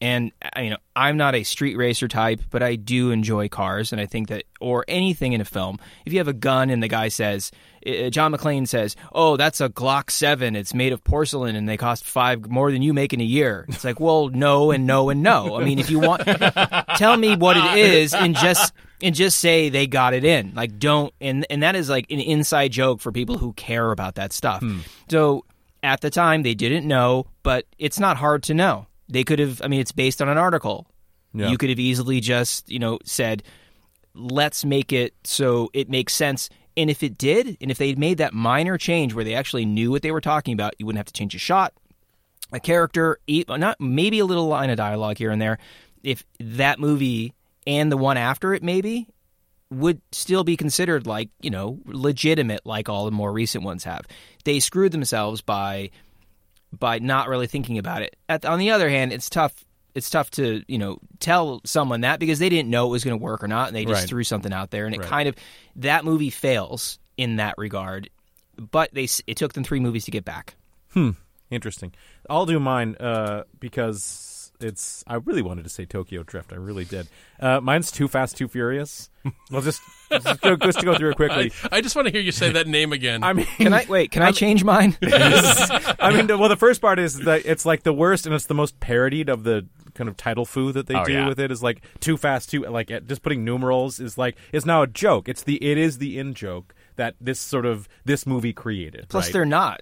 [0.00, 3.92] And uh, you know, I'm not a street racer type, but I do enjoy cars,
[3.92, 6.82] and I think that, or anything in a film, if you have a gun and
[6.82, 7.50] the guy says,
[7.86, 10.54] uh, John McClane says, "Oh, that's a Glock Seven.
[10.56, 13.64] It's made of porcelain, and they cost five more than you make in a year."
[13.68, 15.56] It's like, well, no, and no, and no.
[15.56, 16.22] I mean, if you want,
[16.96, 20.52] tell me what it is, and just and just say they got it in.
[20.54, 24.16] Like, don't, and and that is like an inside joke for people who care about
[24.16, 24.62] that stuff.
[25.10, 25.44] So
[25.82, 28.85] at the time, they didn't know, but it's not hard to know.
[29.08, 29.62] They could have.
[29.62, 30.86] I mean, it's based on an article.
[31.32, 31.50] Yeah.
[31.50, 33.42] You could have easily just, you know, said,
[34.14, 36.48] let's make it so it makes sense.
[36.76, 39.90] And if it did, and if they made that minor change where they actually knew
[39.90, 41.72] what they were talking about, you wouldn't have to change a shot,
[42.52, 45.58] a character, not maybe a little line of dialogue here and there.
[46.02, 47.32] If that movie
[47.66, 49.08] and the one after it, maybe
[49.70, 54.06] would still be considered like you know legitimate, like all the more recent ones have.
[54.44, 55.90] They screwed themselves by
[56.78, 58.16] by not really thinking about it.
[58.28, 59.64] At, on the other hand, it's tough.
[59.94, 63.18] It's tough to you know tell someone that because they didn't know it was going
[63.18, 64.08] to work or not, and they just Right.
[64.08, 65.08] threw something out there, and it Right.
[65.08, 65.34] kind of
[65.76, 68.10] that movie fails in that regard.
[68.58, 70.54] But they it took them three movies to get back.
[70.92, 71.10] Hmm.
[71.50, 71.92] Interesting.
[72.28, 74.02] I'll do mine uh, because
[74.60, 75.04] it's.
[75.06, 76.52] I really wanted to say Tokyo Drift.
[76.52, 77.08] I really did.
[77.40, 79.10] Uh, mine's Too Fast, Too Furious.
[79.50, 81.50] We'll just, just, go, just to go through it quickly.
[81.72, 83.24] I just want to hear you say that name again.
[83.24, 84.12] I mean, Can I wait?
[84.12, 84.96] Can I change mine?
[85.02, 88.54] I mean, well, the first part is that it's like the worst, and it's the
[88.54, 91.28] most parodied of the kind of title foo that they Oh, do yeah.
[91.28, 91.50] with it.
[91.50, 95.28] Is like too fast, too like just putting numerals is like it's now a joke.
[95.28, 99.08] It's the it is the in joke that this sort of this movie created.
[99.08, 99.32] Plus, right?
[99.32, 99.80] they're not.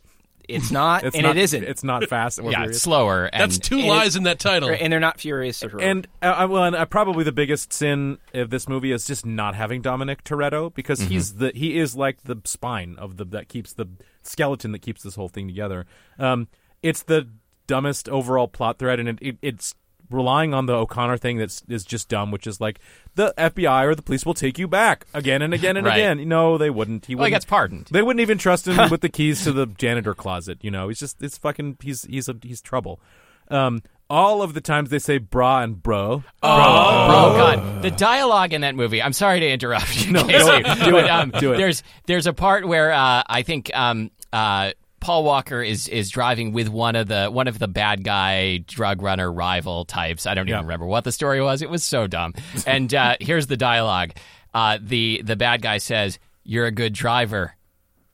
[0.49, 1.65] It's not, It's and not, it isn't.
[1.65, 2.39] It's not fast.
[2.39, 2.77] or Yeah, furious.
[2.77, 3.25] it's slower.
[3.33, 4.71] And That's two and lies in that title.
[4.71, 8.51] and they're not furious or And uh, well, and uh, probably the biggest sin of
[8.51, 12.37] this movie is just not having Dominic Toretto because he's the he is like the
[12.45, 13.87] spine of the that keeps the
[14.23, 15.87] skeleton that keeps this whole thing together.
[16.19, 16.49] Um,
[16.83, 17.29] it's the
[17.67, 19.75] dumbest overall plot thread, and it, it, it's
[20.11, 22.79] relying on the O'Conner thing that's is just dumb, which is like
[23.15, 25.97] the FBI or the police will take you back again and again and Right.
[25.99, 26.29] again.
[26.29, 27.07] No, they wouldn't.
[27.07, 27.35] He well, he wouldn't.
[27.43, 27.89] gets pardoned.
[27.91, 30.59] They wouldn't even trust him with the keys to the janitor closet.
[30.63, 33.01] You know, he's just it's fucking he's he's a, he's trouble.
[33.49, 36.23] Um, all of the times they say bra and bro.
[36.43, 39.03] Oh, God, the dialogue in that movie.
[39.03, 41.11] I'm sorry to interrupt you, No, do but it.
[41.11, 41.57] um, Do it.
[41.57, 44.73] there's there's a part where uh, I think um, uh,
[45.05, 49.03] Paul Walker is is driving with one of the one of the bad guy drug
[49.03, 50.27] runner rival types.
[50.27, 50.55] I don't Yeah.
[50.55, 51.61] even remember what the story was.
[51.61, 52.33] It was so dumb.
[52.67, 54.13] And uh, here's the dialogue.
[54.55, 57.55] Uh, the the bad guy says, "You're a good driver."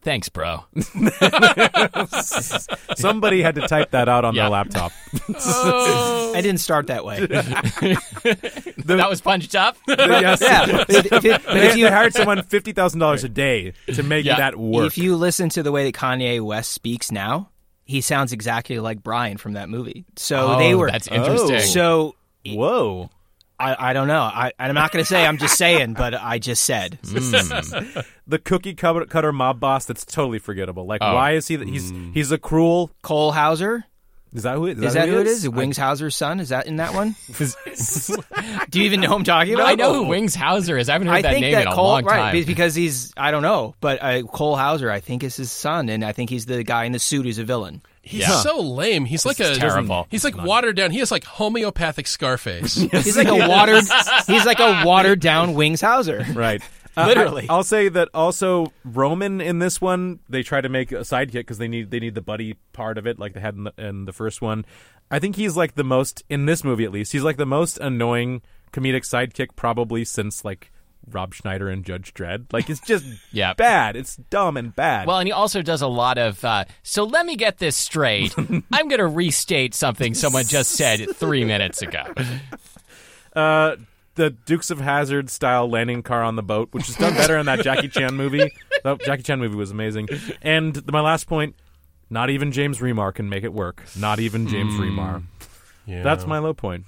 [0.03, 0.65] Thanks, bro.
[2.97, 4.43] Somebody had to type that out on Yeah.
[4.45, 4.93] their laptop.
[5.35, 6.33] Oh.
[6.37, 7.21] I didn't start that way.
[7.27, 9.77] that was punched up.
[9.87, 10.41] yes.
[10.41, 13.29] yeah, if, if it- but They, if you they hired someone fifty thousand dollars a
[13.29, 14.37] day to make Yeah.
[14.37, 14.87] that work.
[14.87, 17.51] if you listen to the way that Kanye West speaks now,
[17.85, 20.05] he sounds exactly like Brian from that movie.
[20.17, 21.57] So Oh, they were that's interesting.
[21.57, 21.59] Oh.
[21.61, 22.15] So
[22.47, 23.11] Whoa.
[23.61, 24.23] I, I don't know.
[24.23, 25.25] I, I'm not going to say.
[25.27, 26.99] I'm just saying, but I just said.
[28.27, 30.87] The cookie cutter, cutter mob boss that's totally forgettable.
[30.87, 31.15] Like Oh.
[31.15, 33.85] why is he he's he's a cruel Cole Hauser.
[34.33, 35.45] is that who it- Is that who it is?
[35.45, 36.39] I- Wings Hauser's son?
[36.39, 37.17] Is that in that one?
[38.71, 39.67] Do you even know who I'm talking about?
[39.67, 40.89] I know who Wings Hauser is.
[40.89, 42.33] I haven't heard I that think name that in a long time.
[42.33, 45.89] be- Because he's, I don't know, but uh, Cole Hauser, I think is his son,
[45.89, 47.83] and I think he's the guy in the suit who's a villain.
[48.03, 48.41] He's Yeah.
[48.41, 49.05] so lame.
[49.05, 50.07] He's like a terrible.
[50.11, 50.91] He's like watered down.
[50.91, 52.75] He has like homeopathic Scarface.
[52.93, 53.85] He's like a watered,
[54.27, 56.25] he's like a watered down Wings Hauser.
[56.33, 56.63] Right.
[56.97, 57.49] Uh, Literally.
[57.49, 61.33] I, will say that also Roman in this one they try to make a sidekick
[61.35, 63.73] because they need they need the buddy part of it like they had in the,
[63.79, 64.67] in the first one.
[65.09, 67.13] I think he's like the most in this movie at least.
[67.13, 70.73] He's like the most annoying comedic sidekick probably since like
[71.15, 72.53] Rob Schneider and Judge Dredd.
[72.53, 73.55] Like it's just Yeah.
[73.55, 73.97] bad.
[73.97, 75.07] It's dumb and bad.
[75.07, 76.45] Well, and he also does a lot of.
[76.45, 78.35] Uh, so let me get this straight.
[78.39, 82.05] I'm going to restate something someone just said three minutes ago.
[83.35, 83.77] Uh,
[84.17, 87.47] the Dukes of Hazzard style landing car on the boat, which is done better in
[87.47, 88.51] that Jackie Chan movie.
[88.83, 90.09] That Jackie Chan movie was amazing.
[90.43, 91.55] And my last point:
[92.11, 93.83] not even James Remar can make it work.
[93.97, 95.23] Not even James Remar.
[95.87, 96.03] Yeah.
[96.03, 96.85] That's my low point.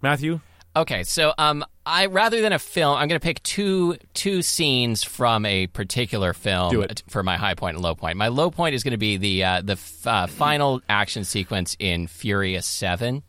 [0.00, 0.40] Matthew,
[0.76, 5.04] Okay, so um, I rather than a film, I'm going to pick two two scenes
[5.04, 7.04] from a particular film Do it.
[7.08, 8.16] for my high point and low point.
[8.16, 11.76] My low point is going to be the uh, the f- uh, final action sequence
[11.78, 13.22] in Furious Seven,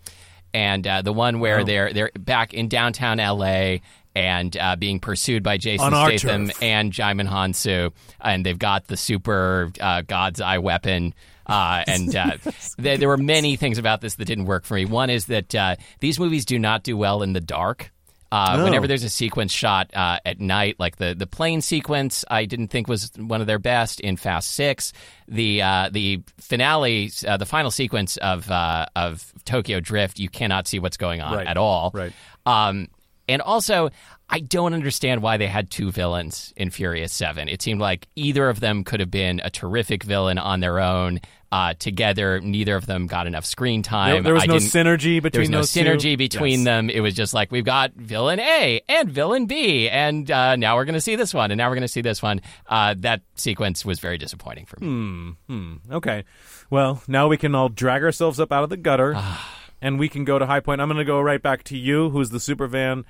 [0.56, 3.82] and uh, the one where they're they're back in downtown L.A.
[4.16, 6.64] and uh, being pursued by Jason On Statham turf.
[6.64, 7.92] and Djimon Hounsou,
[8.22, 11.14] and they've got the super uh, God's Eye weapon.
[11.46, 12.38] Uh, and uh,
[12.78, 14.86] there, there were many things about this that didn't work for me.
[14.86, 17.92] One is that uh, these movies do not do well in the dark.
[18.32, 18.64] Uh, No.
[18.66, 22.68] Whenever there's a sequence shot uh, at night, like the the plane sequence, I didn't
[22.70, 24.92] think was one of their best in Fast Six.
[25.28, 30.68] The uh, the finale, uh, the final sequence of uh, of Tokyo Drift, you cannot
[30.68, 31.48] see what's going on Right.
[31.48, 31.92] at all.
[31.94, 32.12] Right.
[32.46, 32.88] Um,
[33.28, 33.90] and also,
[34.30, 37.48] I don't understand why they had two villains in Furious Seven.
[37.48, 41.20] It seemed like either of them could have been a terrific villain on their own.
[41.52, 44.12] Uh, together, neither of them got enough screen time.
[44.16, 45.80] there, there was I no synergy between there was no those two?
[45.82, 46.66] synergy between Yes.
[46.66, 46.90] them.
[46.90, 50.84] It was just like we've got villain A and villain B, and uh, now we're
[50.86, 52.42] going to see this one, and now we're going to see this one.
[52.68, 55.36] Uh, that sequence was very disappointing for me.
[55.48, 55.74] Hmm.
[55.90, 56.26] Okay.
[56.70, 59.16] Well, now we can all drag ourselves up out of the gutter
[59.82, 60.82] and we can go to high point.
[60.82, 63.06] I'm going to go right back to you, who's the super van.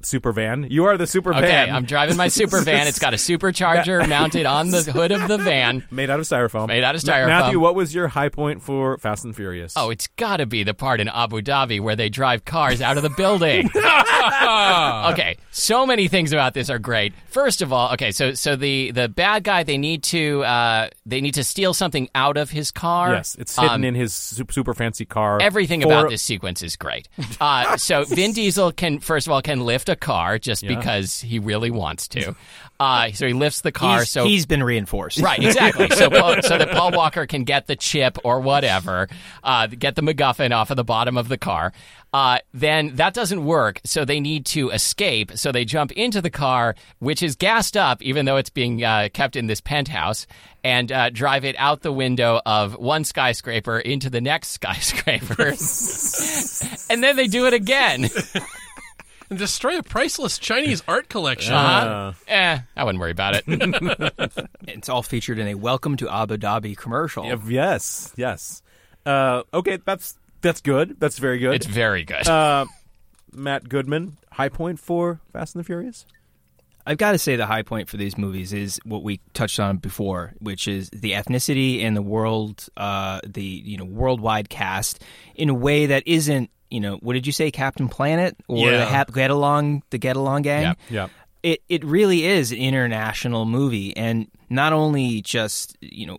[0.00, 0.66] Super van.
[0.70, 1.42] You are the super van.
[1.44, 1.74] Okay, van.
[1.74, 2.86] I'm driving my super van.
[2.86, 5.84] It's got a supercharger mounted on the hood of the van.
[5.90, 6.68] made out of styrofoam.
[6.68, 7.26] Made out of styrofoam.
[7.26, 9.74] Matthew, what was your high point for Fast and Furious?
[9.76, 12.96] Oh, it's got to be the part in Abu Dhabi where they drive cars out
[12.96, 13.68] of the building.
[13.74, 17.12] okay, so many things about this are great.
[17.26, 21.20] First of all, okay, so so the the bad guy they need to uh, they
[21.20, 23.12] need to steal something out of his car.
[23.14, 25.38] yes, it's hidden Um, in his super, super fancy car.
[25.40, 27.08] Everything For- about this sequence is great.
[27.40, 30.76] Uh, so Vin Diesel can, first of all, can lift a car just Yeah.
[30.76, 32.34] because he really wants to.
[32.80, 33.96] Uh, so he lifts the car.
[33.98, 35.18] He's- so he's been reinforced.
[35.18, 35.88] Right, exactly.
[35.90, 39.08] So, Paul, so that Paul Walker can get the chip or whatever,
[39.42, 41.72] uh, get the MacGuffin off of the bottom of the car.
[42.12, 45.32] Uh, then that doesn't work, so they need to escape.
[45.34, 49.08] So they jump into the car, which is gassed up, even though it's being uh,
[49.12, 50.26] kept in this penthouse,
[50.64, 55.48] and uh, drive it out the window of one skyscraper into the next skyscraper.
[56.90, 58.08] and then they do it again.
[59.30, 61.54] And destroy a priceless Chinese art collection.
[61.54, 62.12] Uh-huh.
[62.26, 63.44] eh, I wouldn't worry about it.
[64.68, 67.24] It's all featured in a Welcome to Abu Dhabi commercial.
[67.48, 68.62] Yes, yes.
[69.04, 71.00] Uh, okay, that's that's good.
[71.00, 71.54] That's very good.
[71.54, 72.28] it's very good.
[72.28, 72.66] uh,
[73.32, 76.04] Matt Goodman, high point for Fast and the Furious.
[76.86, 79.76] I've got to say the high point for these movies is what we touched on
[79.76, 85.02] before, which is the ethnicity and the world, uh, the you know worldwide cast
[85.34, 88.78] in a way that isn't you know what did you say, Captain Planet or Yeah.
[88.78, 90.62] the Hap- Get Along, the Get Along Gang?
[90.62, 90.78] Yep.
[90.90, 91.08] Yeah.
[91.42, 96.18] It it really is an international movie, and not only just you know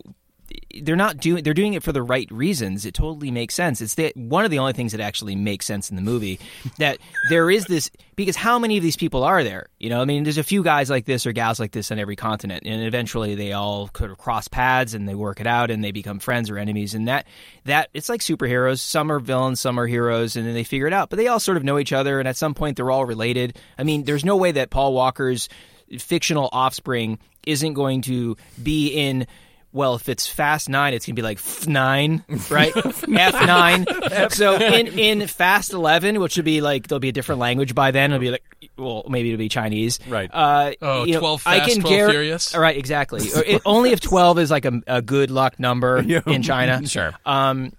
[0.81, 2.85] they're not doing they're doing it for the right reasons.
[2.85, 3.81] It totally makes sense.
[3.81, 6.39] It's the, one of the only things that actually makes sense in the movie
[6.77, 6.99] that
[7.30, 9.67] there is this because how many of these people are there?
[9.80, 11.99] You know, I mean, there's a few guys like this or gals like this on
[11.99, 15.84] every continent, and eventually they all could cross paths and they work it out and
[15.84, 16.93] they become friends or enemies.
[16.93, 17.27] And that
[17.65, 18.80] that it's like superheroes.
[18.80, 21.09] Some are villains, some are heroes, and then they figure it out.
[21.09, 23.57] But they all sort of know each other, and at some point they're all related.
[23.77, 25.49] I mean, there's no way that Paul Walker's
[25.97, 29.26] fictional offspring isn't going to be in
[29.71, 32.71] well, if it's Fast Nine, it's gonna be like F nine, right?
[32.75, 33.85] F nine.
[34.31, 37.91] So in in Fast Eleven, which would be like there'll be a different language by
[37.91, 38.11] then.
[38.11, 38.43] It'll be like
[38.77, 40.29] well, maybe it'll be Chinese, Right.
[40.33, 42.55] Uh, Oh, you know, 12 I Fast, can 12 guar- Furious?
[42.55, 43.21] All right, exactly.
[43.45, 46.21] It- only if twelve is like a, a good luck number Yeah.
[46.25, 46.85] in China.
[46.87, 47.11] Sure.
[47.25, 47.73] Um,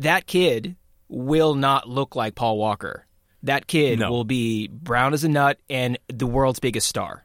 [0.00, 0.76] that kid
[1.08, 3.06] will not look like Paul Walker.
[3.42, 4.10] That kid No.
[4.10, 7.24] will be brown as a nut and the world's biggest star.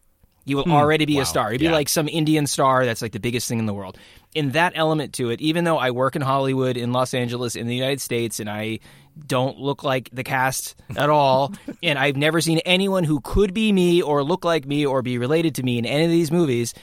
[0.58, 0.72] He Hmm.
[0.72, 1.52] already be a star.
[1.52, 3.98] He'd be like some Indian star that's like the biggest thing in the world.
[4.36, 7.68] In that element to it, even though I work in Hollywood, in Los Angeles, in
[7.68, 8.80] the United States, and I
[9.28, 11.54] don't look like the cast at all,
[11.84, 15.18] and I've never seen anyone who could be me or look like me or be
[15.18, 16.74] related to me in any of these movies,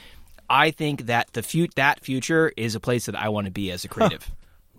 [0.51, 3.71] I think that the fu- that future is a place that I want to be
[3.71, 4.31] as a creative.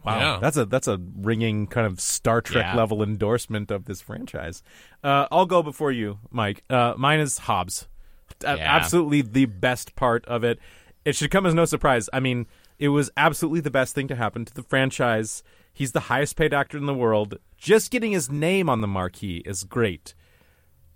[0.06, 0.40] Wow, Yeah.
[0.40, 2.76] that's a that's a ringing kind of Star Trek Yeah.
[2.78, 4.64] level endorsement of this franchise.
[5.04, 6.64] Uh, I'll go before you, Mike.
[6.70, 7.88] Uh, mine is Hobbs.
[8.41, 8.56] Yeah.
[8.60, 10.60] Absolutely the best part of it.
[11.06, 12.10] It should come as no surprise.
[12.12, 12.48] I mean,
[12.80, 15.44] it was absolutely the best thing to happen to the franchise.
[15.74, 17.38] He's the highest paid actor in the world.
[17.58, 20.14] Just getting his name on the marquee is great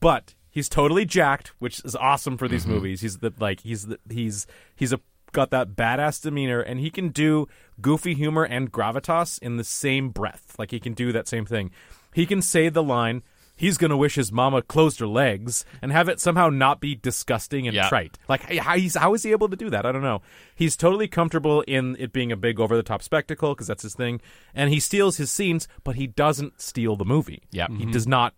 [0.01, 2.73] but he's totally jacked, which is awesome for these mm-hmm.
[2.73, 2.99] movies.
[2.99, 4.45] He's the like he's the, he's
[4.75, 4.99] he's a
[5.31, 7.47] got that badass demeanor, and he can do
[7.79, 10.55] goofy humor and gravitas in the same breath.
[10.59, 11.71] Like he can do that same thing.
[12.13, 13.23] He can say the line.
[13.61, 17.67] He's gonna wish his mama closed her legs and have it somehow not be disgusting
[17.67, 17.87] and Yeah.
[17.89, 18.17] trite.
[18.27, 19.85] Like how he's how is he able to do that?
[19.85, 20.23] I don't know.
[20.55, 23.93] He's totally comfortable in it being a big over the top spectacle because that's his
[23.93, 24.19] thing,
[24.55, 27.43] and he steals his scenes, but he doesn't steal the movie.
[27.51, 27.67] Yeah.
[27.77, 28.33] he does not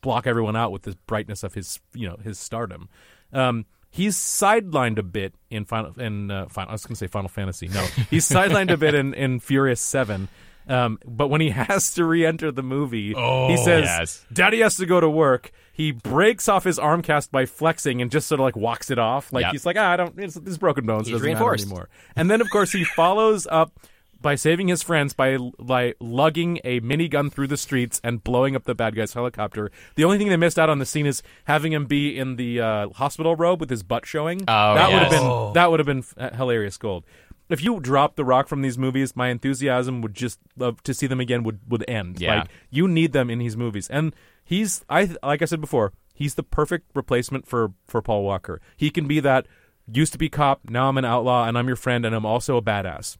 [0.00, 2.88] block everyone out with the brightness of his you know his stardom.
[3.30, 6.70] Um, he's sidelined a bit in final in uh, final.
[6.70, 7.68] I was going to say Final Fantasy.
[7.68, 10.28] No, he's sidelined a bit in in Furious Seven.
[10.68, 14.26] Um, but when he has to re-enter the movie, he says, yes.
[14.32, 18.10] "Daddy has to go to work." He breaks off his arm cast by flexing and
[18.10, 19.32] just sort of like walks it off.
[19.32, 19.52] Like Yep.
[19.52, 20.18] he's like, "Ah, I don't.
[20.18, 21.06] It's, it's broken bones.
[21.06, 21.64] He's doesn't matter reinforced.
[21.66, 23.72] anymore." And then, of course, he follows up
[24.20, 28.62] by saving his friends by by lugging a minigun through the streets and blowing up
[28.64, 29.70] the bad guy's helicopter.
[29.96, 32.60] The only thing they missed out on the scene is having him be in the
[32.60, 34.42] uh, hospital robe with his butt showing.
[34.46, 37.04] Oh, that would have been that would have been uh, hilarious gold.
[37.52, 41.06] If you drop the rock from these movies, my enthusiasm would just love to see
[41.06, 42.20] them again would would end.
[42.20, 42.40] Yeah.
[42.40, 44.14] Like you need them in these movies, and
[44.44, 48.60] he's I like I said before, he's the perfect replacement for for Paul Walker.
[48.76, 49.46] He can be that
[49.86, 52.56] used to be cop, now I'm an outlaw, and I'm your friend, and I'm also
[52.56, 53.16] a badass.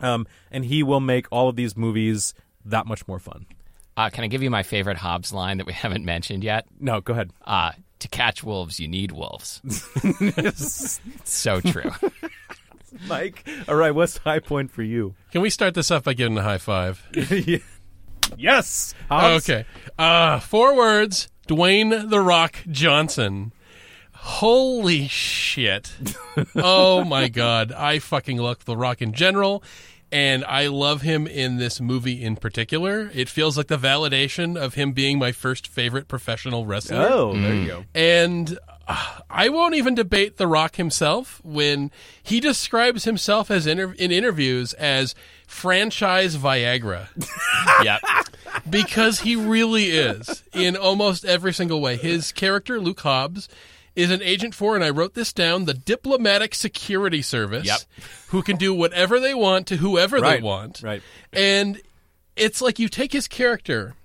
[0.00, 2.34] Um, and he will make all of these movies
[2.64, 3.46] that much more fun.
[3.96, 6.66] Uh, can I give you my favorite Hobbs line that we haven't mentioned yet?
[6.80, 7.32] No, go ahead.
[7.44, 9.60] Uh, to catch wolves, you need wolves.
[11.24, 11.90] so true.
[13.06, 13.48] Mike.
[13.68, 15.14] All right, what's high point for you?
[15.30, 17.06] Can we start this off by giving a high five?
[17.46, 17.58] Yeah.
[18.36, 18.94] Yes.
[19.08, 19.48] Hobbs?
[19.48, 19.64] Okay.
[19.98, 23.52] Uh, four words Dwayne The Rock Johnson.
[24.12, 25.96] Holy shit.
[26.56, 27.72] oh my God.
[27.72, 29.62] I fucking love The Rock in general.
[30.10, 33.10] And I love him in this movie in particular.
[33.14, 37.08] It feels like the validation of him being my first favorite professional wrestler.
[37.10, 37.84] Oh, there you go.
[37.94, 38.58] And
[38.88, 41.90] I won't even debate The Rock himself when
[42.22, 45.14] he describes himself as inter- in interviews as
[45.46, 47.08] franchise Viagra
[47.84, 47.98] yeah.
[48.68, 51.96] because he really is in almost every single way.
[51.96, 53.48] His character, Luke Hobbs,
[53.94, 57.80] is an agent for, and I wrote this down, the Diplomatic Security Service, Yep.
[58.28, 60.82] who can do whatever they want to whoever they want.
[60.82, 61.02] right.
[61.32, 61.80] And
[62.36, 63.96] it's like you take his character.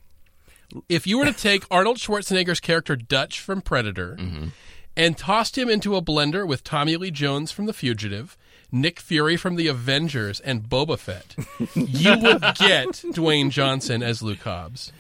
[0.90, 4.48] If you were to take Arnold Schwarzenegger's character Dutch from Predator mm-hmm.
[4.96, 8.38] And tossed him into a blender with Tommy Lee Jones from The Fugitive,
[8.72, 11.36] Nick Fury from The Avengers, and Boba Fett,
[11.76, 14.92] you would get Dwayne Johnson as Luke Hobbs.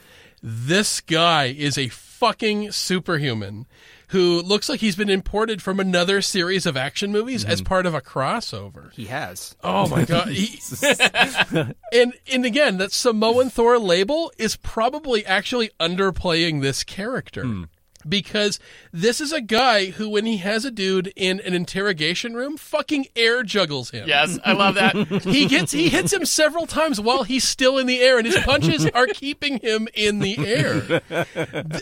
[0.41, 3.65] This guy is a fucking superhuman
[4.13, 7.65] who looks like he's been imported from another series of action movies as mm-hmm.
[7.65, 8.93] part of a crossover.
[8.93, 9.55] He has.
[9.63, 10.27] Oh my god!
[10.33, 10.59] He-
[11.91, 17.43] and and again, that Samoan Thor label is probably actually underplaying this character.
[17.43, 17.63] Hmm.
[18.07, 18.59] Because
[18.91, 23.07] this is a guy who, when he has a dude in an interrogation room, fucking
[23.15, 24.07] air juggles him.
[24.07, 24.93] Yes, I love that.
[25.33, 28.37] He gets he hits him several times while he's still in the air, and his
[28.37, 31.01] punches are keeping him in the air.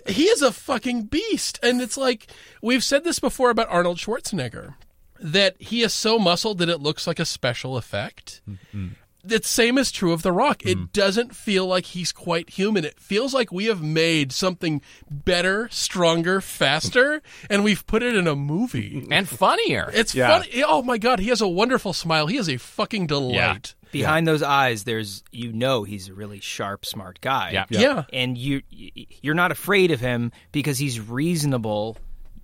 [0.08, 2.28] He is a fucking beast, and it's like
[2.62, 4.76] we've said this before about Arnold Schwarzenegger
[5.20, 8.42] that he is so muscled that it looks like a special effect.
[8.50, 8.88] Mm-hmm.
[9.24, 10.66] The same is true of The Rock.
[10.66, 10.86] It hmm.
[10.94, 12.86] doesn't feel like he's quite human.
[12.86, 18.28] It feels like we have made something better, stronger, faster, and we've put it in
[18.28, 19.08] a movie.
[19.12, 19.92] and funnier.
[19.94, 20.28] It's Yeah.
[20.40, 20.64] funny.
[20.66, 22.28] Oh my god, he has a wonderful smile.
[22.28, 23.76] He is a fucking delight.
[23.92, 27.52] Behind those eyes, there's you know he's a really sharp, smart guy.
[27.52, 27.66] Yeah.
[27.70, 28.04] Yeah.
[28.14, 31.98] and you you're not afraid of him because he's reasonable.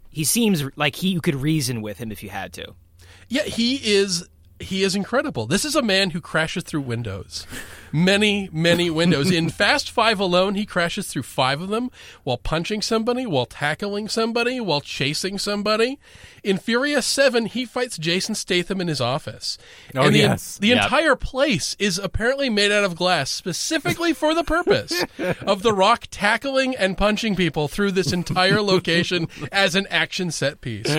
[0.09, 2.73] He seems like he you could reason with him if you had to.
[3.29, 4.27] Yeah, he is
[4.59, 5.45] he is incredible.
[5.45, 7.45] This is a man who crashes through windows.
[7.91, 9.31] Many, many windows.
[9.31, 11.89] In Fast 5 alone, he crashes through 5 of them
[12.23, 15.99] while punching somebody, while tackling somebody, while chasing somebody.
[16.43, 19.57] In Furious 7, he fights Jason Statham in his office.
[19.95, 20.57] Oh, and the, yes.
[20.57, 20.83] the Yep.
[20.83, 25.03] entire place is apparently made out of glass specifically for the purpose
[25.41, 30.61] of The Rock tackling and punching people through this entire location as an action set
[30.61, 30.95] piece.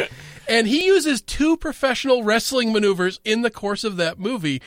[0.48, 4.62] And he uses two professional wrestling maneuvers in the course of that movie.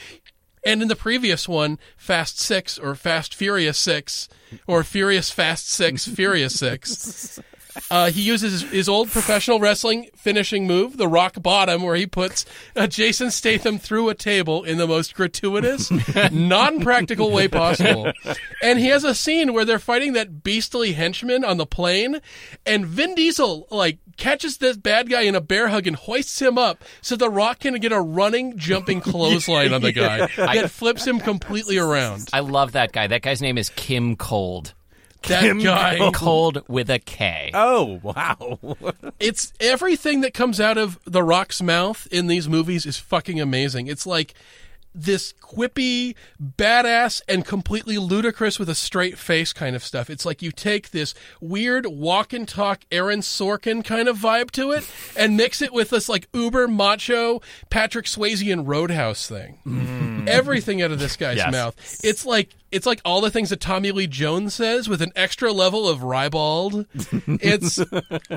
[0.63, 4.29] And in the previous one, Fast Six or Fast Furious Six
[4.67, 7.39] or Furious Fast Six, Furious Six,
[7.89, 12.05] uh, he uses his, his old professional wrestling finishing move, the rock bottom, where he
[12.05, 12.45] puts
[12.75, 15.91] uh, Jason Statham through a table in the most gratuitous,
[16.31, 18.11] non practical way possible.
[18.61, 22.21] And he has a scene where they're fighting that beastly henchman on the plane,
[22.65, 26.57] and Vin Diesel, like, catches this bad guy in a bear hug and hoists him
[26.57, 31.05] up so the rock can get a running, jumping clothesline on the guy that flips
[31.05, 32.29] him completely around.
[32.33, 33.07] I love that guy.
[33.07, 34.73] That guy's name is Kim Kold.
[35.23, 36.11] That guy.
[36.13, 37.51] Kold with a K.
[37.53, 38.77] Oh, wow.
[39.19, 43.87] it's everything that comes out of the rock's mouth in these movies is fucking amazing
[43.87, 44.33] it's like
[44.93, 50.41] this quippy badass and completely ludicrous with a straight face kind of stuff it's like
[50.41, 55.37] you take this weird walk and talk aaron sorkin kind of vibe to it and
[55.37, 60.10] mix it with this like uber macho patrick swayze and roadhouse thing mm-hmm.
[60.21, 60.27] Mm-hmm.
[60.29, 61.51] everything out of this guy's Yes.
[61.51, 65.11] mouth it's like it's like all the things that Tommy Lee Jones says with an
[65.15, 66.85] extra level of ribald.
[67.27, 67.75] It's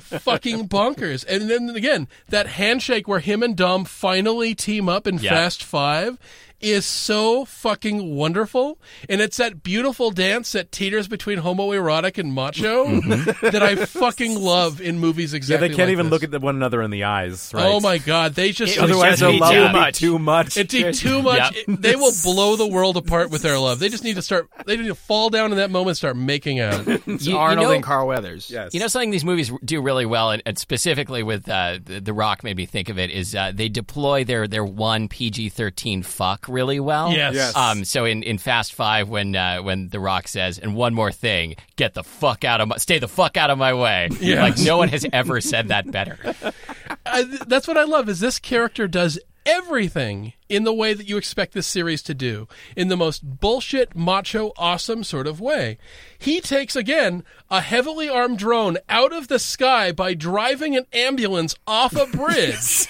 [0.02, 1.24] fucking bonkers.
[1.28, 5.30] And then again, that handshake where him and Dom finally team up in Yeah.
[5.30, 6.18] Fast Five
[6.64, 8.78] is so fucking wonderful.
[9.08, 13.00] And it's that beautiful dance that teeters between homoerotic and macho
[13.42, 15.66] that I fucking love in movies exactly.
[15.66, 16.22] Yeah, they can't like even this.
[16.22, 17.64] look at one another in the eyes, right?
[17.66, 19.98] Oh my god, they just It Otherwise, just they'll be love too much.
[19.98, 20.56] too much.
[20.56, 21.38] It'd take too much.
[21.38, 21.52] Yep.
[21.68, 23.78] It- they will blow the world apart with their love.
[23.78, 24.48] They just need to start.
[24.66, 26.86] They need to fall down in that moment and start making out.
[27.06, 28.50] It's You- you Arnold know- and Carl Weathers.
[28.50, 28.72] yes.
[28.74, 32.12] You know something these movies do really well, and, and specifically with uh, the, the
[32.12, 36.02] Rock made me think of it is uh, they deploy their their one PG thirteen
[36.02, 37.12] fuck really well.
[37.12, 37.34] Yes.
[37.34, 37.56] Yes.
[37.56, 37.84] Um.
[37.84, 41.56] So in, in Fast Five, when uh, when the Rock says, "And one more thing,
[41.76, 44.38] get the fuck out of my, stay the fuck out of my way," Yes.
[44.40, 46.18] like no one has ever said that better.
[47.06, 48.08] I, that's what I love.
[48.08, 52.46] Is this character does everything in the way that you expect this series to do,
[52.76, 55.78] in the most bullshit, macho, awesome sort of way.
[56.18, 61.54] He takes, again, a heavily armed drone out of the sky by driving an ambulance
[61.66, 62.88] off a bridge.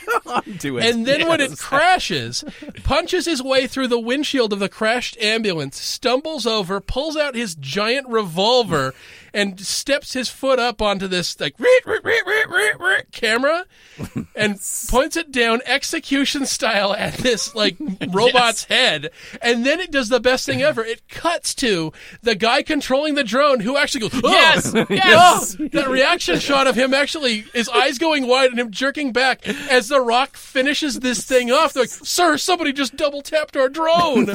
[0.84, 2.44] And then when it crashes,
[2.82, 7.54] punches his way through the windshield of the crashed ambulance, stumbles over, pulls out his
[7.54, 8.94] giant revolver,
[9.34, 13.66] and steps his foot up onto this like "Reet, reet, reet, reet, reet, reet," camera
[14.36, 14.58] and
[14.88, 17.76] points it down execution style at this like
[18.08, 19.10] robot's head.
[19.42, 20.84] And then it does the best thing ever.
[20.84, 21.92] It cuts to
[22.22, 24.72] the guy controlling the drone who actually goes, oh, Yes!
[24.74, 25.56] oh, Yes!
[25.72, 29.88] that reaction shot of him actually, his eyes going wide and him jerking back as
[29.88, 31.72] The Rock finishes this thing off.
[31.72, 34.26] They're like, sir, somebody just double tapped our drone.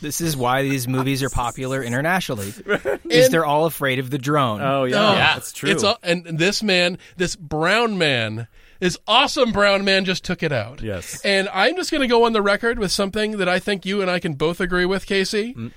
[0.00, 2.48] This is why these movies are popular internationally.
[3.08, 4.60] Is And- they're all afraid of the drone.
[4.62, 5.70] Oh yeah, Oh, that's true.
[5.70, 8.46] It's all, and this man, this brown man,
[8.80, 10.80] this awesome brown man just took it out.
[10.82, 11.20] Yes.
[11.24, 14.00] And I'm just going to go on the record with something that I think you
[14.02, 15.54] and I can both agree with, Casey.
[15.54, 15.72] Mm.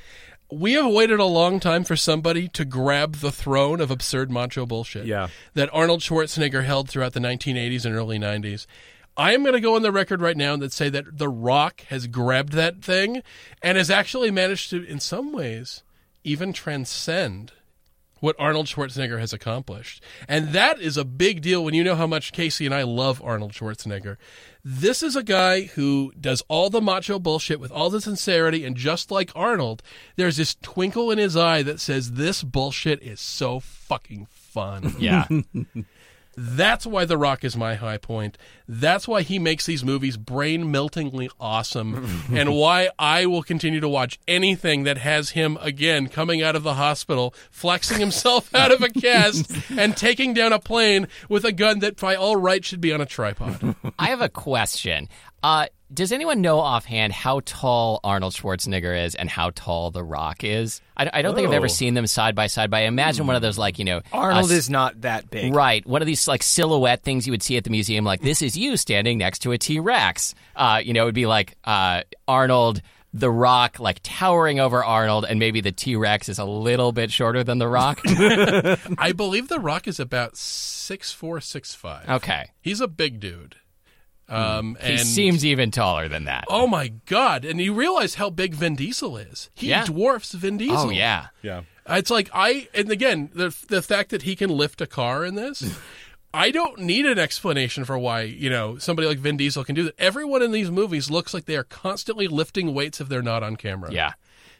[0.51, 4.65] We have waited a long time for somebody to grab the throne of absurd macho
[4.65, 5.05] bullshit.
[5.05, 5.29] Yeah.
[5.53, 8.67] That Arnold Schwarzenegger held throughout the 1980s and early 90s.
[9.17, 11.81] I am going to go on the record right now and say that The Rock
[11.89, 13.23] has grabbed that thing
[13.61, 15.83] and has actually managed to, in some ways,
[16.23, 17.51] even transcend
[18.21, 20.01] what Arnold Schwarzenegger has accomplished.
[20.27, 23.21] And that is a big deal when you know how much Casey and I love
[23.23, 24.17] Arnold Schwarzenegger.
[24.63, 28.77] This is a guy who does all the macho bullshit with all the sincerity, and
[28.77, 29.81] just like Arnold,
[30.17, 34.95] there's this twinkle in his eye that says, This bullshit is so fucking fun.
[34.99, 35.27] Yeah.
[36.37, 38.37] That's why The Rock is my high point.
[38.67, 43.89] That's why he makes these movies brain meltingly awesome, and why I will continue to
[43.89, 48.81] watch anything that has him again coming out of the hospital, flexing himself out of
[48.81, 52.81] a cast, and taking down a plane with a gun that, by all rights, should
[52.81, 53.75] be on a tripod.
[53.99, 55.09] I have a question.
[55.43, 60.43] Uh, does anyone know offhand how tall Arnold Schwarzenegger is and how tall The Rock
[60.43, 60.81] is?
[60.95, 61.69] I, I don't think I've ever Oh.
[61.69, 64.01] seen them side by side, but I imagine one of those, like, you know.
[64.13, 65.53] Arnold uh, is not that big.
[65.53, 65.85] Right.
[65.85, 68.57] One of these, like, silhouette things you would see at the museum, like, this is
[68.57, 70.33] you standing next to a T Rex.
[70.55, 72.81] Uh, you know, it would be like uh, Arnold.
[73.13, 77.11] The Rock, like towering over Arnold, and maybe the T Rex is a little bit
[77.11, 77.99] shorter than The Rock.
[78.05, 82.07] I believe The Rock is about six four, six five.
[82.09, 82.51] okay.
[82.61, 83.57] He's a big dude.
[84.31, 86.45] Um, He and seems even taller than that.
[86.47, 87.43] Oh my god!
[87.45, 89.49] And you realize how big Vin Diesel is.
[89.53, 89.85] He Yeah.
[89.85, 90.77] dwarfs Vin Diesel.
[90.77, 91.27] Oh, yeah.
[91.41, 91.61] yeah.
[91.89, 95.35] It's like I and again the the fact that he can lift a car in
[95.35, 95.77] this.
[96.33, 99.83] I don't need an explanation for why, you know, somebody like Vin Diesel can do
[99.83, 99.99] that.
[99.99, 103.57] Everyone in these movies looks like they are constantly lifting weights if they're not on
[103.57, 103.91] camera.
[103.91, 104.13] Yeah.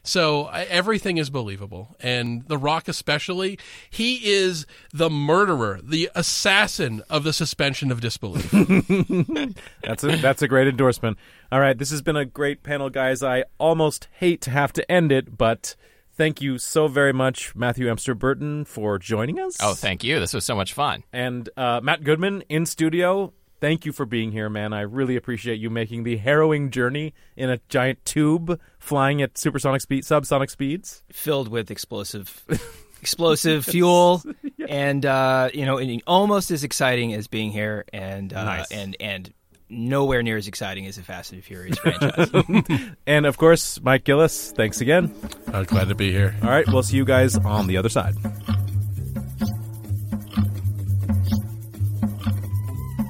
[0.04, 1.94] So everything is believable.
[2.00, 3.58] And The Rock, especially,
[3.88, 8.50] he is the murderer, the assassin of the suspension of disbelief.
[9.82, 11.18] That's a that's a great endorsement.
[11.50, 13.22] All right, this has been a great panel, guys.
[13.22, 15.76] I almost hate to have to end it, but
[16.14, 19.56] thank you so very much, Matthew Amster Burton, for joining us.
[19.60, 20.18] Oh, thank you.
[20.18, 21.04] This was so much fun.
[21.12, 23.32] and uh, Matt Goodman in studio.
[23.62, 24.72] Thank you for being here, man.
[24.72, 29.80] I really appreciate you making the harrowing journey in a giant tube, flying at supersonic
[29.80, 31.04] speed, subsonic speeds.
[31.12, 32.44] Filled with explosive
[33.00, 34.20] explosive fuel
[34.68, 38.72] and uh, you know and almost as exciting as being here and uh, Nice.
[38.72, 39.32] and and
[39.68, 42.32] nowhere near as exciting as the Fast and Furious franchise.
[43.06, 44.50] And of course, Mike Gillis.
[44.50, 45.14] Thanks again.
[45.52, 46.34] I'm glad to be here.
[46.42, 48.16] All right, we'll see you guys on the other side.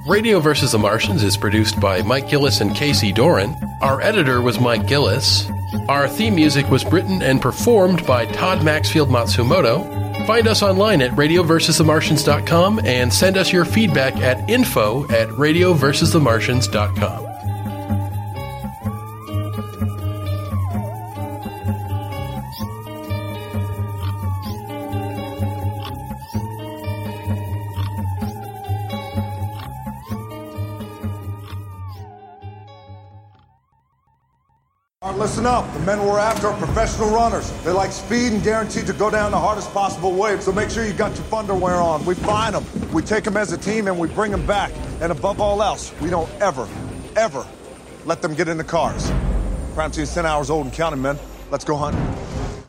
[0.06, 0.72] Radio vs.
[0.72, 3.56] the Martians is produced by Mike Gillis and Casey Doran.
[3.80, 5.48] Our editor was Mike Gillis.
[5.88, 10.26] Our theme music was written and performed by Todd Maxfield Matsumoto.
[10.26, 17.31] Find us online at radioversusthemartians.com and send us your feedback at info at radioversusthemartians.com.
[35.16, 35.72] listen up.
[35.74, 37.50] The men we're after are professional runners.
[37.62, 40.38] They like speed and guaranteed to go down the hardest possible way.
[40.40, 42.04] So make sure you got your underwear on.
[42.04, 44.72] We find them, we take them as a team, and we bring them back.
[45.00, 46.68] And above all else, we don't ever,
[47.16, 47.46] ever
[48.04, 49.10] let them get in the cars.
[49.74, 51.18] Crime scene 10 hours old and counting, men.
[51.50, 51.96] Let's go hunt.